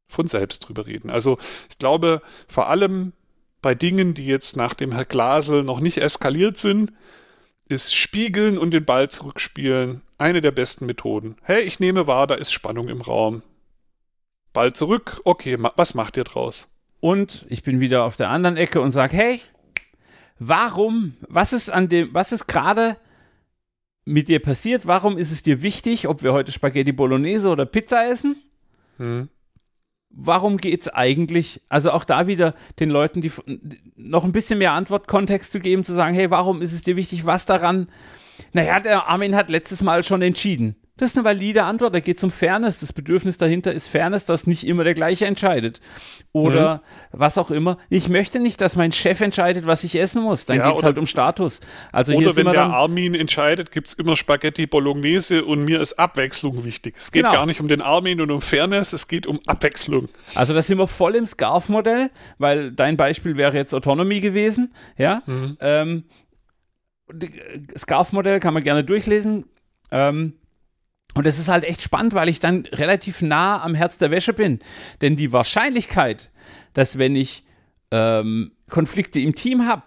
von 0.06 0.28
selbst 0.28 0.60
drüber 0.60 0.86
reden. 0.86 1.10
Also 1.10 1.36
ich 1.68 1.78
glaube, 1.78 2.22
vor 2.46 2.68
allem 2.68 3.12
bei 3.60 3.74
Dingen, 3.74 4.14
die 4.14 4.24
jetzt 4.24 4.56
nach 4.56 4.74
dem 4.74 4.92
Herr 4.92 5.04
Glasel 5.04 5.64
noch 5.64 5.80
nicht 5.80 5.98
eskaliert 5.98 6.58
sind, 6.58 6.92
ist 7.66 7.92
Spiegeln 7.92 8.56
und 8.56 8.70
den 8.70 8.84
Ball 8.84 9.08
zurückspielen 9.10 10.02
eine 10.16 10.40
der 10.40 10.52
besten 10.52 10.86
Methoden. 10.86 11.34
Hey, 11.42 11.62
ich 11.62 11.80
nehme 11.80 12.06
wahr, 12.06 12.28
da 12.28 12.36
ist 12.36 12.52
Spannung 12.52 12.86
im 12.86 13.00
Raum. 13.00 13.42
Ball 14.52 14.74
zurück, 14.74 15.20
okay, 15.24 15.56
ma 15.56 15.72
was 15.74 15.94
macht 15.94 16.16
ihr 16.16 16.22
draus? 16.22 16.72
Und 17.00 17.46
ich 17.48 17.64
bin 17.64 17.80
wieder 17.80 18.04
auf 18.04 18.14
der 18.14 18.30
anderen 18.30 18.56
Ecke 18.56 18.80
und 18.80 18.92
sage, 18.92 19.16
hey, 19.16 19.40
warum, 20.48 21.14
was 21.28 21.52
ist 21.52 21.70
an 21.70 21.88
dem, 21.88 22.12
was 22.12 22.32
ist 22.32 22.46
gerade 22.46 22.96
mit 24.04 24.28
dir 24.28 24.40
passiert? 24.40 24.86
Warum 24.86 25.16
ist 25.16 25.30
es 25.30 25.42
dir 25.42 25.62
wichtig, 25.62 26.08
ob 26.08 26.22
wir 26.22 26.32
heute 26.32 26.52
Spaghetti 26.52 26.92
Bolognese 26.92 27.48
oder 27.48 27.66
Pizza 27.66 28.10
essen? 28.10 28.36
Hm. 28.98 29.28
Warum 30.10 30.58
geht 30.58 30.82
es 30.82 30.88
eigentlich? 30.88 31.62
Also 31.68 31.90
auch 31.92 32.04
da 32.04 32.26
wieder 32.26 32.54
den 32.80 32.90
Leuten 32.90 33.22
die, 33.22 33.32
noch 33.96 34.24
ein 34.24 34.32
bisschen 34.32 34.58
mehr 34.58 34.72
Antwortkontext 34.72 35.52
zu 35.52 35.60
geben, 35.60 35.84
zu 35.84 35.94
sagen, 35.94 36.14
hey, 36.14 36.30
warum 36.30 36.60
ist 36.60 36.72
es 36.72 36.82
dir 36.82 36.96
wichtig? 36.96 37.24
Was 37.24 37.46
daran? 37.46 37.88
Naja, 38.52 38.80
der 38.80 39.08
Armin 39.08 39.34
hat 39.34 39.48
letztes 39.48 39.82
Mal 39.82 40.04
schon 40.04 40.20
entschieden. 40.20 40.76
Das 41.02 41.10
ist 41.10 41.18
eine 41.18 41.24
valide 41.24 41.64
Antwort. 41.64 41.96
Da 41.96 41.98
geht 41.98 42.18
es 42.18 42.22
um 42.22 42.30
Fairness. 42.30 42.78
Das 42.78 42.92
Bedürfnis 42.92 43.36
dahinter 43.36 43.72
ist 43.72 43.88
Fairness, 43.88 44.24
dass 44.24 44.46
nicht 44.46 44.64
immer 44.64 44.84
der 44.84 44.94
gleiche 44.94 45.26
entscheidet. 45.26 45.80
Oder 46.30 46.76
mhm. 46.76 46.80
was 47.10 47.38
auch 47.38 47.50
immer. 47.50 47.78
Ich 47.88 48.08
möchte 48.08 48.38
nicht, 48.38 48.60
dass 48.60 48.76
mein 48.76 48.92
Chef 48.92 49.20
entscheidet, 49.20 49.66
was 49.66 49.82
ich 49.82 49.98
essen 49.98 50.22
muss. 50.22 50.46
Dann 50.46 50.58
ja, 50.58 50.68
geht 50.68 50.78
es 50.78 50.84
halt 50.84 50.98
um 50.98 51.06
Status. 51.06 51.58
Also 51.90 52.14
oder 52.14 52.36
wenn 52.36 52.46
der 52.46 52.66
Armin 52.66 53.16
entscheidet, 53.16 53.72
gibt 53.72 53.88
es 53.88 53.94
immer 53.94 54.16
Spaghetti 54.16 54.68
Bolognese 54.68 55.44
und 55.44 55.64
mir 55.64 55.80
ist 55.80 55.94
Abwechslung 55.94 56.64
wichtig. 56.64 56.94
Es 56.96 57.10
geht 57.10 57.24
genau. 57.24 57.34
gar 57.34 57.46
nicht 57.46 57.60
um 57.60 57.66
den 57.66 57.80
Armin 57.80 58.20
und 58.20 58.30
um 58.30 58.40
Fairness, 58.40 58.92
es 58.92 59.08
geht 59.08 59.26
um 59.26 59.40
Abwechslung. 59.48 60.08
Also 60.36 60.54
da 60.54 60.62
sind 60.62 60.78
wir 60.78 60.86
voll 60.86 61.16
im 61.16 61.26
Scarf-Modell, 61.26 62.12
weil 62.38 62.70
dein 62.70 62.96
Beispiel 62.96 63.36
wäre 63.36 63.56
jetzt 63.56 63.74
Autonomy 63.74 64.20
gewesen. 64.20 64.72
Ja. 64.96 65.22
Mhm. 65.26 65.56
Ähm, 65.58 66.04
Scarf-Modell 67.76 68.38
kann 68.38 68.54
man 68.54 68.62
gerne 68.62 68.84
durchlesen. 68.84 69.46
Ähm, 69.90 70.34
und 71.14 71.26
es 71.26 71.38
ist 71.38 71.48
halt 71.48 71.64
echt 71.64 71.82
spannend, 71.82 72.14
weil 72.14 72.28
ich 72.28 72.40
dann 72.40 72.66
relativ 72.72 73.22
nah 73.22 73.62
am 73.62 73.74
Herz 73.74 73.98
der 73.98 74.10
Wäsche 74.10 74.32
bin. 74.32 74.60
Denn 75.00 75.16
die 75.16 75.32
Wahrscheinlichkeit, 75.32 76.30
dass 76.72 76.98
wenn 76.98 77.16
ich 77.16 77.44
ähm, 77.90 78.52
Konflikte 78.70 79.20
im 79.20 79.34
Team 79.34 79.66
habe, 79.66 79.82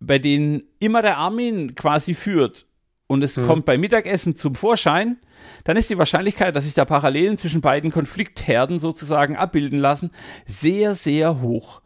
bei 0.00 0.18
denen 0.18 0.62
immer 0.80 1.02
der 1.02 1.18
Armin 1.18 1.74
quasi 1.74 2.14
führt 2.14 2.66
und 3.06 3.22
es 3.22 3.36
mhm. 3.36 3.46
kommt 3.46 3.64
beim 3.66 3.80
Mittagessen 3.80 4.36
zum 4.36 4.54
Vorschein, 4.54 5.18
dann 5.64 5.76
ist 5.76 5.90
die 5.90 5.98
Wahrscheinlichkeit, 5.98 6.56
dass 6.56 6.64
sich 6.64 6.74
da 6.74 6.84
Parallelen 6.84 7.36
zwischen 7.36 7.60
beiden 7.60 7.92
Konfliktherden 7.92 8.78
sozusagen 8.78 9.36
abbilden 9.36 9.78
lassen, 9.78 10.10
sehr, 10.46 10.94
sehr 10.94 11.40
hoch. 11.42 11.82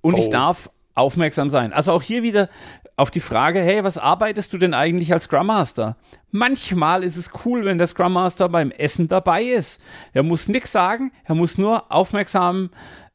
Und 0.00 0.14
oh. 0.14 0.18
ich 0.18 0.30
darf 0.30 0.70
aufmerksam 0.94 1.50
sein. 1.50 1.72
Also 1.72 1.92
auch 1.92 2.02
hier 2.02 2.22
wieder 2.22 2.48
auf 2.98 3.12
die 3.12 3.20
Frage, 3.20 3.60
hey, 3.60 3.84
was 3.84 3.96
arbeitest 3.96 4.52
du 4.52 4.58
denn 4.58 4.74
eigentlich 4.74 5.12
als 5.12 5.24
Scrum 5.24 5.46
Master? 5.46 5.96
Manchmal 6.32 7.04
ist 7.04 7.16
es 7.16 7.30
cool, 7.44 7.64
wenn 7.64 7.78
der 7.78 7.86
Scrum 7.86 8.12
Master 8.12 8.48
beim 8.48 8.72
Essen 8.72 9.06
dabei 9.06 9.42
ist. 9.42 9.80
Er 10.12 10.24
muss 10.24 10.48
nichts 10.48 10.72
sagen, 10.72 11.12
er 11.24 11.36
muss 11.36 11.58
nur 11.58 11.92
aufmerksam 11.92 12.70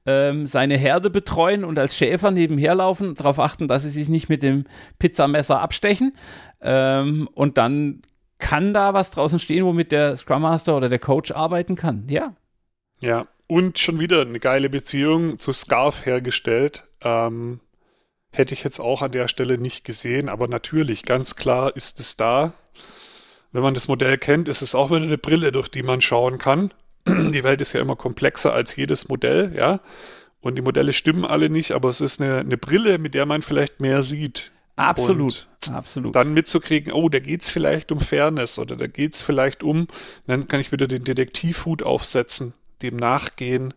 ähm, 0.05 0.47
seine 0.47 0.77
Herde 0.77 1.09
betreuen 1.09 1.65
und 1.65 1.77
als 1.77 1.97
Schäfer 1.97 2.31
nebenher 2.31 2.75
laufen, 2.75 3.13
darauf 3.13 3.39
achten, 3.39 3.67
dass 3.67 3.83
sie 3.83 3.89
sich 3.89 4.07
nicht 4.07 4.29
mit 4.29 4.41
dem 4.41 4.63
Pizzamesser 4.99 5.59
abstechen. 5.59 6.15
Ähm, 6.61 7.27
und 7.33 7.57
dann 7.57 8.03
kann 8.39 8.73
da 8.73 8.93
was 8.93 9.11
draußen 9.11 9.37
stehen, 9.37 9.65
womit 9.65 9.91
der 9.91 10.15
Scrum 10.15 10.43
Master 10.43 10.77
oder 10.77 10.87
der 10.87 10.99
Coach 10.99 11.31
arbeiten 11.31 11.75
kann. 11.75 12.07
Ja. 12.07 12.33
Ja, 13.01 13.27
und 13.47 13.79
schon 13.79 13.99
wieder 13.99 14.21
eine 14.21 14.39
geile 14.39 14.69
Beziehung 14.69 15.39
zu 15.39 15.51
Scarf 15.51 16.05
hergestellt. 16.05 16.87
Ähm, 17.01 17.59
hätte 18.33 18.53
ich 18.53 18.63
jetzt 18.63 18.79
auch 18.79 19.01
an 19.01 19.11
der 19.11 19.27
Stelle 19.27 19.57
nicht 19.57 19.85
gesehen, 19.85 20.27
aber 20.27 20.47
natürlich, 20.47 21.03
ganz 21.03 21.35
klar 21.35 21.75
ist 21.75 21.99
es 21.99 22.17
da. 22.17 22.53
Wenn 23.51 23.61
man 23.61 23.75
das 23.75 23.87
Modell 23.87 24.17
kennt, 24.17 24.47
ist 24.47 24.61
es 24.61 24.73
auch 24.73 24.89
wieder 24.89 25.03
eine 25.03 25.17
Brille, 25.17 25.51
durch 25.51 25.69
die 25.69 25.83
man 25.83 26.01
schauen 26.01 26.39
kann. 26.39 26.73
Die 27.07 27.43
Welt 27.43 27.61
ist 27.61 27.73
ja 27.73 27.81
immer 27.81 27.95
komplexer 27.95 28.51
als 28.53 28.75
jedes 28.75 29.07
Modell, 29.09 29.53
ja. 29.55 29.79
Und 30.41 30.55
die 30.55 30.61
Modelle 30.61 30.91
stimmen 30.91 31.23
alle 31.23 31.49
nicht, 31.49 31.71
aber 31.71 31.89
es 31.89 32.01
ist 32.01 32.19
eine, 32.19 32.39
eine 32.39 32.57
Brille, 32.57 32.97
mit 32.97 33.13
der 33.13 33.25
man 33.25 33.41
vielleicht 33.41 33.79
mehr 33.79 34.03
sieht. 34.03 34.51
Absolut, 34.75 35.47
und 35.67 35.73
absolut. 35.73 36.15
Dann 36.15 36.33
mitzukriegen, 36.33 36.91
oh, 36.91 37.07
da 37.07 37.19
geht 37.19 37.43
es 37.43 37.49
vielleicht 37.49 37.91
um 37.91 38.01
Fairness 38.01 38.57
oder 38.57 38.75
da 38.75 38.87
geht 38.87 39.13
es 39.13 39.21
vielleicht 39.21 39.63
um, 39.63 39.87
dann 40.25 40.47
kann 40.47 40.59
ich 40.59 40.71
wieder 40.71 40.87
den 40.87 41.03
Detektivhut 41.03 41.83
aufsetzen, 41.83 42.53
dem 42.81 42.97
nachgehen 42.97 43.73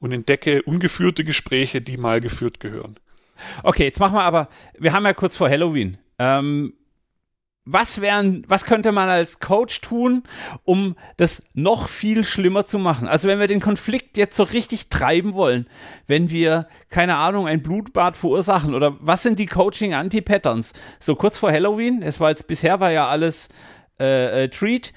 und 0.00 0.12
entdecke 0.12 0.62
ungeführte 0.62 1.24
Gespräche, 1.24 1.80
die 1.80 1.96
mal 1.96 2.20
geführt 2.20 2.58
gehören. 2.58 2.96
Okay, 3.62 3.84
jetzt 3.84 4.00
machen 4.00 4.14
wir 4.14 4.22
aber, 4.22 4.48
wir 4.78 4.92
haben 4.92 5.04
ja 5.04 5.12
kurz 5.12 5.36
vor 5.36 5.48
Halloween. 5.48 5.98
Ähm, 6.18 6.74
was 7.64 8.00
wären, 8.00 8.44
was 8.48 8.64
könnte 8.64 8.90
man 8.90 9.08
als 9.08 9.38
Coach 9.38 9.80
tun, 9.82 10.24
um 10.64 10.96
das 11.16 11.44
noch 11.54 11.88
viel 11.88 12.24
schlimmer 12.24 12.64
zu 12.64 12.78
machen? 12.78 13.06
Also 13.06 13.28
wenn 13.28 13.38
wir 13.38 13.46
den 13.46 13.60
Konflikt 13.60 14.16
jetzt 14.16 14.36
so 14.36 14.42
richtig 14.42 14.88
treiben 14.88 15.34
wollen, 15.34 15.68
wenn 16.08 16.30
wir, 16.30 16.66
keine 16.90 17.16
Ahnung, 17.16 17.46
ein 17.46 17.62
Blutbad 17.62 18.16
verursachen 18.16 18.74
oder 18.74 18.96
was 19.00 19.22
sind 19.22 19.38
die 19.38 19.46
Coaching-Anti-Patterns? 19.46 20.72
So 20.98 21.14
kurz 21.14 21.38
vor 21.38 21.52
Halloween, 21.52 22.02
es 22.02 22.18
war 22.18 22.30
jetzt, 22.30 22.48
bisher 22.48 22.80
war 22.80 22.90
ja 22.90 23.06
alles 23.06 23.48
äh, 24.00 24.44
äh, 24.44 24.48
Treat. 24.48 24.92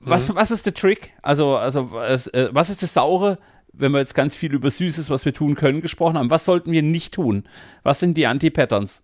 Was, 0.00 0.28
mhm. 0.28 0.34
was 0.34 0.50
ist 0.50 0.66
der 0.66 0.74
Trick? 0.74 1.12
Also, 1.22 1.56
also 1.56 1.82
äh, 2.00 2.48
was 2.50 2.70
ist 2.70 2.82
das 2.82 2.94
Saure? 2.94 3.38
Wenn 3.72 3.92
wir 3.92 3.98
jetzt 3.98 4.14
ganz 4.14 4.36
viel 4.36 4.52
über 4.52 4.70
Süßes, 4.70 5.10
was 5.10 5.24
wir 5.24 5.32
tun 5.32 5.54
können, 5.54 5.80
gesprochen 5.80 6.18
haben, 6.18 6.30
was 6.30 6.44
sollten 6.44 6.72
wir 6.72 6.82
nicht 6.82 7.14
tun? 7.14 7.44
Was 7.82 8.00
sind 8.00 8.16
die 8.16 8.26
Anti-Patterns? 8.26 9.02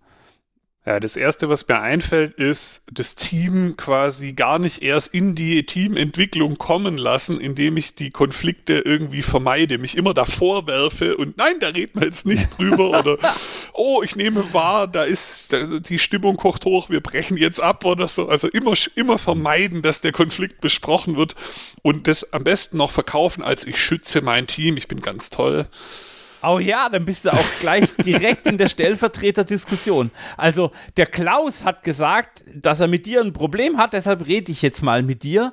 Ja, 0.89 1.01
das 1.01 1.19
erste, 1.19 1.51
was 1.51 1.69
mir 1.69 1.83
einfällt, 1.83 2.39
ist, 2.39 2.83
das 2.91 3.15
Team 3.15 3.77
quasi 3.77 4.33
gar 4.33 4.59
nicht 4.59 4.81
erst 4.81 5.13
in 5.13 5.35
die 5.35 5.67
Teamentwicklung 5.67 6.57
kommen 6.57 6.97
lassen, 6.97 7.43
indem 7.43 7.77
ich 7.77 7.95
die 7.95 8.11
Konflikte 8.11 8.79
irgendwie 8.87 9.21
vermeide, 9.21 9.77
mich 9.77 9.99
immer 9.99 10.15
davor 10.15 10.67
werfe 10.67 11.19
und 11.19 11.37
nein, 11.37 11.61
da 11.61 11.69
reden 11.69 12.01
wir 12.01 12.07
jetzt 12.07 12.25
nicht 12.25 12.57
drüber 12.57 12.89
oder 13.01 13.19
oh, 13.75 14.03
ich 14.03 14.17
nehme 14.17 14.55
wahr, 14.55 14.89
da 14.89 15.05
ist 15.05 15.55
die 15.91 15.99
Stimmung 15.99 16.37
kocht 16.37 16.65
hoch, 16.65 16.89
wir 16.89 17.03
brechen 17.03 17.37
jetzt 17.37 17.61
ab 17.61 17.85
oder 17.85 18.09
so. 18.09 18.27
Also 18.27 18.49
immer, 18.49 18.73
immer 18.95 19.19
vermeiden, 19.19 19.83
dass 19.83 20.01
der 20.01 20.13
Konflikt 20.13 20.63
besprochen 20.63 21.19
wird 21.19 21.35
und 21.83 22.07
das 22.07 22.33
am 22.33 22.45
besten 22.45 22.79
noch 22.79 22.93
verkaufen, 22.93 23.43
als 23.43 23.67
ich 23.67 23.77
schütze 23.77 24.23
mein 24.23 24.47
Team, 24.47 24.79
ich 24.79 24.89
bin 24.89 25.03
ganz 25.03 25.29
toll. 25.29 25.69
Oh 26.43 26.59
ja, 26.59 26.89
dann 26.89 27.05
bist 27.05 27.25
du 27.25 27.33
auch 27.33 27.47
gleich 27.61 27.95
direkt 27.97 28.47
in 28.47 28.59
der 28.59 28.69
Stellvertreterdiskussion. 28.69 30.11
Also, 30.37 30.71
der 30.97 31.07
Klaus 31.07 31.65
hat 31.65 31.83
gesagt, 31.83 32.45
dass 32.55 32.81
er 32.81 32.87
mit 32.87 33.07
dir 33.07 33.21
ein 33.21 33.33
Problem 33.33 33.77
hat, 33.77 33.93
deshalb 33.93 34.27
rede 34.27 34.53
ich 34.53 34.63
jetzt 34.63 34.83
mal 34.83 35.03
mit 35.03 35.23
dir. 35.23 35.53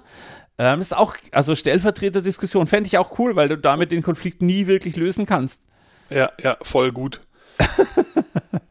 Ähm, 0.58 0.82
ist 0.82 0.96
auch, 0.96 1.16
also 1.32 1.56
Stellvertreterdiskussion 1.56 2.68
fände 2.68 2.88
ich 2.88 2.98
auch 2.98 3.18
cool, 3.20 3.36
weil 3.36 3.50
du 3.50 3.58
damit 3.58 3.92
den 3.92 4.04
Konflikt 4.04 4.42
nie 4.42 4.68
wirklich 4.68 4.96
lösen 4.96 5.26
kannst. 5.26 5.62
Ja, 6.10 6.32
ja, 6.42 6.58
voll 6.62 6.92
gut. 6.92 7.22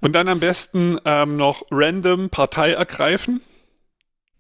Und 0.01 0.13
dann 0.13 0.29
am 0.29 0.41
besten 0.41 0.99
ähm, 1.05 1.37
noch 1.37 1.65
random 1.71 2.31
Partei 2.31 2.73
ergreifen 2.73 3.41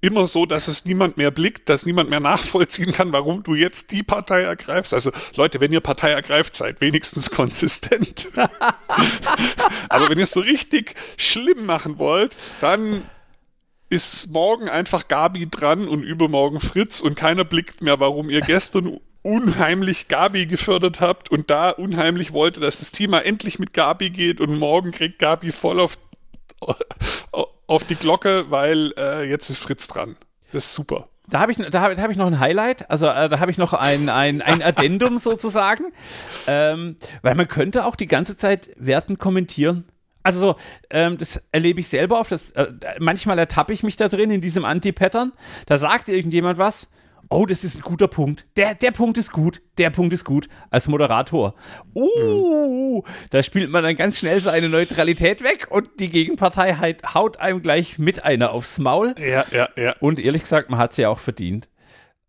immer 0.05 0.27
so, 0.27 0.45
dass 0.45 0.69
es 0.69 0.85
niemand 0.85 1.17
mehr 1.17 1.31
blickt, 1.31 1.69
dass 1.69 1.87
niemand 1.87 2.11
mehr 2.11 2.21
nachvollziehen 2.21 2.93
kann, 2.93 3.12
warum 3.12 3.43
du 3.43 3.55
jetzt 3.55 3.91
die 3.91 4.03
Partei 4.03 4.43
ergreifst. 4.43 4.93
Also 4.93 5.11
Leute, 5.37 5.61
wenn 5.61 5.72
ihr 5.72 5.81
Partei 5.81 6.11
ergreift, 6.11 6.55
seid 6.55 6.81
wenigstens 6.83 7.31
konsistent. 7.31 8.28
Aber 9.89 10.09
wenn 10.11 10.18
ihr 10.18 10.24
es 10.24 10.33
so 10.33 10.41
richtig 10.41 10.95
schlimm 11.16 11.64
machen 11.64 11.99
wollt, 11.99 12.37
dann 12.61 13.03
ist 13.89 14.31
morgen 14.31 14.68
einfach 14.68 15.09
Gabi 15.09 15.49
dran 15.49 15.89
und 15.89 16.03
übermorgen 16.03 16.61
Fritz 16.61 17.01
und 17.01 17.14
keiner 17.14 17.45
blickt 17.45 17.83
mehr, 17.83 17.99
warum 17.99 18.28
ihr 18.28 18.41
gestern 18.41 18.99
unheimlich 19.22 20.09
Gabi 20.09 20.45
gefördert 20.45 21.01
habt 21.01 21.31
und 21.31 21.49
da 21.49 21.70
unheimlich 21.70 22.33
wollte, 22.35 22.61
dass 22.61 22.81
das 22.81 22.93
Thema 22.93 23.20
endlich 23.20 23.59
mit 23.59 23.72
Gabi 23.72 24.11
geht 24.11 24.41
und 24.41 24.59
morgen 24.59 24.91
kriegt 24.91 25.18
Gabi 25.18 25.51
voll 25.51 25.81
auf 25.81 25.97
auf 27.67 27.85
die 27.85 27.95
Glocke, 27.95 28.51
weil 28.51 28.93
äh, 28.99 29.29
jetzt 29.29 29.51
ist 29.51 29.59
Fritz 29.59 29.87
dran. 29.89 30.17
Das 30.53 30.67
ist 30.67 30.75
super. 30.75 31.09
Da 31.27 31.41
habe 31.41 31.53
ich, 31.53 31.59
da 31.59 31.95
da 31.95 32.03
hab 32.03 32.11
ich 32.11 32.19
noch 32.19 32.27
ein 32.27 32.39
Highlight, 32.39 32.91
also 32.91 33.07
äh, 33.07 33.29
da 33.31 33.41
habe 33.41 33.51
ich 33.51 33.57
noch 33.57 33.73
ein, 33.73 34.09
ein, 34.11 34.43
ein 34.43 34.62
Addendum 34.62 35.19
sozusagen, 35.19 35.85
ähm, 36.47 36.97
weil 37.23 37.35
man 37.35 37.49
könnte 37.49 37.87
auch 37.87 37.97
die 37.97 38.07
ganze 38.07 38.37
Zeit 38.37 38.71
Werten 38.77 39.17
kommentieren. 39.17 39.85
Also 40.23 40.41
so, 40.41 40.57
ähm, 40.91 41.17
das 41.19 41.43
erlebe 41.53 41.81
ich 41.81 41.89
selber 41.89 42.21
auf, 42.21 42.29
das, 42.29 42.51
äh, 42.53 42.67
manchmal 42.99 43.39
ertappe 43.39 43.73
ich 43.73 43.83
mich 43.83 43.97
da 43.97 44.09
drin 44.09 44.31
in 44.31 44.41
diesem 44.41 44.65
Anti-Pattern, 44.65 45.33
da 45.67 45.79
sagt 45.79 46.09
irgendjemand 46.09 46.59
was 46.59 46.89
oh, 47.29 47.47
das 47.47 47.64
ist 47.64 47.77
ein 47.77 47.83
guter 47.83 48.09
Punkt. 48.09 48.47
Der, 48.57 48.75
der 48.75 48.91
Punkt 48.91 49.18
ist 49.18 49.33
gut, 49.33 49.62
der 49.79 49.91
Punkt 49.91 50.12
ist 50.12 50.25
gut 50.25 50.49
als 50.70 50.89
Moderator. 50.89 51.55
Uh, 51.95 53.03
mhm. 53.03 53.03
da 53.31 53.43
spielt 53.43 53.70
man 53.70 53.83
dann 53.85 53.97
ganz 53.97 54.18
schnell 54.18 54.41
seine 54.41 54.68
Neutralität 54.68 55.43
weg 55.43 55.68
und 55.70 55.89
die 56.01 56.11
Gegenpartei 56.11 56.75
halt, 56.75 57.14
haut 57.14 57.39
einem 57.39 57.62
gleich 57.62 57.99
mit 57.99 58.25
einer 58.25 58.53
aufs 58.53 58.79
Maul. 58.79 59.14
Ja, 59.18 59.45
ja, 59.51 59.68
ja. 59.77 59.95
Und 60.01 60.20
ehrlich 60.20 60.43
gesagt, 60.43 60.70
man 60.70 60.79
hat 60.79 60.93
sie 60.93 61.03
ja 61.03 61.09
auch 61.09 61.18
verdient. 61.18 61.68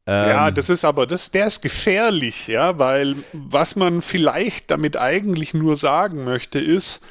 ja, 0.08 0.48
ähm, 0.48 0.56
das 0.56 0.70
ist 0.70 0.86
aber, 0.86 1.08
das, 1.08 1.32
der 1.32 1.48
ist 1.48 1.62
gefährlich, 1.62 2.48
ja, 2.48 2.78
weil 2.78 3.16
was 3.34 3.76
man 3.76 4.02
vielleicht 4.02 4.72
damit 4.72 4.98
eigentlich 4.98 5.54
nur 5.54 5.78
sagen 5.78 6.24
möchte, 6.24 6.60
ist, 6.60 7.02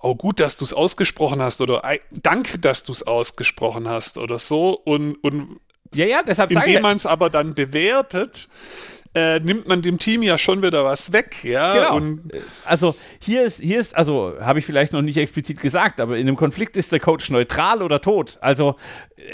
oh 0.00 0.14
gut, 0.14 0.40
dass 0.40 0.56
du 0.56 0.64
es 0.64 0.72
ausgesprochen 0.72 1.42
hast 1.42 1.60
oder 1.60 1.82
danke, 2.10 2.58
dass 2.58 2.82
du 2.84 2.92
es 2.92 3.06
ausgesprochen 3.06 3.88
hast 3.88 4.18
oder 4.18 4.38
so 4.38 4.72
und, 4.72 5.16
und 5.16 5.60
ja, 5.94 6.06
ja, 6.06 6.22
deshalb 6.22 6.50
indem 6.50 6.82
man 6.82 6.96
es 6.96 7.06
aber 7.06 7.30
dann 7.30 7.54
bewertet, 7.54 8.48
äh, 9.14 9.40
nimmt 9.40 9.66
man 9.66 9.82
dem 9.82 9.98
Team 9.98 10.22
ja 10.22 10.36
schon 10.38 10.62
wieder 10.62 10.84
was 10.84 11.12
weg, 11.12 11.42
ja. 11.42 11.74
Genau. 11.74 11.96
Und 11.96 12.30
also 12.64 12.94
hier 13.20 13.42
ist, 13.42 13.60
hier 13.60 13.80
ist, 13.80 13.96
also 13.96 14.34
habe 14.40 14.58
ich 14.58 14.66
vielleicht 14.66 14.92
noch 14.92 15.02
nicht 15.02 15.16
explizit 15.16 15.60
gesagt, 15.60 16.00
aber 16.00 16.16
in 16.16 16.28
einem 16.28 16.36
Konflikt 16.36 16.76
ist 16.76 16.92
der 16.92 17.00
Coach 17.00 17.30
neutral 17.30 17.82
oder 17.82 18.00
tot. 18.00 18.38
Also 18.40 18.76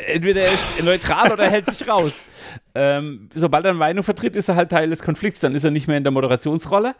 entweder 0.06 0.42
er 0.42 0.52
ist 0.52 0.84
neutral 0.84 1.32
oder 1.32 1.48
hält 1.48 1.66
sich 1.66 1.88
raus. 1.88 2.24
Ähm, 2.76 3.28
sobald 3.32 3.64
er 3.64 3.70
eine 3.70 3.78
Meinung 3.78 4.02
vertritt, 4.02 4.34
ist 4.34 4.48
er 4.48 4.56
halt 4.56 4.70
Teil 4.70 4.90
des 4.90 5.00
Konflikts, 5.00 5.38
dann 5.38 5.54
ist 5.54 5.62
er 5.62 5.70
nicht 5.70 5.86
mehr 5.86 5.96
in 5.96 6.02
der 6.02 6.10
Moderationsrolle. 6.10 6.96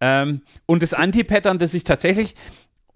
Ähm, 0.00 0.42
und 0.64 0.80
das 0.80 0.94
Anti-Pattern, 0.94 1.58
das 1.58 1.72
sich 1.72 1.82
tatsächlich, 1.82 2.36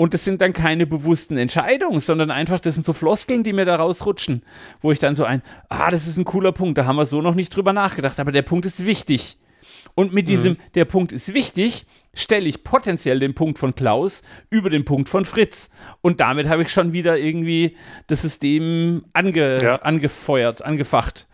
und 0.03 0.15
das 0.15 0.25
sind 0.25 0.43
dann 0.43 0.53
keine 0.53 0.85
bewussten 0.85 1.37
Entscheidungen, 1.37 2.01
sondern 2.01 2.33
einfach, 2.33 2.59
das 2.59 2.75
sind 2.75 2.85
so 2.85 2.93
Floskeln, 2.93 3.45
die 3.45 3.53
mir 3.53 3.65
da 3.65 3.77
rausrutschen, 3.77 4.43
wo 4.81 4.91
ich 4.91 4.99
dann 4.99 5.15
so 5.15 5.23
ein, 5.23 5.43
ah, 5.69 5.93
das 5.93 6.09
ist 6.09 6.17
ein 6.17 6.25
cooler 6.25 6.51
Punkt, 6.51 6.77
da 6.77 6.87
haben 6.87 6.97
wir 6.97 7.07
so 7.07 7.23
noch 7.23 7.37
nicht 7.37 7.55
drüber 7.55 7.73
nachgedacht, 7.73 8.19
aber 8.19 8.33
der 8.33 8.43
Punkt 8.43 8.67
ist 8.67 8.85
wichtig. 8.85 9.39
Und 9.95 10.13
mit 10.13 10.29
diesem, 10.29 10.55
mhm. 10.55 10.57
der 10.75 10.87
Punkt 10.87 11.13
ist 11.13 11.35
wichtig, 11.35 11.87
stelle 12.15 12.49
ich 12.49 12.65
potenziell 12.65 13.21
den 13.21 13.35
Punkt 13.35 13.61
von 13.61 13.77
Klaus 13.77 14.25
über 14.51 14.71
den 14.71 14.85
Punkt 14.85 15.09
von 15.09 15.25
Fritz. 15.25 15.71
Und 16.01 16.19
damit 16.19 16.49
habe 16.49 16.63
ich 16.63 16.71
schon 16.71 16.93
wieder 16.93 17.17
irgendwie 17.17 17.77
das 18.09 18.23
System 18.23 19.05
ange, 19.13 19.63
ja. 19.63 19.77
angefeuert, 19.83 20.63
angefacht. 20.63 21.29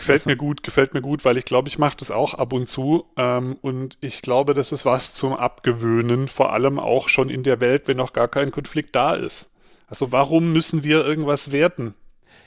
Gefällt 0.00 0.24
mir 0.24 0.36
gut, 0.36 0.62
gefällt 0.62 0.94
mir 0.94 1.02
gut, 1.02 1.26
weil 1.26 1.36
ich 1.36 1.44
glaube, 1.44 1.68
ich 1.68 1.78
mache 1.78 1.98
das 1.98 2.10
auch 2.10 2.32
ab 2.32 2.54
und 2.54 2.70
zu. 2.70 3.04
Ähm, 3.18 3.58
und 3.60 3.98
ich 4.00 4.22
glaube, 4.22 4.54
das 4.54 4.72
ist 4.72 4.86
was 4.86 5.12
zum 5.12 5.34
Abgewöhnen, 5.34 6.26
vor 6.26 6.54
allem 6.54 6.78
auch 6.78 7.10
schon 7.10 7.28
in 7.28 7.42
der 7.42 7.60
Welt, 7.60 7.82
wenn 7.86 7.98
noch 7.98 8.14
gar 8.14 8.26
kein 8.26 8.50
Konflikt 8.50 8.96
da 8.96 9.14
ist. 9.14 9.50
Also 9.88 10.10
warum 10.10 10.54
müssen 10.54 10.84
wir 10.84 11.04
irgendwas 11.04 11.52
werten? 11.52 11.94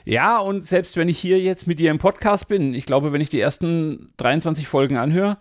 Ja, 0.04 0.38
und 0.38 0.66
selbst 0.66 0.96
wenn 0.96 1.08
ich 1.08 1.16
hier 1.16 1.38
jetzt 1.38 1.68
mit 1.68 1.78
dir 1.78 1.92
im 1.92 1.98
Podcast 1.98 2.48
bin, 2.48 2.74
ich 2.74 2.86
glaube, 2.86 3.12
wenn 3.12 3.20
ich 3.20 3.30
die 3.30 3.40
ersten 3.40 4.12
23 4.16 4.66
Folgen 4.66 4.96
anhöre, 4.96 5.38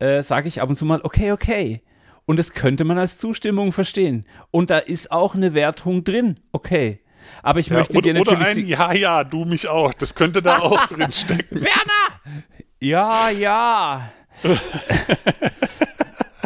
äh, 0.00 0.22
sage 0.22 0.48
ich 0.48 0.60
ab 0.60 0.68
und 0.68 0.76
zu 0.76 0.84
mal, 0.84 1.00
okay, 1.02 1.32
okay. 1.32 1.80
Und 2.26 2.38
das 2.38 2.52
könnte 2.52 2.84
man 2.84 2.98
als 2.98 3.16
Zustimmung 3.16 3.72
verstehen. 3.72 4.26
Und 4.50 4.68
da 4.68 4.78
ist 4.78 5.10
auch 5.10 5.34
eine 5.34 5.54
Wertung 5.54 6.04
drin, 6.04 6.40
okay. 6.52 7.00
Aber 7.42 7.60
ich 7.60 7.68
ja, 7.68 7.76
möchte 7.76 7.98
oder, 7.98 8.02
dir 8.02 8.14
natürlich. 8.14 8.40
Oder 8.40 8.48
ein 8.48 8.66
Ja, 8.66 8.92
ja, 8.92 9.24
du 9.24 9.44
mich 9.44 9.68
auch. 9.68 9.94
Das 9.94 10.14
könnte 10.14 10.42
da 10.42 10.58
auch 10.58 10.86
drin 10.88 11.12
stecken. 11.12 11.62
Werner! 11.62 12.44
Ja, 12.80 13.30
ja. 13.30 14.10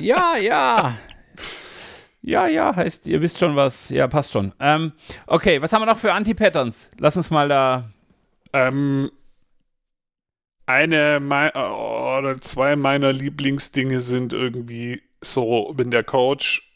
ja, 0.00 0.36
ja. 0.36 0.94
Ja, 2.20 2.46
ja, 2.46 2.76
heißt, 2.76 3.08
ihr 3.08 3.22
wisst 3.22 3.38
schon 3.38 3.56
was. 3.56 3.88
Ja, 3.88 4.06
passt 4.06 4.32
schon. 4.32 4.52
Ähm, 4.60 4.92
okay, 5.26 5.62
was 5.62 5.72
haben 5.72 5.82
wir 5.82 5.86
noch 5.86 5.98
für 5.98 6.12
Anti-Patterns? 6.12 6.90
Lass 6.98 7.16
uns 7.16 7.30
mal 7.30 7.48
da. 7.48 7.90
Ähm, 8.52 9.10
eine 10.66 11.20
oder 11.20 12.40
zwei 12.40 12.76
meiner 12.76 13.12
Lieblingsdinge 13.12 14.02
sind 14.02 14.34
irgendwie 14.34 15.02
so, 15.22 15.72
wenn 15.76 15.90
der 15.90 16.04
Coach 16.04 16.67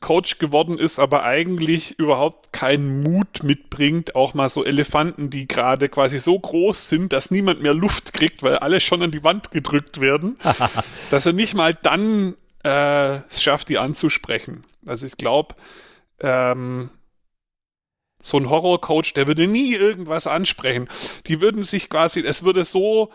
Coach 0.00 0.38
geworden 0.38 0.78
ist, 0.78 0.98
aber 0.98 1.24
eigentlich 1.24 1.98
überhaupt 1.98 2.52
keinen 2.52 3.02
Mut 3.02 3.42
mitbringt, 3.42 4.14
auch 4.14 4.34
mal 4.34 4.48
so 4.48 4.64
Elefanten, 4.64 5.30
die 5.30 5.48
gerade 5.48 5.88
quasi 5.88 6.18
so 6.18 6.38
groß 6.38 6.88
sind, 6.88 7.12
dass 7.12 7.30
niemand 7.30 7.62
mehr 7.62 7.74
Luft 7.74 8.12
kriegt, 8.12 8.42
weil 8.42 8.56
alle 8.56 8.80
schon 8.80 9.02
an 9.02 9.10
die 9.10 9.24
Wand 9.24 9.50
gedrückt 9.50 10.00
werden, 10.00 10.38
dass 11.10 11.26
er 11.26 11.32
nicht 11.32 11.54
mal 11.54 11.74
dann 11.74 12.34
äh, 12.64 13.18
es 13.28 13.42
schafft, 13.42 13.68
die 13.68 13.78
anzusprechen. 13.78 14.64
Also 14.86 15.06
ich 15.06 15.16
glaube, 15.16 15.54
ähm, 16.20 16.90
so 18.20 18.36
ein 18.36 18.50
Horror-Coach, 18.50 19.14
der 19.14 19.26
würde 19.26 19.46
nie 19.46 19.74
irgendwas 19.74 20.26
ansprechen. 20.26 20.88
Die 21.26 21.40
würden 21.40 21.64
sich 21.64 21.88
quasi, 21.88 22.20
es 22.20 22.42
würde 22.42 22.64
so 22.64 23.10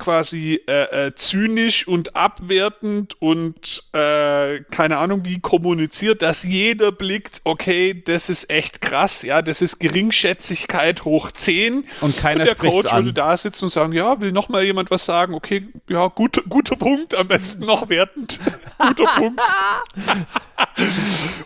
quasi 0.00 0.60
äh, 0.66 1.06
äh, 1.06 1.14
zynisch 1.14 1.86
und 1.86 2.16
abwertend 2.16 3.16
und 3.20 3.84
äh, 3.92 4.60
keine 4.70 4.96
Ahnung 4.96 5.24
wie 5.24 5.38
kommuniziert, 5.38 6.22
dass 6.22 6.42
jeder 6.42 6.90
blickt, 6.90 7.42
okay, 7.44 8.02
das 8.04 8.28
ist 8.28 8.50
echt 8.50 8.80
krass, 8.80 9.22
ja, 9.22 9.42
das 9.42 9.62
ist 9.62 9.78
Geringschätzigkeit 9.78 11.04
hoch 11.04 11.30
10. 11.30 11.84
Und 12.00 12.16
keiner 12.16 12.40
und 12.40 12.48
der 12.48 12.54
Coach 12.56 12.92
an. 12.92 13.04
würde 13.04 13.12
da 13.12 13.36
sitzen 13.36 13.66
und 13.66 13.70
sagen, 13.70 13.92
ja, 13.92 14.20
will 14.20 14.32
noch 14.32 14.48
mal 14.48 14.64
jemand 14.64 14.90
was 14.90 15.04
sagen? 15.04 15.34
Okay, 15.34 15.68
ja, 15.88 16.08
gut, 16.08 16.42
guter 16.48 16.74
Punkt, 16.74 17.14
am 17.14 17.28
besten 17.28 17.64
noch 17.64 17.88
wertend. 17.88 18.40
guter 18.78 19.04
Punkt. 19.16 19.40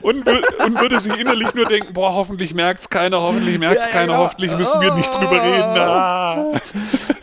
und, 0.00 0.26
und 0.26 0.80
würde 0.80 1.00
sich 1.00 1.14
innerlich 1.18 1.52
nur 1.54 1.66
denken, 1.66 1.92
boah, 1.92 2.14
hoffentlich 2.14 2.54
merkt 2.54 2.82
es 2.82 2.90
keiner, 2.90 3.20
hoffentlich 3.20 3.58
merkt 3.58 3.80
es 3.80 3.86
ja, 3.86 3.92
keiner, 3.92 4.12
genau. 4.12 4.24
hoffentlich 4.24 4.52
müssen 4.56 4.80
wir 4.80 4.94
nicht 4.94 5.12
drüber 5.12 5.42
reden. 5.42 5.78
Ah, 5.78 6.52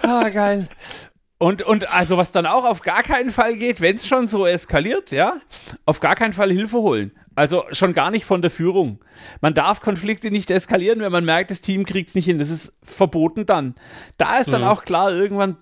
ah 0.03 0.29
geil. 0.29 0.67
Und, 1.41 1.63
und 1.63 1.91
also 1.91 2.17
was 2.17 2.31
dann 2.31 2.45
auch 2.45 2.65
auf 2.65 2.83
gar 2.83 3.01
keinen 3.01 3.31
Fall 3.31 3.55
geht, 3.55 3.81
wenn 3.81 3.95
es 3.95 4.05
schon 4.05 4.27
so 4.27 4.45
eskaliert, 4.45 5.09
ja, 5.09 5.37
auf 5.87 5.99
gar 5.99 6.13
keinen 6.13 6.33
Fall 6.33 6.51
Hilfe 6.51 6.77
holen. 6.77 7.13
Also 7.33 7.63
schon 7.71 7.93
gar 7.93 8.11
nicht 8.11 8.25
von 8.25 8.43
der 8.43 8.51
Führung. 8.51 8.99
Man 9.41 9.55
darf 9.55 9.81
Konflikte 9.81 10.29
nicht 10.29 10.51
eskalieren, 10.51 10.99
wenn 10.99 11.11
man 11.11 11.25
merkt, 11.25 11.49
das 11.49 11.61
Team 11.61 11.83
kriegt 11.83 12.09
es 12.09 12.15
nicht 12.15 12.25
hin. 12.25 12.37
Das 12.37 12.51
ist 12.51 12.73
verboten 12.83 13.47
dann. 13.47 13.73
Da 14.19 14.37
ist 14.37 14.53
dann 14.53 14.61
mhm. 14.61 14.67
auch 14.67 14.85
klar, 14.85 15.15
irgendwann 15.15 15.57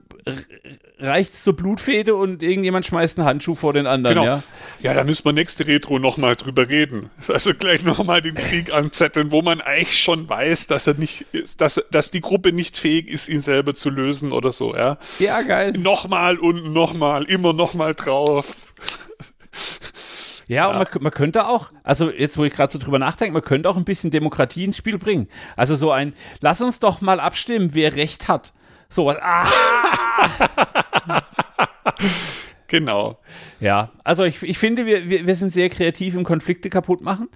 reicht 0.99 1.33
es 1.33 1.43
zur 1.43 1.55
Blutfede 1.55 2.15
und 2.15 2.43
irgendjemand 2.43 2.85
schmeißt 2.85 3.17
einen 3.17 3.27
Handschuh 3.27 3.55
vor 3.55 3.73
den 3.73 3.87
anderen. 3.87 4.15
Genau. 4.15 4.25
Ja, 4.25 4.43
ja 4.81 4.93
da 4.93 5.03
müssen 5.03 5.25
wir 5.25 5.33
nächste 5.33 5.65
Retro 5.67 5.99
nochmal 5.99 6.35
drüber 6.35 6.67
reden. 6.69 7.09
Also 7.27 7.53
gleich 7.53 7.83
nochmal 7.83 8.21
den 8.21 8.35
Krieg 8.35 8.73
anzetteln, 8.73 9.31
wo 9.31 9.41
man 9.41 9.61
eigentlich 9.61 9.99
schon 9.99 10.27
weiß, 10.27 10.67
dass 10.67 10.87
er 10.87 10.95
nicht, 10.95 11.25
dass, 11.57 11.81
dass 11.91 12.11
die 12.11 12.21
Gruppe 12.21 12.51
nicht 12.51 12.77
fähig 12.77 13.07
ist, 13.07 13.29
ihn 13.29 13.39
selber 13.39 13.75
zu 13.75 13.89
lösen 13.89 14.31
oder 14.31 14.51
so, 14.51 14.75
ja. 14.75 14.97
Ja, 15.19 15.41
geil. 15.41 15.73
Nochmal 15.73 16.37
und 16.37 16.73
nochmal, 16.73 17.23
immer 17.25 17.53
nochmal 17.53 17.95
drauf. 17.95 18.73
Ja, 20.49 20.55
ja, 20.55 20.67
und 20.69 20.77
man, 20.77 21.03
man, 21.03 21.11
könnte 21.11 21.45
auch, 21.47 21.71
also 21.83 22.09
jetzt, 22.09 22.37
wo 22.37 22.43
ich 22.43 22.53
gerade 22.53 22.73
so 22.73 22.79
drüber 22.79 22.97
nachdenke, 22.97 23.33
man 23.33 23.43
könnte 23.43 23.69
auch 23.69 23.77
ein 23.77 23.85
bisschen 23.85 24.09
Demokratie 24.09 24.65
ins 24.65 24.77
Spiel 24.77 24.97
bringen. 24.97 25.27
Also 25.55 25.75
so 25.75 25.91
ein, 25.91 26.13
lass 26.41 26.59
uns 26.59 26.79
doch 26.79 27.01
mal 27.01 27.19
abstimmen, 27.19 27.69
wer 27.73 27.95
Recht 27.95 28.27
hat. 28.27 28.51
So 28.89 29.05
was. 29.05 29.17
Ah! 29.21 29.47
genau. 32.67 33.19
Ja, 33.59 33.91
also 34.03 34.23
ich, 34.23 34.41
ich 34.43 34.57
finde, 34.57 34.85
wir, 34.85 35.09
wir, 35.09 35.27
wir 35.27 35.35
sind 35.35 35.53
sehr 35.53 35.69
kreativ 35.69 36.15
im 36.15 36.23
Konflikte 36.23 36.69
kaputt 36.69 37.01
machen. 37.01 37.29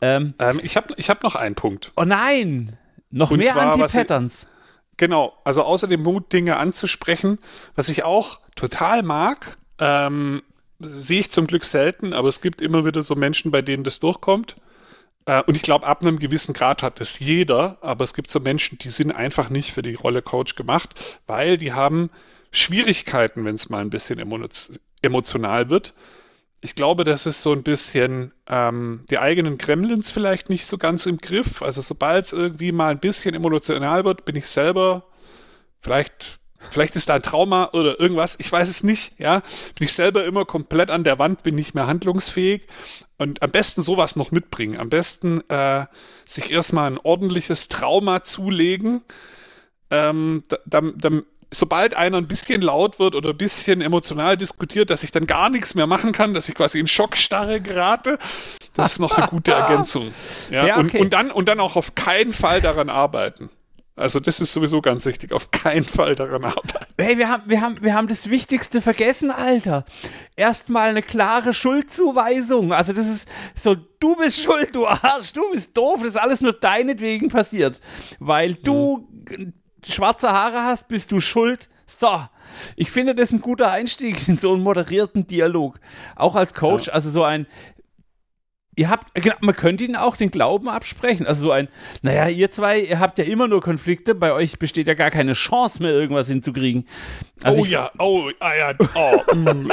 Ähm, 0.00 0.34
ähm, 0.38 0.60
ich 0.62 0.76
habe 0.76 0.94
ich 0.96 1.08
hab 1.08 1.22
noch 1.22 1.36
einen 1.36 1.54
Punkt. 1.54 1.92
Oh 1.96 2.04
nein! 2.04 2.76
Noch 3.10 3.30
Und 3.30 3.38
mehr 3.38 3.56
Anti-Patterns. 3.56 4.48
Genau, 4.96 5.32
also 5.44 5.62
außer 5.62 5.86
dem 5.86 6.02
Mut, 6.02 6.32
Dinge 6.32 6.56
anzusprechen, 6.56 7.38
was 7.76 7.88
ich 7.88 8.02
auch 8.02 8.40
total 8.56 9.04
mag, 9.04 9.56
ähm, 9.78 10.42
sehe 10.80 11.20
ich 11.20 11.30
zum 11.30 11.46
Glück 11.46 11.64
selten, 11.64 12.12
aber 12.12 12.28
es 12.28 12.40
gibt 12.40 12.60
immer 12.60 12.84
wieder 12.84 13.02
so 13.02 13.14
Menschen, 13.14 13.52
bei 13.52 13.62
denen 13.62 13.84
das 13.84 14.00
durchkommt. 14.00 14.56
Äh, 15.28 15.42
und 15.46 15.54
ich 15.56 15.62
glaube, 15.62 15.86
ab 15.86 16.00
einem 16.00 16.18
gewissen 16.18 16.54
Grad 16.54 16.82
hat 16.82 17.00
es 17.00 17.20
jeder, 17.20 17.76
aber 17.82 18.02
es 18.02 18.14
gibt 18.14 18.30
so 18.30 18.40
Menschen, 18.40 18.78
die 18.78 18.88
sind 18.88 19.12
einfach 19.12 19.50
nicht 19.50 19.72
für 19.72 19.82
die 19.82 19.94
Rolle 19.94 20.22
Coach 20.22 20.56
gemacht, 20.56 20.98
weil 21.26 21.58
die 21.58 21.72
haben 21.74 22.10
Schwierigkeiten, 22.50 23.44
wenn 23.44 23.54
es 23.54 23.68
mal 23.68 23.82
ein 23.82 23.90
bisschen 23.90 24.18
emotional 25.02 25.68
wird. 25.68 25.94
Ich 26.60 26.74
glaube, 26.74 27.04
das 27.04 27.26
ist 27.26 27.42
so 27.42 27.52
ein 27.52 27.62
bisschen 27.62 28.32
ähm, 28.48 29.04
die 29.10 29.18
eigenen 29.18 29.58
Gremlins 29.58 30.10
vielleicht 30.10 30.48
nicht 30.48 30.66
so 30.66 30.78
ganz 30.78 31.04
im 31.04 31.18
Griff. 31.18 31.62
Also 31.62 31.82
sobald 31.82 32.24
es 32.24 32.32
irgendwie 32.32 32.72
mal 32.72 32.90
ein 32.90 32.98
bisschen 32.98 33.34
emotional 33.34 34.04
wird, 34.06 34.24
bin 34.24 34.34
ich 34.34 34.46
selber 34.46 35.04
vielleicht 35.80 36.40
Vielleicht 36.70 36.96
ist 36.96 37.08
da 37.08 37.14
ein 37.14 37.22
Trauma 37.22 37.70
oder 37.72 38.00
irgendwas, 38.00 38.36
ich 38.40 38.50
weiß 38.50 38.68
es 38.68 38.82
nicht, 38.82 39.18
ja. 39.18 39.40
Bin 39.76 39.86
ich 39.86 39.92
selber 39.92 40.24
immer 40.24 40.44
komplett 40.44 40.90
an 40.90 41.04
der 41.04 41.18
Wand, 41.18 41.42
bin 41.42 41.54
nicht 41.54 41.74
mehr 41.74 41.86
handlungsfähig. 41.86 42.66
Und 43.16 43.42
am 43.42 43.50
besten 43.50 43.80
sowas 43.80 44.16
noch 44.16 44.30
mitbringen. 44.30 44.78
Am 44.78 44.90
besten 44.90 45.42
äh, 45.48 45.86
sich 46.24 46.50
erstmal 46.50 46.90
ein 46.90 46.98
ordentliches 46.98 47.68
Trauma 47.68 48.22
zulegen. 48.22 49.02
Ähm, 49.90 50.42
da, 50.48 50.58
da, 50.66 50.80
da, 50.94 51.10
sobald 51.50 51.94
einer 51.94 52.18
ein 52.18 52.28
bisschen 52.28 52.62
laut 52.62 52.98
wird 52.98 53.14
oder 53.14 53.30
ein 53.30 53.36
bisschen 53.36 53.80
emotional 53.80 54.36
diskutiert, 54.36 54.90
dass 54.90 55.02
ich 55.02 55.12
dann 55.12 55.26
gar 55.26 55.50
nichts 55.50 55.74
mehr 55.74 55.86
machen 55.86 56.12
kann, 56.12 56.34
dass 56.34 56.48
ich 56.48 56.54
quasi 56.54 56.78
in 56.78 56.86
Schockstarre 56.86 57.60
gerate, 57.60 58.18
das 58.74 58.92
ist 58.92 58.98
noch 58.98 59.16
eine 59.16 59.26
gute 59.26 59.52
Ergänzung. 59.54 60.12
Ja, 60.50 60.66
ja 60.66 60.78
okay. 60.78 60.98
und, 60.98 61.04
und, 61.06 61.12
dann, 61.12 61.30
und 61.30 61.48
dann 61.48 61.60
auch 61.60 61.76
auf 61.76 61.94
keinen 61.94 62.32
Fall 62.32 62.60
daran 62.60 62.90
arbeiten. 62.90 63.50
Also 63.98 64.20
das 64.20 64.40
ist 64.40 64.52
sowieso 64.52 64.80
ganz 64.80 65.04
wichtig. 65.06 65.32
Auf 65.32 65.50
keinen 65.50 65.84
Fall 65.84 66.14
daran 66.14 66.44
arbeiten. 66.44 66.94
Hey, 66.98 67.18
wir 67.18 67.28
haben, 67.28 67.42
wir 67.46 67.60
haben, 67.60 67.82
wir 67.82 67.94
haben 67.94 68.08
das 68.08 68.30
Wichtigste 68.30 68.80
vergessen, 68.80 69.30
Alter. 69.30 69.84
Erstmal 70.36 70.90
eine 70.90 71.02
klare 71.02 71.52
Schuldzuweisung. 71.52 72.72
Also 72.72 72.92
das 72.92 73.08
ist 73.08 73.28
so, 73.54 73.74
du 73.74 74.16
bist 74.16 74.42
schuld, 74.42 74.74
du 74.74 74.86
Arsch, 74.86 75.32
du 75.32 75.50
bist 75.50 75.76
doof, 75.76 75.96
das 75.98 76.10
ist 76.10 76.16
alles 76.16 76.40
nur 76.40 76.52
deinetwegen 76.52 77.28
passiert. 77.28 77.80
Weil 78.20 78.54
du 78.54 79.08
mhm. 79.28 79.52
schwarze 79.84 80.30
Haare 80.30 80.62
hast, 80.62 80.88
bist 80.88 81.10
du 81.10 81.20
schuld. 81.20 81.68
So. 81.86 82.22
Ich 82.76 82.90
finde 82.90 83.14
das 83.14 83.32
ein 83.32 83.40
guter 83.40 83.70
Einstieg 83.70 84.28
in 84.28 84.36
so 84.36 84.52
einen 84.52 84.62
moderierten 84.62 85.26
Dialog. 85.26 85.80
Auch 86.16 86.36
als 86.36 86.54
Coach, 86.54 86.86
ja. 86.86 86.92
also 86.92 87.10
so 87.10 87.24
ein, 87.24 87.46
ihr 88.78 88.88
habt, 88.88 89.12
genau, 89.14 89.34
man 89.40 89.56
könnte 89.56 89.84
ihnen 89.84 89.96
auch 89.96 90.16
den 90.16 90.30
Glauben 90.30 90.68
absprechen. 90.68 91.26
Also 91.26 91.42
so 91.42 91.52
ein, 91.52 91.68
naja, 92.02 92.28
ihr 92.28 92.50
zwei, 92.50 92.78
ihr 92.78 93.00
habt 93.00 93.18
ja 93.18 93.24
immer 93.24 93.48
nur 93.48 93.60
Konflikte, 93.60 94.14
bei 94.14 94.32
euch 94.32 94.58
besteht 94.58 94.86
ja 94.86 94.94
gar 94.94 95.10
keine 95.10 95.32
Chance 95.32 95.82
mehr, 95.82 95.92
irgendwas 95.92 96.28
hinzukriegen. 96.28 96.86
Also 97.42 97.62
oh 97.62 97.64
ja, 97.64 97.90
oh, 97.98 98.30
ah 98.38 98.54
ja, 98.54 98.74
oh. 98.94 99.34
Mm. 99.38 99.70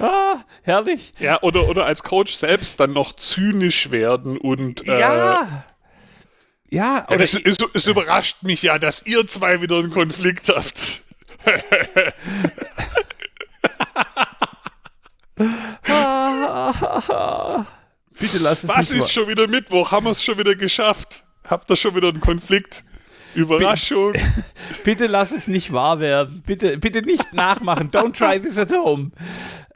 ah, 0.00 0.36
herrlich. 0.62 1.12
Ja, 1.18 1.40
oder, 1.42 1.68
oder 1.68 1.86
als 1.86 2.02
Coach 2.02 2.34
selbst 2.34 2.80
dann 2.80 2.92
noch 2.92 3.14
zynisch 3.14 3.90
werden 3.90 4.38
und. 4.38 4.86
Äh, 4.86 5.00
ja. 5.00 5.64
Ja, 6.68 7.06
ja 7.08 7.16
es, 7.16 7.34
es, 7.34 7.58
es 7.74 7.86
überrascht 7.86 8.42
mich 8.42 8.62
ja, 8.62 8.78
dass 8.78 9.06
ihr 9.06 9.26
zwei 9.26 9.60
wieder 9.60 9.78
einen 9.78 9.90
Konflikt 9.90 10.48
habt. 10.48 11.02
Bitte 18.18 18.38
lass 18.38 18.64
es 18.64 18.68
Was 18.68 18.90
ist 18.90 18.98
mal. 18.98 19.08
schon 19.08 19.28
wieder 19.28 19.46
Mittwoch? 19.46 19.90
Haben 19.90 20.06
wir 20.06 20.10
es 20.10 20.22
schon 20.22 20.38
wieder 20.38 20.54
geschafft? 20.54 21.24
Habt 21.44 21.70
ihr 21.70 21.76
schon 21.76 21.94
wieder 21.94 22.08
einen 22.08 22.20
Konflikt? 22.20 22.84
Überraschung. 23.34 24.14
Bitte, 24.84 25.06
lass 25.06 25.30
es 25.30 25.46
nicht 25.46 25.72
wahr 25.72 26.00
werden. 26.00 26.42
Bitte, 26.46 26.78
bitte 26.78 27.02
nicht 27.02 27.34
nachmachen. 27.34 27.90
Don't 27.90 28.16
try 28.16 28.40
this 28.40 28.58
at 28.58 28.72
home. 28.72 29.10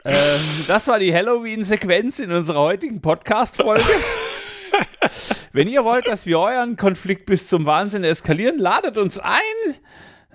Ähm, 0.05 0.41
das 0.67 0.89
war 0.89 0.99
die 0.99 1.15
Halloween-Sequenz 1.15 2.21
in 2.21 2.33
unserer 2.33 2.61
heutigen 2.61 3.03
Podcast-Folge. 3.03 3.85
Wenn 5.53 5.69
ihr 5.69 5.85
wollt, 5.85 6.07
dass 6.07 6.25
wir 6.25 6.41
euren 6.41 6.77
Konflikt 6.77 7.27
bis 7.27 7.49
zum 7.49 7.67
Wahnsinn 7.67 8.05
eskalieren, 8.05 8.59
ladet 8.59 8.97
uns 8.97 9.19
ein. 9.19 9.75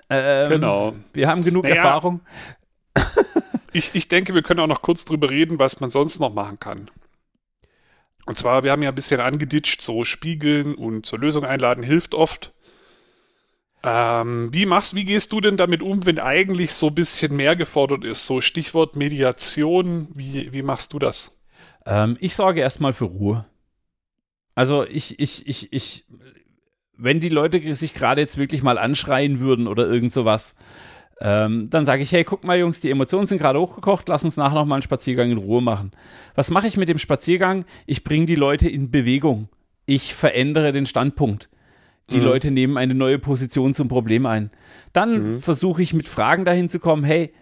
Ähm, 0.09 0.49
genau. 0.49 0.93
Wir 1.13 1.27
haben 1.27 1.43
genug 1.43 1.63
naja, 1.63 1.77
Erfahrung. 1.77 2.21
Ich, 3.75 3.93
ich 3.93 4.07
denke, 4.07 4.33
wir 4.33 4.41
können 4.41 4.61
auch 4.61 4.67
noch 4.67 4.81
kurz 4.81 5.03
drüber 5.05 5.29
reden, 5.29 5.59
was 5.59 5.81
man 5.81 5.91
sonst 5.91 6.19
noch 6.19 6.33
machen 6.33 6.59
kann. 6.59 6.89
Und 8.25 8.37
zwar, 8.37 8.63
wir 8.63 8.71
haben 8.71 8.81
ja 8.81 8.89
ein 8.89 8.95
bisschen 8.95 9.19
angeditscht, 9.19 9.81
so 9.81 10.03
spiegeln 10.03 10.75
und 10.75 11.05
zur 11.05 11.19
Lösung 11.19 11.43
einladen 11.43 11.83
hilft 11.83 12.15
oft. 12.15 12.53
Ähm, 13.83 14.49
wie 14.51 14.65
machst, 14.65 14.95
wie 14.95 15.03
gehst 15.03 15.31
du 15.31 15.41
denn 15.41 15.57
damit 15.57 15.83
um, 15.83 16.05
wenn 16.05 16.19
eigentlich 16.19 16.73
so 16.73 16.87
ein 16.87 16.95
bisschen 16.95 17.35
mehr 17.35 17.55
gefordert 17.55 18.03
ist? 18.03 18.25
So 18.25 18.41
Stichwort 18.41 18.95
Mediation, 18.95 20.07
wie, 20.15 20.53
wie 20.53 20.63
machst 20.63 20.93
du 20.93 20.99
das? 20.99 21.39
Ähm, 21.85 22.17
ich 22.19 22.33
sorge 22.33 22.61
erstmal 22.61 22.93
für 22.93 23.05
Ruhe. 23.05 23.45
Also 24.55 24.85
ich, 24.87 25.19
ich, 25.19 25.47
ich, 25.47 25.71
ich, 25.73 26.05
wenn 26.97 27.19
die 27.19 27.29
Leute 27.29 27.75
sich 27.75 27.93
gerade 27.93 28.21
jetzt 28.21 28.37
wirklich 28.37 28.63
mal 28.63 28.79
anschreien 28.79 29.39
würden 29.39 29.67
oder 29.67 29.85
irgend 29.85 30.13
sowas, 30.13 30.55
ähm, 31.21 31.69
dann 31.69 31.85
sage 31.85 32.03
ich, 32.03 32.11
hey, 32.11 32.23
guck 32.23 32.43
mal, 32.43 32.59
Jungs, 32.59 32.81
die 32.81 32.91
Emotionen 32.91 33.27
sind 33.27 33.37
gerade 33.37 33.59
hochgekocht, 33.59 34.09
lass 34.09 34.23
uns 34.23 34.35
nachher 34.35 34.55
noch 34.55 34.65
mal 34.65 34.75
einen 34.75 34.81
Spaziergang 34.81 35.31
in 35.31 35.37
Ruhe 35.37 35.61
machen. 35.61 35.91
Was 36.35 36.49
mache 36.49 36.67
ich 36.67 36.77
mit 36.77 36.89
dem 36.89 36.97
Spaziergang? 36.97 37.65
Ich 37.85 38.03
bringe 38.03 38.25
die 38.25 38.35
Leute 38.35 38.67
in 38.67 38.91
Bewegung. 38.91 39.47
Ich 39.85 40.13
verändere 40.13 40.71
den 40.73 40.85
Standpunkt. 40.85 41.49
Die 42.11 42.17
mhm. 42.17 42.25
Leute 42.25 42.51
nehmen 42.51 42.77
eine 42.77 42.95
neue 42.95 43.17
Position 43.17 43.73
zum 43.73 43.87
Problem 43.87 44.25
ein. 44.25 44.51
Dann 44.93 45.35
mhm. 45.35 45.39
versuche 45.39 45.81
ich 45.81 45.93
mit 45.93 46.07
Fragen 46.07 46.45
dahin 46.45 46.69
zu 46.69 46.79
kommen, 46.79 47.03
hey, 47.03 47.33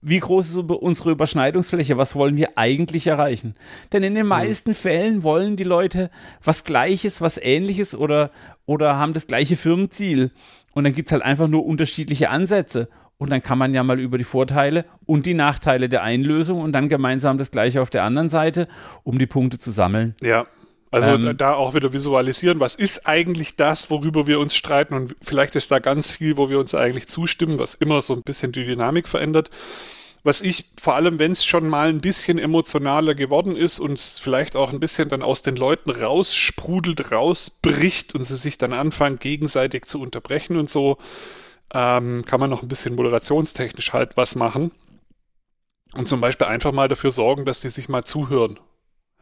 wie 0.00 0.20
groß 0.20 0.50
ist 0.50 0.56
unsere 0.56 1.10
Überschneidungsfläche? 1.10 1.96
Was 1.96 2.14
wollen 2.14 2.36
wir 2.36 2.56
eigentlich 2.56 3.08
erreichen? 3.08 3.54
Denn 3.92 4.04
in 4.04 4.14
den 4.14 4.24
mhm. 4.24 4.30
meisten. 4.30 4.74
Fällen 4.74 5.24
wollen 5.24 5.56
die 5.56 5.64
Leute 5.64 6.10
was 6.44 6.64
Gleiches, 6.64 7.20
was 7.20 7.38
Ähnliches 7.38 7.94
oder, 7.94 8.30
oder 8.66 8.96
haben 8.96 9.14
das 9.14 9.26
gleiche 9.26 9.56
Firmenziel. 9.56 10.30
Und 10.76 10.84
dann 10.84 10.92
gibt 10.92 11.08
es 11.08 11.12
halt 11.12 11.22
einfach 11.22 11.48
nur 11.48 11.64
unterschiedliche 11.64 12.28
Ansätze. 12.28 12.90
Und 13.16 13.32
dann 13.32 13.42
kann 13.42 13.56
man 13.56 13.72
ja 13.72 13.82
mal 13.82 13.98
über 13.98 14.18
die 14.18 14.24
Vorteile 14.24 14.84
und 15.06 15.24
die 15.24 15.32
Nachteile 15.32 15.88
der 15.88 16.02
Einlösung 16.02 16.60
und 16.60 16.72
dann 16.74 16.90
gemeinsam 16.90 17.38
das 17.38 17.50
gleiche 17.50 17.80
auf 17.80 17.88
der 17.88 18.04
anderen 18.04 18.28
Seite, 18.28 18.68
um 19.02 19.18
die 19.18 19.26
Punkte 19.26 19.56
zu 19.56 19.70
sammeln. 19.70 20.14
Ja. 20.20 20.46
Also 20.90 21.12
ähm, 21.12 21.34
da 21.34 21.54
auch 21.54 21.72
wieder 21.72 21.94
visualisieren, 21.94 22.60
was 22.60 22.74
ist 22.74 23.08
eigentlich 23.08 23.56
das, 23.56 23.90
worüber 23.90 24.26
wir 24.26 24.38
uns 24.38 24.54
streiten 24.54 24.92
und 24.92 25.16
vielleicht 25.22 25.54
ist 25.54 25.70
da 25.70 25.78
ganz 25.78 26.10
viel, 26.10 26.36
wo 26.36 26.50
wir 26.50 26.58
uns 26.58 26.74
eigentlich 26.74 27.08
zustimmen, 27.08 27.58
was 27.58 27.74
immer 27.74 28.02
so 28.02 28.12
ein 28.12 28.20
bisschen 28.22 28.52
die 28.52 28.66
Dynamik 28.66 29.08
verändert 29.08 29.50
was 30.26 30.42
ich 30.42 30.72
vor 30.82 30.96
allem, 30.96 31.20
wenn 31.20 31.30
es 31.30 31.44
schon 31.44 31.68
mal 31.68 31.88
ein 31.88 32.00
bisschen 32.00 32.40
emotionaler 32.40 33.14
geworden 33.14 33.54
ist 33.54 33.78
und 33.78 34.00
vielleicht 34.00 34.56
auch 34.56 34.72
ein 34.72 34.80
bisschen 34.80 35.08
dann 35.08 35.22
aus 35.22 35.42
den 35.42 35.54
Leuten 35.54 35.90
raussprudelt, 35.90 37.12
rausbricht 37.12 38.12
und 38.12 38.24
sie 38.24 38.34
sich 38.34 38.58
dann 38.58 38.72
anfangen, 38.72 39.20
gegenseitig 39.20 39.86
zu 39.86 40.00
unterbrechen 40.00 40.56
und 40.56 40.68
so, 40.68 40.98
ähm, 41.72 42.24
kann 42.26 42.40
man 42.40 42.50
noch 42.50 42.62
ein 42.62 42.68
bisschen 42.68 42.96
moderationstechnisch 42.96 43.92
halt 43.92 44.16
was 44.16 44.34
machen. 44.34 44.72
Und 45.94 46.08
zum 46.08 46.20
Beispiel 46.20 46.48
einfach 46.48 46.72
mal 46.72 46.88
dafür 46.88 47.12
sorgen, 47.12 47.44
dass 47.44 47.60
die 47.60 47.70
sich 47.70 47.88
mal 47.88 48.04
zuhören. 48.04 48.58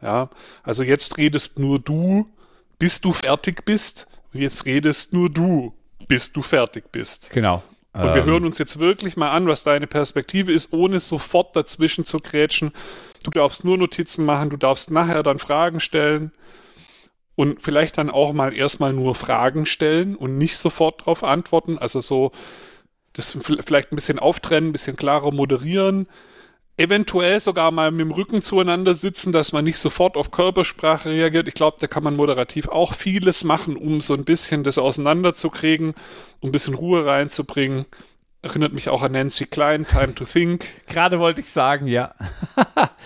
Ja, 0.01 0.31
also 0.63 0.83
jetzt 0.83 1.17
redest 1.17 1.59
nur 1.59 1.77
du, 1.77 2.27
bis 2.79 2.99
du 2.99 3.13
fertig 3.13 3.63
bist. 3.63 4.07
Und 4.33 4.41
jetzt 4.41 4.65
redest 4.65 5.13
nur 5.13 5.29
du, 5.29 5.71
bis 6.07 6.33
du 6.33 6.41
fertig 6.41 6.91
bist. 6.91 7.29
Genau. 7.31 7.61
Und 7.95 8.13
wir 8.13 8.23
ähm. 8.23 8.25
hören 8.25 8.45
uns 8.45 8.57
jetzt 8.57 8.79
wirklich 8.79 9.15
mal 9.15 9.31
an, 9.31 9.47
was 9.47 9.63
deine 9.63 9.87
Perspektive 9.87 10.51
ist, 10.51 10.73
ohne 10.73 10.99
sofort 10.99 11.55
dazwischen 11.55 12.03
zu 12.03 12.19
grätschen. 12.19 12.71
Du 13.23 13.31
darfst 13.31 13.63
nur 13.63 13.77
Notizen 13.77 14.25
machen, 14.25 14.49
du 14.49 14.57
darfst 14.57 14.91
nachher 14.91 15.23
dann 15.23 15.39
Fragen 15.39 15.79
stellen 15.79 16.31
und 17.35 17.61
vielleicht 17.61 17.97
dann 17.97 18.09
auch 18.09 18.33
mal 18.33 18.53
erstmal 18.53 18.93
nur 18.93 19.15
Fragen 19.15 19.65
stellen 19.65 20.15
und 20.15 20.37
nicht 20.37 20.57
sofort 20.57 21.01
darauf 21.01 21.23
antworten. 21.23 21.77
Also 21.77 22.01
so, 22.01 22.31
das 23.13 23.37
vielleicht 23.61 23.91
ein 23.91 23.95
bisschen 23.95 24.19
auftrennen, 24.19 24.69
ein 24.69 24.73
bisschen 24.73 24.97
klarer 24.97 25.31
moderieren 25.31 26.07
eventuell 26.77 27.39
sogar 27.39 27.71
mal 27.71 27.91
mit 27.91 28.01
dem 28.01 28.11
Rücken 28.11 28.41
zueinander 28.41 28.95
sitzen, 28.95 29.31
dass 29.31 29.53
man 29.53 29.63
nicht 29.63 29.77
sofort 29.77 30.17
auf 30.17 30.31
Körpersprache 30.31 31.09
reagiert. 31.09 31.47
Ich 31.47 31.53
glaube, 31.53 31.77
da 31.79 31.87
kann 31.87 32.03
man 32.03 32.15
moderativ 32.15 32.67
auch 32.67 32.93
vieles 32.93 33.43
machen, 33.43 33.77
um 33.77 34.01
so 34.01 34.13
ein 34.13 34.25
bisschen 34.25 34.63
das 34.63 34.77
auseinanderzukriegen, 34.77 35.93
um 36.41 36.49
ein 36.49 36.51
bisschen 36.51 36.73
Ruhe 36.73 37.05
reinzubringen. 37.05 37.85
Erinnert 38.41 38.73
mich 38.73 38.89
auch 38.89 39.01
an 39.01 39.13
Nancy 39.13 39.45
Klein, 39.45 39.87
Time 39.87 40.13
to 40.13 40.25
Think. 40.25 40.65
Gerade 40.87 41.19
wollte 41.19 41.41
ich 41.41 41.49
sagen, 41.49 41.87
ja. 41.87 42.13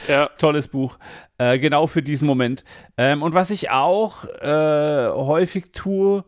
ja. 0.07 0.27
Tolles 0.37 0.67
Buch. 0.67 0.97
Äh, 1.37 1.59
genau 1.59 1.87
für 1.87 2.01
diesen 2.01 2.27
Moment. 2.27 2.65
Ähm, 2.97 3.21
und 3.21 3.33
was 3.33 3.49
ich 3.49 3.69
auch 3.69 4.25
äh, 4.25 5.09
häufig 5.09 5.71
tue, 5.71 6.25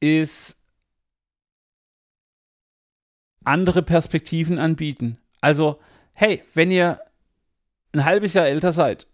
ist 0.00 0.58
andere 3.44 3.82
Perspektiven 3.82 4.58
anbieten. 4.58 5.18
Also, 5.40 5.80
hey, 6.14 6.42
wenn 6.54 6.70
ihr 6.70 6.98
ein 7.92 8.04
halbes 8.04 8.34
Jahr 8.34 8.46
älter 8.46 8.72
seid, 8.72 9.06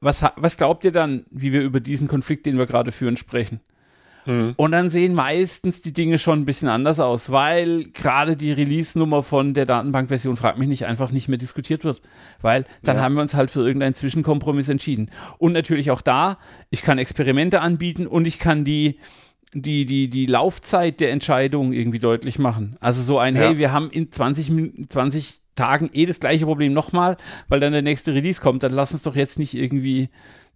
was, 0.00 0.24
was 0.36 0.56
glaubt 0.56 0.84
ihr 0.84 0.92
dann, 0.92 1.24
wie 1.30 1.52
wir 1.52 1.62
über 1.62 1.80
diesen 1.80 2.08
Konflikt, 2.08 2.46
den 2.46 2.58
wir 2.58 2.66
gerade 2.66 2.92
führen, 2.92 3.16
sprechen? 3.16 3.60
Mhm. 4.28 4.54
Und 4.56 4.72
dann 4.72 4.90
sehen 4.90 5.14
meistens 5.14 5.80
die 5.80 5.92
Dinge 5.92 6.18
schon 6.18 6.40
ein 6.40 6.44
bisschen 6.44 6.68
anders 6.68 7.00
aus, 7.00 7.30
weil 7.30 7.84
gerade 7.92 8.36
die 8.36 8.52
Release-Nummer 8.52 9.22
von 9.22 9.54
der 9.54 9.64
Datenbank-Version, 9.64 10.36
fragt 10.36 10.58
mich 10.58 10.68
nicht, 10.68 10.86
einfach 10.86 11.10
nicht 11.10 11.28
mehr 11.28 11.38
diskutiert 11.38 11.84
wird. 11.84 12.02
Weil 12.42 12.64
dann 12.82 12.96
ja. 12.96 13.02
haben 13.02 13.14
wir 13.14 13.22
uns 13.22 13.34
halt 13.34 13.50
für 13.50 13.60
irgendeinen 13.60 13.94
Zwischenkompromiss 13.94 14.68
entschieden. 14.68 15.10
Und 15.38 15.52
natürlich 15.52 15.90
auch 15.90 16.02
da, 16.02 16.38
ich 16.70 16.82
kann 16.82 16.98
Experimente 16.98 17.60
anbieten 17.60 18.06
und 18.06 18.26
ich 18.26 18.38
kann 18.38 18.64
die, 18.64 18.98
die, 19.54 19.86
die, 19.86 20.10
die 20.10 20.26
Laufzeit 20.26 21.00
der 21.00 21.10
Entscheidung 21.10 21.72
irgendwie 21.72 21.98
deutlich 21.98 22.38
machen. 22.38 22.76
Also 22.80 23.02
so 23.02 23.18
ein, 23.18 23.34
ja. 23.34 23.42
hey, 23.42 23.58
wir 23.58 23.72
haben 23.72 23.90
in 23.90 24.12
20, 24.12 24.88
20 24.90 25.40
Tagen 25.58 25.90
eh 25.92 26.06
das 26.06 26.20
gleiche 26.20 26.46
Problem 26.46 26.72
nochmal, 26.72 27.16
weil 27.48 27.60
dann 27.60 27.72
der 27.72 27.82
nächste 27.82 28.14
Release 28.14 28.40
kommt. 28.40 28.62
Dann 28.62 28.72
lass 28.72 28.92
uns 28.92 29.02
doch 29.02 29.16
jetzt 29.16 29.38
nicht 29.38 29.54
irgendwie 29.54 30.08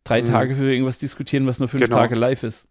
drei 0.05 0.23
mhm. 0.23 0.27
Tage 0.27 0.55
für 0.55 0.73
irgendwas 0.73 0.99
diskutieren, 0.99 1.47
was 1.47 1.59
nur 1.59 1.69
fünf 1.69 1.85
genau. 1.85 1.97
Tage 1.97 2.15
live 2.15 2.43
ist. 2.43 2.69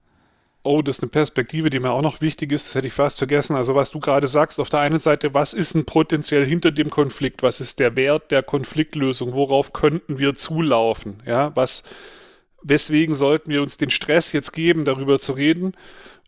Oh, 0.64 0.84
das 0.84 0.98
ist 0.98 1.04
eine 1.04 1.10
Perspektive, 1.10 1.72
die 1.72 1.80
mir 1.80 1.90
auch 1.90 2.04
noch 2.04 2.22
wichtig 2.22 2.52
ist, 2.52 2.68
das 2.68 2.76
hätte 2.76 2.88
ich 2.88 2.94
fast 2.94 3.18
vergessen. 3.18 3.56
Also 3.56 3.74
was 3.74 3.90
du 3.90 4.00
gerade 4.00 4.28
sagst, 4.28 4.60
auf 4.60 4.70
der 4.70 4.82
einen 4.82 5.00
Seite, 5.00 5.34
was 5.34 5.54
ist 5.56 5.74
denn 5.74 5.86
potenziell 5.86 6.46
hinter 6.46 6.72
dem 6.72 6.92
Konflikt? 6.92 7.42
Was 7.42 7.60
ist 7.60 7.80
der 7.80 7.96
Wert 7.96 8.30
der 8.30 8.44
Konfliktlösung? 8.44 9.34
Worauf 9.34 9.74
könnten 9.74 10.20
wir 10.20 10.36
zulaufen? 10.36 11.24
Ja, 11.26 11.56
was, 11.56 11.82
weswegen 12.62 13.16
sollten 13.16 13.50
wir 13.50 13.64
uns 13.64 13.78
den 13.78 13.90
Stress 13.90 14.34
jetzt 14.34 14.54
geben, 14.54 14.86
darüber 14.86 15.20
zu 15.20 15.34
reden? 15.34 15.74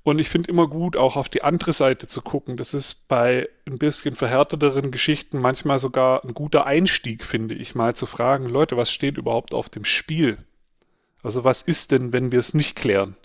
Und 0.04 0.20
ich 0.20 0.28
finde 0.28 0.49
immer 0.49 0.68
gut, 0.68 0.97
auch 0.97 1.16
auf 1.16 1.30
die 1.30 1.43
andere 1.43 1.72
Seite 1.72 2.08
zu 2.08 2.22
gucken. 2.22 2.58
Das 2.58 2.74
ist 2.74 3.08
bei 3.08 3.47
ein 3.66 3.78
bisschen 3.78 4.16
verhärteteren 4.16 4.91
Geschichten 4.91 5.39
manchmal 5.39 5.80
sogar 5.80 6.26
ein 6.26 6.34
guter 6.34 6.68
Einstieg, 6.68 7.24
finde 7.24 7.56
ich, 7.56 7.74
mal 7.74 7.95
zu 7.95 8.06
fragen, 8.06 8.49
Leute, 8.49 8.76
was 8.76 8.91
steht 8.91 9.18
überhaupt 9.18 9.54
auf 9.54 9.70
dem 9.70 9.86
Spiel? 9.86 10.38
Also 11.24 11.45
was 11.45 11.62
ist 11.62 11.91
denn, 11.91 12.12
wenn 12.12 12.34
wir 12.34 12.39
es 12.39 12.54
nicht 12.54 12.76
klären? 12.76 13.16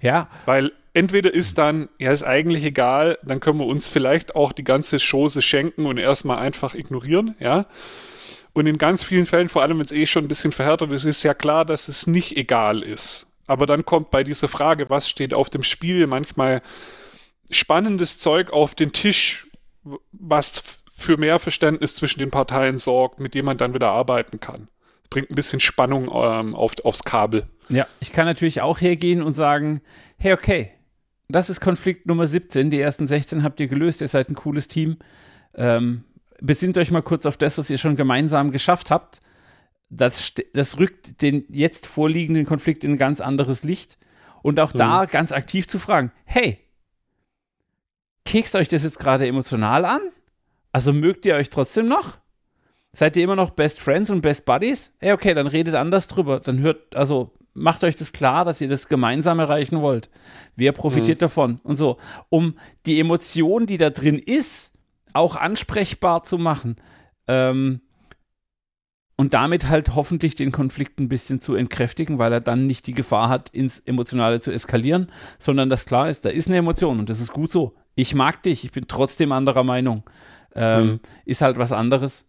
Ja. 0.00 0.28
Weil 0.46 0.70
entweder 0.94 1.34
ist 1.34 1.58
dann, 1.58 1.88
ja, 1.98 2.12
ist 2.12 2.22
eigentlich 2.22 2.64
egal, 2.64 3.18
dann 3.24 3.40
können 3.40 3.58
wir 3.58 3.66
uns 3.66 3.88
vielleicht 3.88 4.36
auch 4.36 4.52
die 4.52 4.64
ganze 4.64 4.98
Chose 4.98 5.42
schenken 5.42 5.86
und 5.86 5.98
erstmal 5.98 6.38
einfach 6.38 6.74
ignorieren, 6.74 7.34
ja. 7.40 7.66
Und 8.52 8.66
in 8.66 8.78
ganz 8.78 9.02
vielen 9.02 9.26
Fällen, 9.26 9.48
vor 9.48 9.62
allem 9.62 9.78
wenn 9.78 9.84
es 9.84 9.92
eh 9.92 10.06
schon 10.06 10.24
ein 10.24 10.28
bisschen 10.28 10.52
verhärtet 10.52 10.92
ist, 10.92 11.04
ist 11.04 11.22
ja 11.22 11.34
klar, 11.34 11.64
dass 11.64 11.88
es 11.88 12.06
nicht 12.06 12.36
egal 12.36 12.82
ist. 12.82 13.26
Aber 13.52 13.66
dann 13.66 13.84
kommt 13.84 14.10
bei 14.10 14.24
dieser 14.24 14.48
Frage, 14.48 14.88
was 14.90 15.08
steht 15.08 15.34
auf 15.34 15.50
dem 15.50 15.62
Spiel, 15.62 16.06
manchmal 16.06 16.62
spannendes 17.50 18.18
Zeug 18.18 18.50
auf 18.50 18.74
den 18.74 18.92
Tisch, 18.92 19.46
was 20.12 20.82
für 20.96 21.18
mehr 21.18 21.38
Verständnis 21.38 21.94
zwischen 21.94 22.20
den 22.20 22.30
Parteien 22.30 22.78
sorgt, 22.78 23.20
mit 23.20 23.34
dem 23.34 23.44
man 23.44 23.58
dann 23.58 23.74
wieder 23.74 23.90
arbeiten 23.90 24.40
kann. 24.40 24.68
Bringt 25.10 25.30
ein 25.30 25.34
bisschen 25.34 25.60
Spannung 25.60 26.10
ähm, 26.12 26.54
auf, 26.54 26.72
aufs 26.82 27.04
Kabel. 27.04 27.46
Ja, 27.68 27.86
ich 28.00 28.12
kann 28.12 28.24
natürlich 28.24 28.62
auch 28.62 28.80
hergehen 28.80 29.22
und 29.22 29.34
sagen, 29.34 29.82
hey, 30.16 30.32
okay, 30.32 30.70
das 31.28 31.50
ist 31.50 31.60
Konflikt 31.60 32.06
Nummer 32.06 32.26
17, 32.26 32.70
die 32.70 32.80
ersten 32.80 33.06
16 33.06 33.42
habt 33.42 33.60
ihr 33.60 33.68
gelöst, 33.68 34.00
ihr 34.00 34.08
seid 34.08 34.30
ein 34.30 34.34
cooles 34.34 34.68
Team. 34.68 34.96
Ähm, 35.54 36.04
besinnt 36.40 36.78
euch 36.78 36.90
mal 36.90 37.02
kurz 37.02 37.26
auf 37.26 37.36
das, 37.36 37.58
was 37.58 37.68
ihr 37.68 37.78
schon 37.78 37.96
gemeinsam 37.96 38.50
geschafft 38.50 38.90
habt. 38.90 39.20
Das, 39.94 40.32
das 40.54 40.78
rückt 40.78 41.20
den 41.20 41.44
jetzt 41.50 41.86
vorliegenden 41.86 42.46
Konflikt 42.46 42.82
in 42.82 42.92
ein 42.92 42.98
ganz 42.98 43.20
anderes 43.20 43.62
Licht. 43.62 43.98
Und 44.42 44.58
auch 44.58 44.72
hm. 44.72 44.78
da 44.78 45.04
ganz 45.04 45.32
aktiv 45.32 45.68
zu 45.68 45.78
fragen, 45.78 46.10
hey, 46.24 46.58
kekst 48.24 48.56
euch 48.56 48.68
das 48.68 48.84
jetzt 48.84 48.98
gerade 48.98 49.26
emotional 49.26 49.84
an? 49.84 50.00
Also 50.72 50.92
mögt 50.92 51.26
ihr 51.26 51.34
euch 51.34 51.50
trotzdem 51.50 51.86
noch? 51.86 52.18
Seid 52.92 53.16
ihr 53.16 53.24
immer 53.24 53.36
noch 53.36 53.50
Best 53.50 53.80
Friends 53.80 54.10
und 54.10 54.22
Best 54.22 54.44
Buddies? 54.44 54.92
Hey, 54.98 55.12
okay, 55.12 55.34
dann 55.34 55.46
redet 55.46 55.74
anders 55.74 56.08
drüber. 56.08 56.40
Dann 56.40 56.58
hört, 56.58 56.96
also 56.96 57.32
macht 57.54 57.84
euch 57.84 57.96
das 57.96 58.12
klar, 58.12 58.44
dass 58.44 58.60
ihr 58.60 58.68
das 58.68 58.88
gemeinsam 58.88 59.38
erreichen 59.38 59.80
wollt. 59.80 60.10
Wer 60.56 60.72
profitiert 60.72 61.18
mhm. 61.18 61.24
davon? 61.24 61.60
Und 61.62 61.76
so, 61.76 61.98
um 62.28 62.56
die 62.86 63.00
Emotion, 63.00 63.66
die 63.66 63.78
da 63.78 63.90
drin 63.90 64.18
ist, 64.18 64.72
auch 65.12 65.36
ansprechbar 65.36 66.22
zu 66.22 66.38
machen. 66.38 66.76
Ähm, 67.28 67.80
und 69.22 69.34
damit 69.34 69.68
halt 69.68 69.94
hoffentlich 69.94 70.34
den 70.34 70.50
Konflikt 70.50 70.98
ein 70.98 71.08
bisschen 71.08 71.40
zu 71.40 71.54
entkräftigen, 71.54 72.18
weil 72.18 72.32
er 72.32 72.40
dann 72.40 72.66
nicht 72.66 72.88
die 72.88 72.92
Gefahr 72.92 73.28
hat, 73.28 73.50
ins 73.50 73.78
Emotionale 73.78 74.40
zu 74.40 74.50
eskalieren, 74.50 75.12
sondern 75.38 75.70
dass 75.70 75.86
klar 75.86 76.10
ist, 76.10 76.24
da 76.24 76.28
ist 76.28 76.48
eine 76.48 76.56
Emotion 76.56 76.98
und 76.98 77.08
das 77.08 77.20
ist 77.20 77.32
gut 77.32 77.52
so. 77.52 77.76
Ich 77.94 78.16
mag 78.16 78.42
dich, 78.42 78.64
ich 78.64 78.72
bin 78.72 78.88
trotzdem 78.88 79.30
anderer 79.30 79.62
Meinung. 79.62 80.02
Ähm, 80.56 80.84
mhm. 80.84 81.00
Ist 81.24 81.40
halt 81.40 81.56
was 81.56 81.70
anderes. 81.70 82.26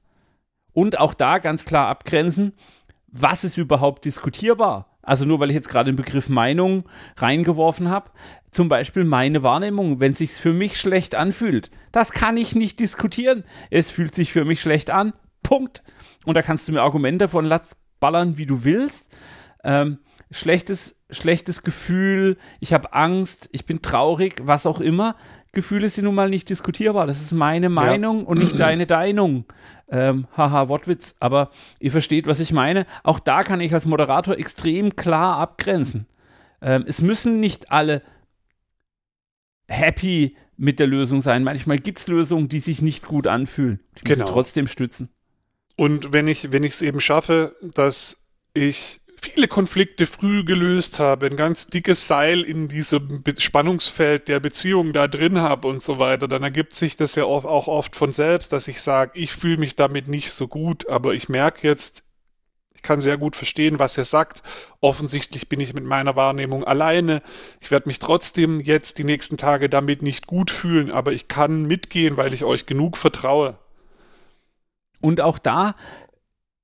Und 0.72 1.00
auch 1.00 1.16
da 1.16 1.40
ganz 1.40 1.66
klar 1.66 1.88
abgrenzen, 1.88 2.54
was 3.08 3.44
ist 3.44 3.58
überhaupt 3.58 4.06
diskutierbar? 4.06 5.00
Also 5.02 5.26
nur 5.26 5.40
weil 5.40 5.50
ich 5.50 5.56
jetzt 5.56 5.70
gerade 5.70 5.92
den 5.92 5.96
Begriff 5.96 6.30
Meinung 6.30 6.84
reingeworfen 7.18 7.90
habe, 7.90 8.12
zum 8.52 8.70
Beispiel 8.70 9.04
meine 9.04 9.42
Wahrnehmung, 9.42 10.00
wenn 10.00 10.14
sich's 10.14 10.38
für 10.38 10.54
mich 10.54 10.80
schlecht 10.80 11.16
anfühlt, 11.16 11.72
das 11.92 12.12
kann 12.12 12.38
ich 12.38 12.54
nicht 12.54 12.80
diskutieren. 12.80 13.46
Es 13.72 13.90
fühlt 13.90 14.14
sich 14.14 14.32
für 14.32 14.46
mich 14.46 14.62
schlecht 14.62 14.92
an. 14.92 15.14
Punkt. 15.42 15.82
Und 16.26 16.36
da 16.36 16.42
kannst 16.42 16.68
du 16.68 16.72
mir 16.72 16.82
Argumente 16.82 17.28
von 17.28 17.46
Latz 17.46 17.76
ballern, 18.00 18.38
wie 18.38 18.46
du 18.46 18.64
willst. 18.64 19.16
Ähm, 19.64 20.00
schlechtes, 20.32 21.02
schlechtes 21.10 21.64
Gefühl, 21.64 22.38
ich 22.60 22.74
habe 22.74 22.94
Angst, 22.94 23.50
ich 23.52 23.66
bin 23.66 23.82
traurig, 23.82 24.42
was 24.44 24.66
auch 24.66 24.80
immer. 24.80 25.16
Gefühle 25.54 25.88
sind 25.88 26.06
nun 26.06 26.16
mal 26.16 26.30
nicht 26.30 26.50
diskutierbar. 26.50 27.06
Das 27.06 27.22
ist 27.22 27.32
meine 27.32 27.70
Meinung 27.70 28.22
ja. 28.22 28.26
und 28.26 28.40
nicht 28.40 28.60
deine 28.60 28.88
Deinung. 28.88 29.46
Ähm, 29.88 30.28
haha, 30.36 30.68
Wortwitz. 30.68 31.14
Aber 31.20 31.52
ihr 31.80 31.92
versteht, 31.92 32.26
was 32.26 32.40
ich 32.40 32.52
meine. 32.52 32.88
Auch 33.04 33.20
da 33.20 33.44
kann 33.44 33.62
ich 33.62 33.72
als 33.74 33.86
Moderator 33.86 34.38
extrem 34.38 34.96
klar 34.96 35.38
abgrenzen. 35.38 36.08
Ähm, 36.60 36.86
es 36.88 37.02
müssen 37.02 37.40
nicht 37.40 37.72
alle 37.72 38.02
happy 39.68 40.36
mit 40.58 40.80
der 40.80 40.88
Lösung 40.88 41.22
sein. 41.22 41.44
Manchmal 41.44 41.78
gibt 41.78 42.00
es 42.00 42.08
Lösungen, 42.08 42.50
die 42.50 42.60
sich 42.60 42.82
nicht 42.82 43.06
gut 43.06 43.28
anfühlen. 43.28 43.80
Die 44.00 44.06
genau. 44.06 44.26
trotzdem 44.26 44.66
stützen. 44.66 45.10
Und 45.76 46.14
wenn 46.14 46.28
ich, 46.28 46.52
wenn 46.52 46.64
ich 46.64 46.74
es 46.74 46.82
eben 46.82 47.02
schaffe, 47.02 47.56
dass 47.62 48.30
ich 48.54 49.02
viele 49.24 49.48
Konflikte 49.48 50.06
früh 50.06 50.44
gelöst 50.44 51.00
habe, 51.00 51.28
ein 51.28 51.38
ganz 51.38 51.68
dickes 51.68 52.08
Seil 52.08 52.42
in 52.42 52.68
diesem 52.68 53.24
Spannungsfeld 53.38 54.28
der 54.28 54.40
Beziehung 54.40 54.92
da 54.94 55.08
drin 55.08 55.40
habe 55.40 55.68
und 55.68 55.82
so 55.82 55.98
weiter, 55.98 56.28
dann 56.28 56.44
ergibt 56.44 56.76
sich 56.76 56.98
das 56.98 57.16
ja 57.16 57.24
auch 57.24 57.68
oft 57.68 57.96
von 57.96 58.12
selbst, 58.12 58.52
dass 58.52 58.68
ich 58.68 58.82
sage, 58.82 59.12
ich 59.16 59.32
fühle 59.32 59.58
mich 59.58 59.76
damit 59.76 60.08
nicht 60.08 60.32
so 60.32 60.48
gut, 60.48 60.90
aber 60.90 61.14
ich 61.14 61.30
merke 61.30 61.66
jetzt, 61.66 62.04
ich 62.76 62.82
kann 62.82 63.00
sehr 63.00 63.18
gut 63.18 63.38
verstehen, 63.38 63.80
was 63.80 63.98
er 63.98 64.04
sagt. 64.04 64.44
Offensichtlich 64.82 65.48
bin 65.48 65.62
ich 65.62 65.74
mit 65.74 65.86
meiner 65.86 66.18
Wahrnehmung 66.18 66.66
alleine. 66.66 67.22
Ich 67.62 67.72
werde 67.72 67.88
mich 67.88 68.00
trotzdem 68.00 68.60
jetzt 68.60 68.98
die 68.98 69.06
nächsten 69.06 69.38
Tage 69.38 69.70
damit 69.70 70.02
nicht 70.02 70.28
gut 70.28 70.52
fühlen, 70.52 70.92
aber 70.92 71.14
ich 71.14 71.30
kann 71.30 71.64
mitgehen, 71.64 72.18
weil 72.18 72.34
ich 72.34 72.44
euch 72.44 72.66
genug 72.66 72.98
vertraue. 72.98 73.58
Und 75.04 75.20
auch 75.20 75.38
da 75.38 75.76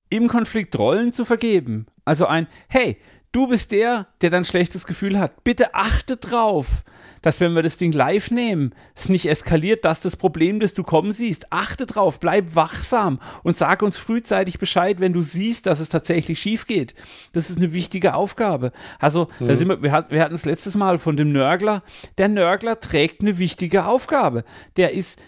im 0.09 0.29
Konflikt 0.29 0.79
Rollen 0.79 1.11
zu 1.11 1.25
vergeben. 1.25 1.87
Also 2.05 2.25
ein, 2.25 2.47
hey, 2.69 2.97
du 3.33 3.47
bist 3.47 3.73
der, 3.73 4.07
der 4.21 4.29
dann 4.29 4.45
schlechtes 4.45 4.85
Gefühl 4.85 5.19
hat. 5.19 5.43
Bitte 5.43 5.75
achte 5.75 6.15
drauf, 6.15 6.83
dass 7.21 7.41
wenn 7.41 7.53
wir 7.53 7.63
das 7.63 7.75
Ding 7.75 7.91
live 7.91 8.31
nehmen, 8.31 8.73
es 8.95 9.09
nicht 9.09 9.27
eskaliert, 9.27 9.83
dass 9.83 9.99
das 9.99 10.15
Problem, 10.15 10.61
das 10.61 10.73
du 10.73 10.83
kommen 10.83 11.11
siehst. 11.11 11.51
Achte 11.51 11.85
drauf, 11.85 12.21
bleib 12.21 12.55
wachsam 12.55 13.19
und 13.43 13.57
sag 13.57 13.81
uns 13.81 13.97
frühzeitig 13.97 14.57
Bescheid, 14.57 15.01
wenn 15.01 15.11
du 15.11 15.21
siehst, 15.21 15.65
dass 15.65 15.81
es 15.81 15.89
tatsächlich 15.89 16.39
schief 16.39 16.65
geht. 16.65 16.95
Das 17.33 17.49
ist 17.49 17.57
eine 17.57 17.73
wichtige 17.73 18.13
Aufgabe. 18.13 18.71
Also, 18.99 19.27
mhm. 19.39 19.47
da 19.47 19.55
sind 19.57 19.67
wir, 19.67 19.83
wir, 19.83 19.91
hatten, 19.91 20.13
wir 20.13 20.23
hatten 20.23 20.35
es 20.35 20.45
letztes 20.45 20.75
Mal 20.75 20.97
von 20.97 21.17
dem 21.17 21.33
Nörgler. 21.33 21.83
Der 22.17 22.29
Nörgler 22.29 22.79
trägt 22.79 23.19
eine 23.21 23.37
wichtige 23.37 23.85
Aufgabe. 23.85 24.45
Der 24.77 24.93
ist 24.93 25.19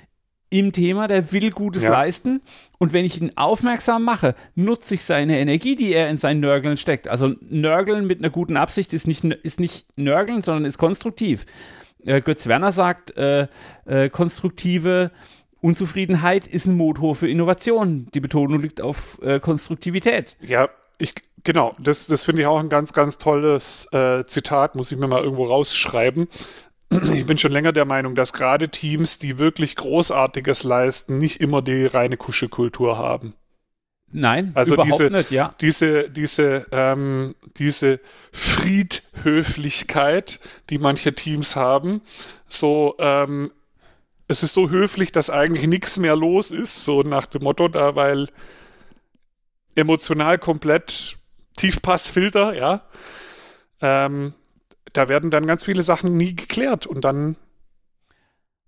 im 0.52 0.74
Thema, 0.74 1.08
der 1.08 1.32
will 1.32 1.49
Gutes 1.49 1.84
ja. 1.84 1.91
leisten. 1.91 2.41
Und 2.78 2.93
wenn 2.93 3.06
ich 3.06 3.20
ihn 3.20 3.32
aufmerksam 3.36 4.04
mache, 4.04 4.36
nutze 4.54 4.95
ich 4.95 5.04
seine 5.04 5.39
Energie, 5.39 5.76
die 5.76 5.93
er 5.93 6.10
in 6.10 6.18
sein 6.18 6.39
Nörgeln 6.39 6.78
steckt. 6.78 7.08
Also 7.08 7.34
Nörgeln 7.49 8.06
mit 8.06 8.20
einer 8.20 8.30
guten 8.30 8.58
Absicht 8.58 8.93
ist 8.93 9.08
nicht, 9.08 9.24
ist 9.24 9.60
nicht 9.60 9.88
Nörgeln, 9.95 10.43
sondern 10.43 10.66
ist 10.66 10.78
konstruktiv. 10.78 11.45
Äh, 12.06 12.22
Götz 12.22 12.47
Werner 12.47 12.72
sagt, 12.72 13.16
äh, 13.18 13.47
äh, 13.86 14.10
konstruktive 14.10 15.12
Unzufriedenheit 15.62 16.47
ist 16.47 16.66
ein 16.66 16.76
Motor 16.76 17.16
für 17.16 17.30
Innovation. 17.30 18.08
Die 18.14 18.20
Betonung 18.20 18.62
liegt 18.62 18.82
auf 18.82 19.20
äh, 19.22 19.39
Konstruktivität. 19.39 20.36
Ja, 20.41 20.70
ich, 20.97 21.14
genau, 21.43 21.76
das, 21.80 22.08
das 22.08 22.24
finde 22.24 22.41
ich 22.41 22.47
auch 22.47 22.60
ein 22.60 22.70
ganz, 22.70 22.93
ganz 22.93 23.18
tolles 23.18 23.88
äh, 23.93 24.26
Zitat, 24.26 24.76
muss 24.76 24.91
ich 24.91 24.97
mir 24.97 25.08
mal 25.08 25.24
irgendwo 25.24 25.45
rausschreiben. 25.45 26.28
Ich 26.91 27.25
bin 27.25 27.37
schon 27.37 27.51
länger 27.51 27.71
der 27.71 27.85
Meinung, 27.85 28.15
dass 28.15 28.33
gerade 28.33 28.69
Teams, 28.69 29.17
die 29.17 29.37
wirklich 29.37 29.77
Großartiges 29.77 30.63
leisten, 30.63 31.17
nicht 31.17 31.39
immer 31.39 31.61
die 31.61 31.85
reine 31.85 32.17
Kuschelkultur 32.17 32.97
haben. 32.97 33.33
Nein, 34.13 34.51
also 34.55 34.73
überhaupt 34.73 34.91
diese, 34.91 35.09
nicht, 35.09 35.31
ja. 35.31 35.55
Diese, 35.61 36.09
diese, 36.09 36.67
ähm, 36.71 37.33
diese 37.57 38.01
Friedhöflichkeit, 38.33 40.41
die 40.69 40.79
manche 40.79 41.15
Teams 41.15 41.55
haben, 41.55 42.01
so, 42.49 42.95
ähm, 42.99 43.51
es 44.27 44.43
ist 44.43 44.51
so 44.53 44.69
höflich, 44.69 45.13
dass 45.13 45.29
eigentlich 45.29 45.67
nichts 45.67 45.97
mehr 45.97 46.17
los 46.17 46.51
ist, 46.51 46.83
so 46.83 47.03
nach 47.03 47.25
dem 47.25 47.43
Motto 47.43 47.69
da, 47.69 47.95
weil 47.95 48.27
emotional 49.75 50.37
komplett 50.37 51.15
Tiefpassfilter, 51.55 52.53
ja. 52.53 52.83
Ähm, 53.81 54.33
da 54.93 55.09
werden 55.09 55.31
dann 55.31 55.47
ganz 55.47 55.63
viele 55.63 55.83
Sachen 55.83 56.17
nie 56.17 56.35
geklärt 56.35 56.85
und 56.85 57.01
dann 57.01 57.35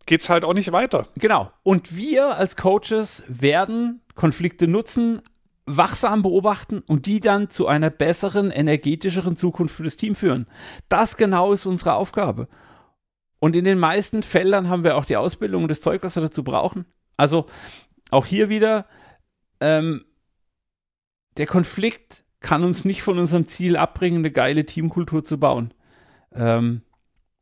geht's 0.05 0.29
halt 0.29 0.43
auch 0.43 0.53
nicht 0.53 0.71
weiter. 0.71 1.07
Genau. 1.15 1.51
Und 1.63 1.95
wir 1.95 2.37
als 2.37 2.55
Coaches 2.55 3.23
werden 3.27 4.01
Konflikte 4.15 4.67
nutzen, 4.67 5.21
wachsam 5.65 6.21
beobachten 6.21 6.83
und 6.87 7.05
die 7.05 7.19
dann 7.19 7.49
zu 7.49 7.67
einer 7.67 7.89
besseren, 7.89 8.51
energetischeren 8.51 9.37
Zukunft 9.37 9.75
für 9.75 9.83
das 9.83 9.97
Team 9.97 10.15
führen. 10.15 10.47
Das 10.89 11.17
genau 11.17 11.53
ist 11.53 11.65
unsere 11.65 11.93
Aufgabe. 11.93 12.47
Und 13.39 13.55
in 13.55 13.65
den 13.65 13.79
meisten 13.79 14.23
Feldern 14.23 14.69
haben 14.69 14.83
wir 14.83 14.97
auch 14.97 15.05
die 15.05 15.17
Ausbildung 15.17 15.63
und 15.63 15.69
das 15.69 15.81
Zeug, 15.81 16.03
was 16.03 16.15
wir 16.15 16.23
dazu 16.23 16.43
brauchen. 16.43 16.85
Also 17.17 17.45
auch 18.09 18.25
hier 18.25 18.49
wieder, 18.49 18.87
ähm, 19.59 20.05
der 21.37 21.47
Konflikt 21.47 22.23
kann 22.39 22.63
uns 22.63 22.85
nicht 22.85 23.01
von 23.01 23.17
unserem 23.17 23.47
Ziel 23.47 23.77
abbringen, 23.77 24.19
eine 24.19 24.31
geile 24.31 24.65
Teamkultur 24.65 25.23
zu 25.23 25.39
bauen. 25.39 25.73
Ähm, 26.35 26.81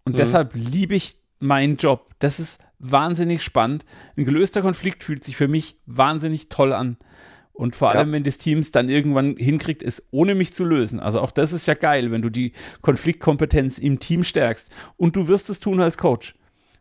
und 0.06 0.14
mhm. 0.14 0.18
deshalb 0.18 0.52
liebe 0.54 0.96
ich 0.96 1.18
meinen 1.40 1.78
Job. 1.78 2.14
Das 2.20 2.40
ist 2.40 2.64
wahnsinnig 2.80 3.44
spannend. 3.44 3.86
Ein 4.18 4.26
gelöster 4.26 4.62
Konflikt 4.62 5.04
fühlt 5.04 5.24
sich 5.24 5.36
für 5.36 5.48
mich 5.48 5.78
wahnsinnig 5.86 6.50
toll 6.50 6.74
an. 6.74 6.98
Und 7.54 7.76
vor 7.76 7.92
allem, 7.92 8.10
ja. 8.10 8.14
wenn 8.14 8.24
das 8.24 8.38
Team 8.38 8.60
es 8.60 8.72
dann 8.72 8.90
irgendwann 8.90 9.36
hinkriegt, 9.36 9.84
es 9.84 10.08
ohne 10.12 10.36
mich 10.36 10.54
zu 10.54 10.64
lösen. 10.66 11.00
Also 11.00 11.20
auch 11.20 11.32
das 11.32 11.54
ist 11.54 11.68
ja 11.68 11.74
geil, 11.74 12.12
wenn 12.12 12.22
du 12.22 12.30
die 12.30 12.54
Konfliktkompetenz 12.82 13.78
im 13.78 14.00
Team 14.00 14.24
stärkst. 14.24 14.70
Und 14.98 15.16
du 15.16 15.28
wirst 15.28 15.50
es 15.50 15.60
tun 15.60 15.80
als 15.80 15.98
Coach. 15.98 16.36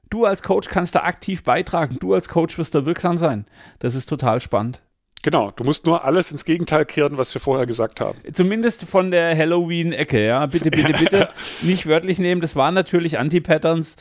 Du 0.08 0.24
als 0.24 0.42
Coach 0.42 0.68
kannst 0.68 0.94
da 0.94 1.02
aktiv 1.02 1.42
beitragen. 1.42 1.96
Du 2.00 2.14
als 2.14 2.28
Coach 2.28 2.56
wirst 2.58 2.74
da 2.74 2.86
wirksam 2.86 3.18
sein. 3.18 3.44
Das 3.78 3.94
ist 3.94 4.08
total 4.08 4.40
spannend. 4.40 4.82
Genau, 5.22 5.50
du 5.50 5.64
musst 5.64 5.84
nur 5.84 6.04
alles 6.04 6.30
ins 6.30 6.44
Gegenteil 6.44 6.86
kehren, 6.86 7.18
was 7.18 7.34
wir 7.34 7.40
vorher 7.40 7.66
gesagt 7.66 8.00
haben. 8.00 8.18
Zumindest 8.32 8.84
von 8.84 9.10
der 9.10 9.36
Halloween-Ecke, 9.36 10.24
ja. 10.24 10.46
Bitte, 10.46 10.70
bitte, 10.70 10.92
bitte 10.94 11.28
nicht 11.62 11.86
wörtlich 11.86 12.18
nehmen. 12.18 12.40
Das 12.40 12.56
waren 12.56 12.72
natürlich 12.74 13.18
Anti-Patterns. 13.18 13.96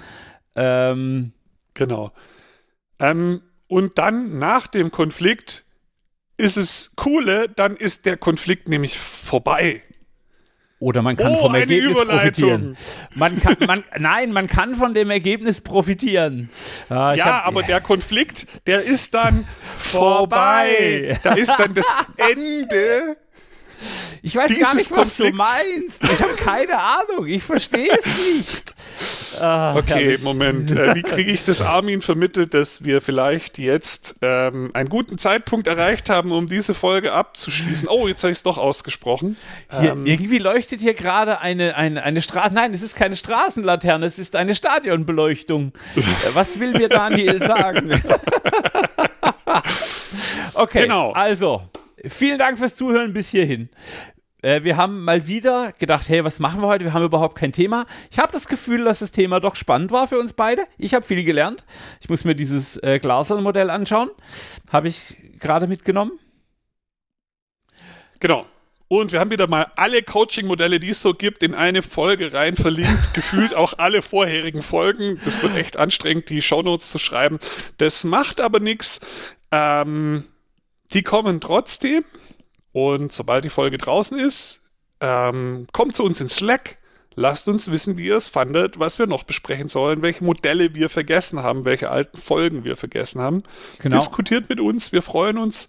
Ähm, 0.55 1.33
genau. 1.73 2.13
Ähm, 2.99 3.41
und 3.67 3.97
dann 3.97 4.39
nach 4.39 4.67
dem 4.67 4.91
Konflikt 4.91 5.65
ist 6.37 6.55
es 6.55 6.93
coole, 6.95 7.49
dann 7.49 7.75
ist 7.75 8.05
der 8.05 8.15
Konflikt 8.15 8.69
nämlich 8.69 8.97
vorbei. 8.97 9.83
Oder 10.81 11.01
man 11.01 11.17
kann 11.17 11.33
oh, 11.33 11.39
vom 11.39 11.55
Ergebnis 11.55 11.97
profitieren. 12.05 12.77
Man 13.13 13.41
kann, 13.41 13.57
man, 13.67 13.83
nein, 13.99 14.31
man 14.31 14.47
kann 14.47 14.75
von 14.75 14.93
dem 14.93 15.09
Ergebnis 15.09 15.59
profitieren. 15.59 16.49
Ah, 16.87 17.13
ja, 17.13 17.25
hab, 17.25 17.47
aber 17.47 17.63
der 17.63 17.81
Konflikt, 17.81 18.47
der 18.65 18.83
ist 18.83 19.13
dann 19.13 19.45
vorbei. 19.77 21.19
Da 21.21 21.33
ist 21.33 21.53
dann 21.57 21.73
das 21.73 21.85
Ende. 22.17 23.17
Ich 24.21 24.35
weiß 24.35 24.49
gar 24.59 24.75
nicht, 24.75 24.91
was 24.91 24.97
Konflikts. 24.97 25.31
du 25.31 25.37
meinst. 25.37 26.03
Ich 26.03 26.21
habe 26.21 26.35
keine 26.35 26.77
Ahnung. 26.79 27.27
Ich 27.27 27.43
verstehe 27.43 27.89
es 27.89 28.05
nicht. 28.35 28.75
Ah, 29.39 29.75
okay. 29.75 30.17
Moment. 30.21 30.71
Äh, 30.71 30.95
wie 30.95 31.01
kriege 31.01 31.31
ich 31.31 31.45
das 31.45 31.61
Armin 31.61 32.01
vermittelt, 32.01 32.53
dass 32.53 32.83
wir 32.83 33.01
vielleicht 33.01 33.57
jetzt 33.57 34.15
ähm, 34.21 34.71
einen 34.73 34.89
guten 34.89 35.17
Zeitpunkt 35.17 35.67
erreicht 35.67 36.09
haben, 36.09 36.31
um 36.31 36.47
diese 36.47 36.73
Folge 36.73 37.13
abzuschließen? 37.13 37.87
Oh, 37.87 38.07
jetzt 38.07 38.23
habe 38.23 38.31
ich 38.31 38.39
es 38.39 38.43
doch 38.43 38.57
ausgesprochen. 38.57 39.37
Hier, 39.79 39.91
ähm, 39.91 40.05
irgendwie 40.05 40.39
leuchtet 40.39 40.81
hier 40.81 40.93
gerade 40.93 41.39
eine, 41.39 41.75
eine, 41.75 42.03
eine 42.03 42.21
Straße. 42.21 42.53
Nein, 42.53 42.73
es 42.73 42.81
ist 42.81 42.95
keine 42.95 43.15
Straßenlaterne, 43.15 44.05
es 44.05 44.19
ist 44.19 44.35
eine 44.35 44.55
Stadionbeleuchtung. 44.55 45.73
Äh, 45.95 46.01
was 46.33 46.59
will 46.59 46.71
mir 46.73 46.89
Daniel 46.89 47.39
sagen? 47.39 48.01
okay, 50.53 50.83
genau. 50.83 51.11
also. 51.11 51.63
Vielen 52.05 52.39
Dank 52.39 52.59
fürs 52.59 52.75
Zuhören 52.75 53.13
bis 53.13 53.29
hierhin. 53.29 53.69
Äh, 54.41 54.63
wir 54.63 54.77
haben 54.77 55.03
mal 55.03 55.27
wieder 55.27 55.73
gedacht, 55.73 56.07
hey, 56.07 56.23
was 56.23 56.39
machen 56.39 56.61
wir 56.61 56.67
heute? 56.67 56.85
Wir 56.85 56.93
haben 56.93 57.03
überhaupt 57.03 57.37
kein 57.37 57.51
Thema. 57.51 57.85
Ich 58.09 58.19
habe 58.19 58.31
das 58.31 58.47
Gefühl, 58.47 58.85
dass 58.85 58.99
das 58.99 59.11
Thema 59.11 59.39
doch 59.39 59.55
spannend 59.55 59.91
war 59.91 60.07
für 60.07 60.17
uns 60.17 60.33
beide. 60.33 60.65
Ich 60.77 60.93
habe 60.93 61.05
viel 61.05 61.23
gelernt. 61.23 61.65
Ich 61.99 62.09
muss 62.09 62.23
mir 62.23 62.35
dieses 62.35 62.77
äh, 62.77 62.99
Glasel-Modell 62.99 63.69
anschauen. 63.69 64.09
Habe 64.71 64.87
ich 64.87 65.17
gerade 65.39 65.67
mitgenommen. 65.67 66.13
Genau. 68.19 68.45
Und 68.87 69.11
wir 69.11 69.19
haben 69.19 69.29
wieder 69.29 69.47
mal 69.47 69.67
alle 69.75 70.01
Coaching-Modelle, 70.01 70.79
die 70.79 70.89
es 70.89 71.01
so 71.01 71.13
gibt, 71.13 71.43
in 71.43 71.53
eine 71.53 71.83
Folge 71.83 72.33
rein 72.33 72.55
verlinkt. 72.55 73.13
Gefühlt 73.13 73.53
auch 73.53 73.73
alle 73.77 74.01
vorherigen 74.01 74.63
Folgen. 74.63 75.19
Das 75.25 75.43
wird 75.43 75.55
echt 75.55 75.77
anstrengend, 75.77 76.29
die 76.29 76.41
Shownotes 76.41 76.89
zu 76.89 76.97
schreiben. 76.97 77.39
Das 77.77 78.03
macht 78.03 78.41
aber 78.41 78.59
nichts. 78.59 78.99
Ähm, 79.51 80.25
die 80.93 81.03
kommen 81.03 81.41
trotzdem. 81.41 82.03
Und 82.71 83.11
sobald 83.11 83.43
die 83.45 83.49
Folge 83.49 83.77
draußen 83.77 84.19
ist, 84.19 84.69
ähm, 85.01 85.67
kommt 85.71 85.95
zu 85.95 86.03
uns 86.03 86.21
in 86.21 86.29
Slack. 86.29 86.77
Lasst 87.15 87.47
uns 87.47 87.69
wissen, 87.69 87.97
wie 87.97 88.05
ihr 88.05 88.15
es 88.15 88.27
fandet, 88.27 88.79
was 88.79 88.99
wir 88.99 89.07
noch 89.07 89.23
besprechen 89.23 89.67
sollen, 89.67 90.01
welche 90.01 90.23
Modelle 90.23 90.73
wir 90.75 90.89
vergessen 90.89 91.43
haben, 91.43 91.65
welche 91.65 91.89
alten 91.89 92.17
Folgen 92.17 92.63
wir 92.63 92.77
vergessen 92.77 93.19
haben. 93.19 93.43
Genau. 93.79 93.97
Diskutiert 93.97 94.47
mit 94.47 94.59
uns, 94.59 94.91
wir 94.93 95.01
freuen 95.01 95.37
uns. 95.37 95.67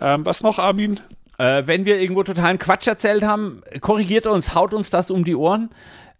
Ähm, 0.00 0.24
was 0.24 0.42
noch, 0.42 0.58
Armin? 0.58 1.00
Äh, 1.36 1.64
wenn 1.66 1.84
wir 1.84 2.00
irgendwo 2.00 2.22
totalen 2.22 2.58
Quatsch 2.58 2.86
erzählt 2.86 3.22
haben, 3.22 3.62
korrigiert 3.80 4.26
uns, 4.26 4.54
haut 4.54 4.72
uns 4.72 4.88
das 4.90 5.10
um 5.10 5.24
die 5.24 5.34
Ohren. 5.34 5.70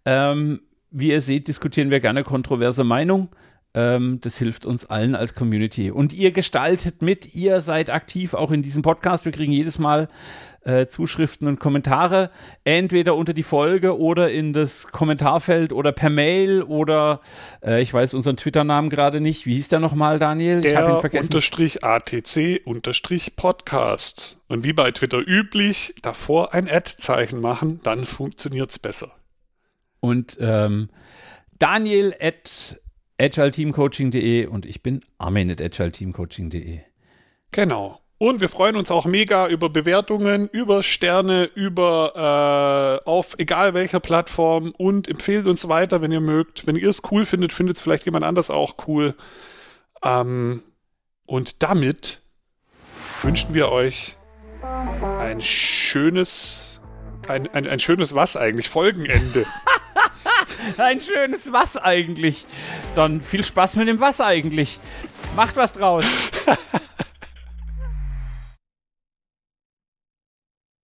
Ähm, 0.05 0.61
wie 0.91 1.09
ihr 1.09 1.21
seht, 1.21 1.47
diskutieren 1.47 1.89
wir 1.89 1.99
gerne 1.99 2.23
kontroverse 2.23 2.83
Meinungen. 2.83 3.29
Ähm, 3.75 4.19
das 4.21 4.37
hilft 4.37 4.65
uns 4.65 4.85
allen 4.85 5.15
als 5.15 5.35
Community. 5.35 5.91
Und 5.91 6.13
ihr 6.13 6.31
gestaltet 6.31 7.03
mit, 7.03 7.35
ihr 7.35 7.61
seid 7.61 7.91
aktiv 7.91 8.33
auch 8.33 8.49
in 8.49 8.63
diesem 8.63 8.81
Podcast. 8.81 9.25
Wir 9.25 9.31
kriegen 9.31 9.51
jedes 9.51 9.77
Mal 9.77 10.07
äh, 10.61 10.87
Zuschriften 10.87 11.47
und 11.47 11.59
Kommentare, 11.59 12.31
entweder 12.63 13.15
unter 13.15 13.33
die 13.33 13.43
Folge 13.43 13.97
oder 13.97 14.31
in 14.31 14.53
das 14.53 14.87
Kommentarfeld 14.87 15.71
oder 15.71 15.91
per 15.91 16.09
Mail 16.09 16.63
oder 16.63 17.21
äh, 17.63 17.81
ich 17.81 17.93
weiß 17.93 18.15
unseren 18.15 18.37
Twitter-Namen 18.37 18.89
gerade 18.89 19.21
nicht. 19.21 19.45
Wie 19.45 19.53
hieß 19.53 19.69
der 19.69 19.79
nochmal, 19.79 20.17
Daniel? 20.17 20.61
Der 20.61 20.71
ich 20.71 20.77
habe 20.77 20.93
ihn 20.93 20.99
vergessen. 20.99 21.27
Unterstrich 21.27 21.83
ATC 21.83 22.61
unterstrich 22.65 23.35
Podcast. 23.35 24.37
Und 24.47 24.63
wie 24.63 24.73
bei 24.73 24.91
Twitter 24.91 25.19
üblich, 25.19 25.93
davor 26.01 26.55
ein 26.55 26.67
Ad-Zeichen 26.67 27.39
machen, 27.39 27.81
dann 27.83 28.05
funktioniert 28.05 28.71
es 28.71 28.79
besser. 28.79 29.11
Und 29.99 30.37
ähm, 30.39 30.89
Daniel 31.59 32.15
at 32.19 32.79
agileteamcoaching.de 33.19 34.47
und 34.47 34.65
ich 34.65 34.81
bin 34.81 35.01
Armin 35.17 35.51
at 35.51 35.61
agileteamcoaching.de. 35.61 36.79
Genau. 37.51 37.99
Und 38.17 38.41
wir 38.41 38.49
freuen 38.49 38.75
uns 38.75 38.91
auch 38.91 39.05
mega 39.05 39.47
über 39.47 39.69
Bewertungen, 39.69 40.49
über 40.49 40.83
Sterne, 40.83 41.45
über 41.55 42.99
äh, 43.05 43.09
auf 43.09 43.35
egal 43.37 43.73
welcher 43.73 44.01
Plattform 44.01 44.73
und 44.77 45.07
empfehlt 45.07 45.47
uns 45.47 45.69
weiter, 45.69 46.01
wenn 46.01 46.11
ihr 46.11 46.19
mögt. 46.19 46.67
Wenn 46.67 46.75
ihr 46.75 46.89
es 46.89 47.01
cool 47.11 47.25
findet, 47.25 47.53
findet 47.53 47.77
es 47.77 47.81
vielleicht 47.81 48.03
jemand 48.05 48.25
anders 48.25 48.49
auch 48.49 48.75
cool. 48.87 49.15
Ähm, 50.03 50.63
und 51.25 51.63
damit 51.63 52.19
wünschen 53.21 53.53
wir 53.53 53.69
euch 53.69 54.17
ein 55.19 55.39
schönes, 55.39 56.81
ein, 57.29 57.47
ein, 57.53 57.67
ein 57.67 57.79
schönes 57.79 58.15
was 58.15 58.35
eigentlich, 58.35 58.67
Folgenende. 58.67 59.45
Ein 60.77 60.99
schönes 61.01 61.51
Was 61.51 61.77
eigentlich. 61.77 62.45
Dann 62.95 63.21
viel 63.21 63.43
Spaß 63.43 63.75
mit 63.75 63.87
dem 63.87 63.99
Was 63.99 64.21
eigentlich. 64.21 64.79
Macht 65.35 65.55
was 65.55 65.73
draus. 65.73 66.05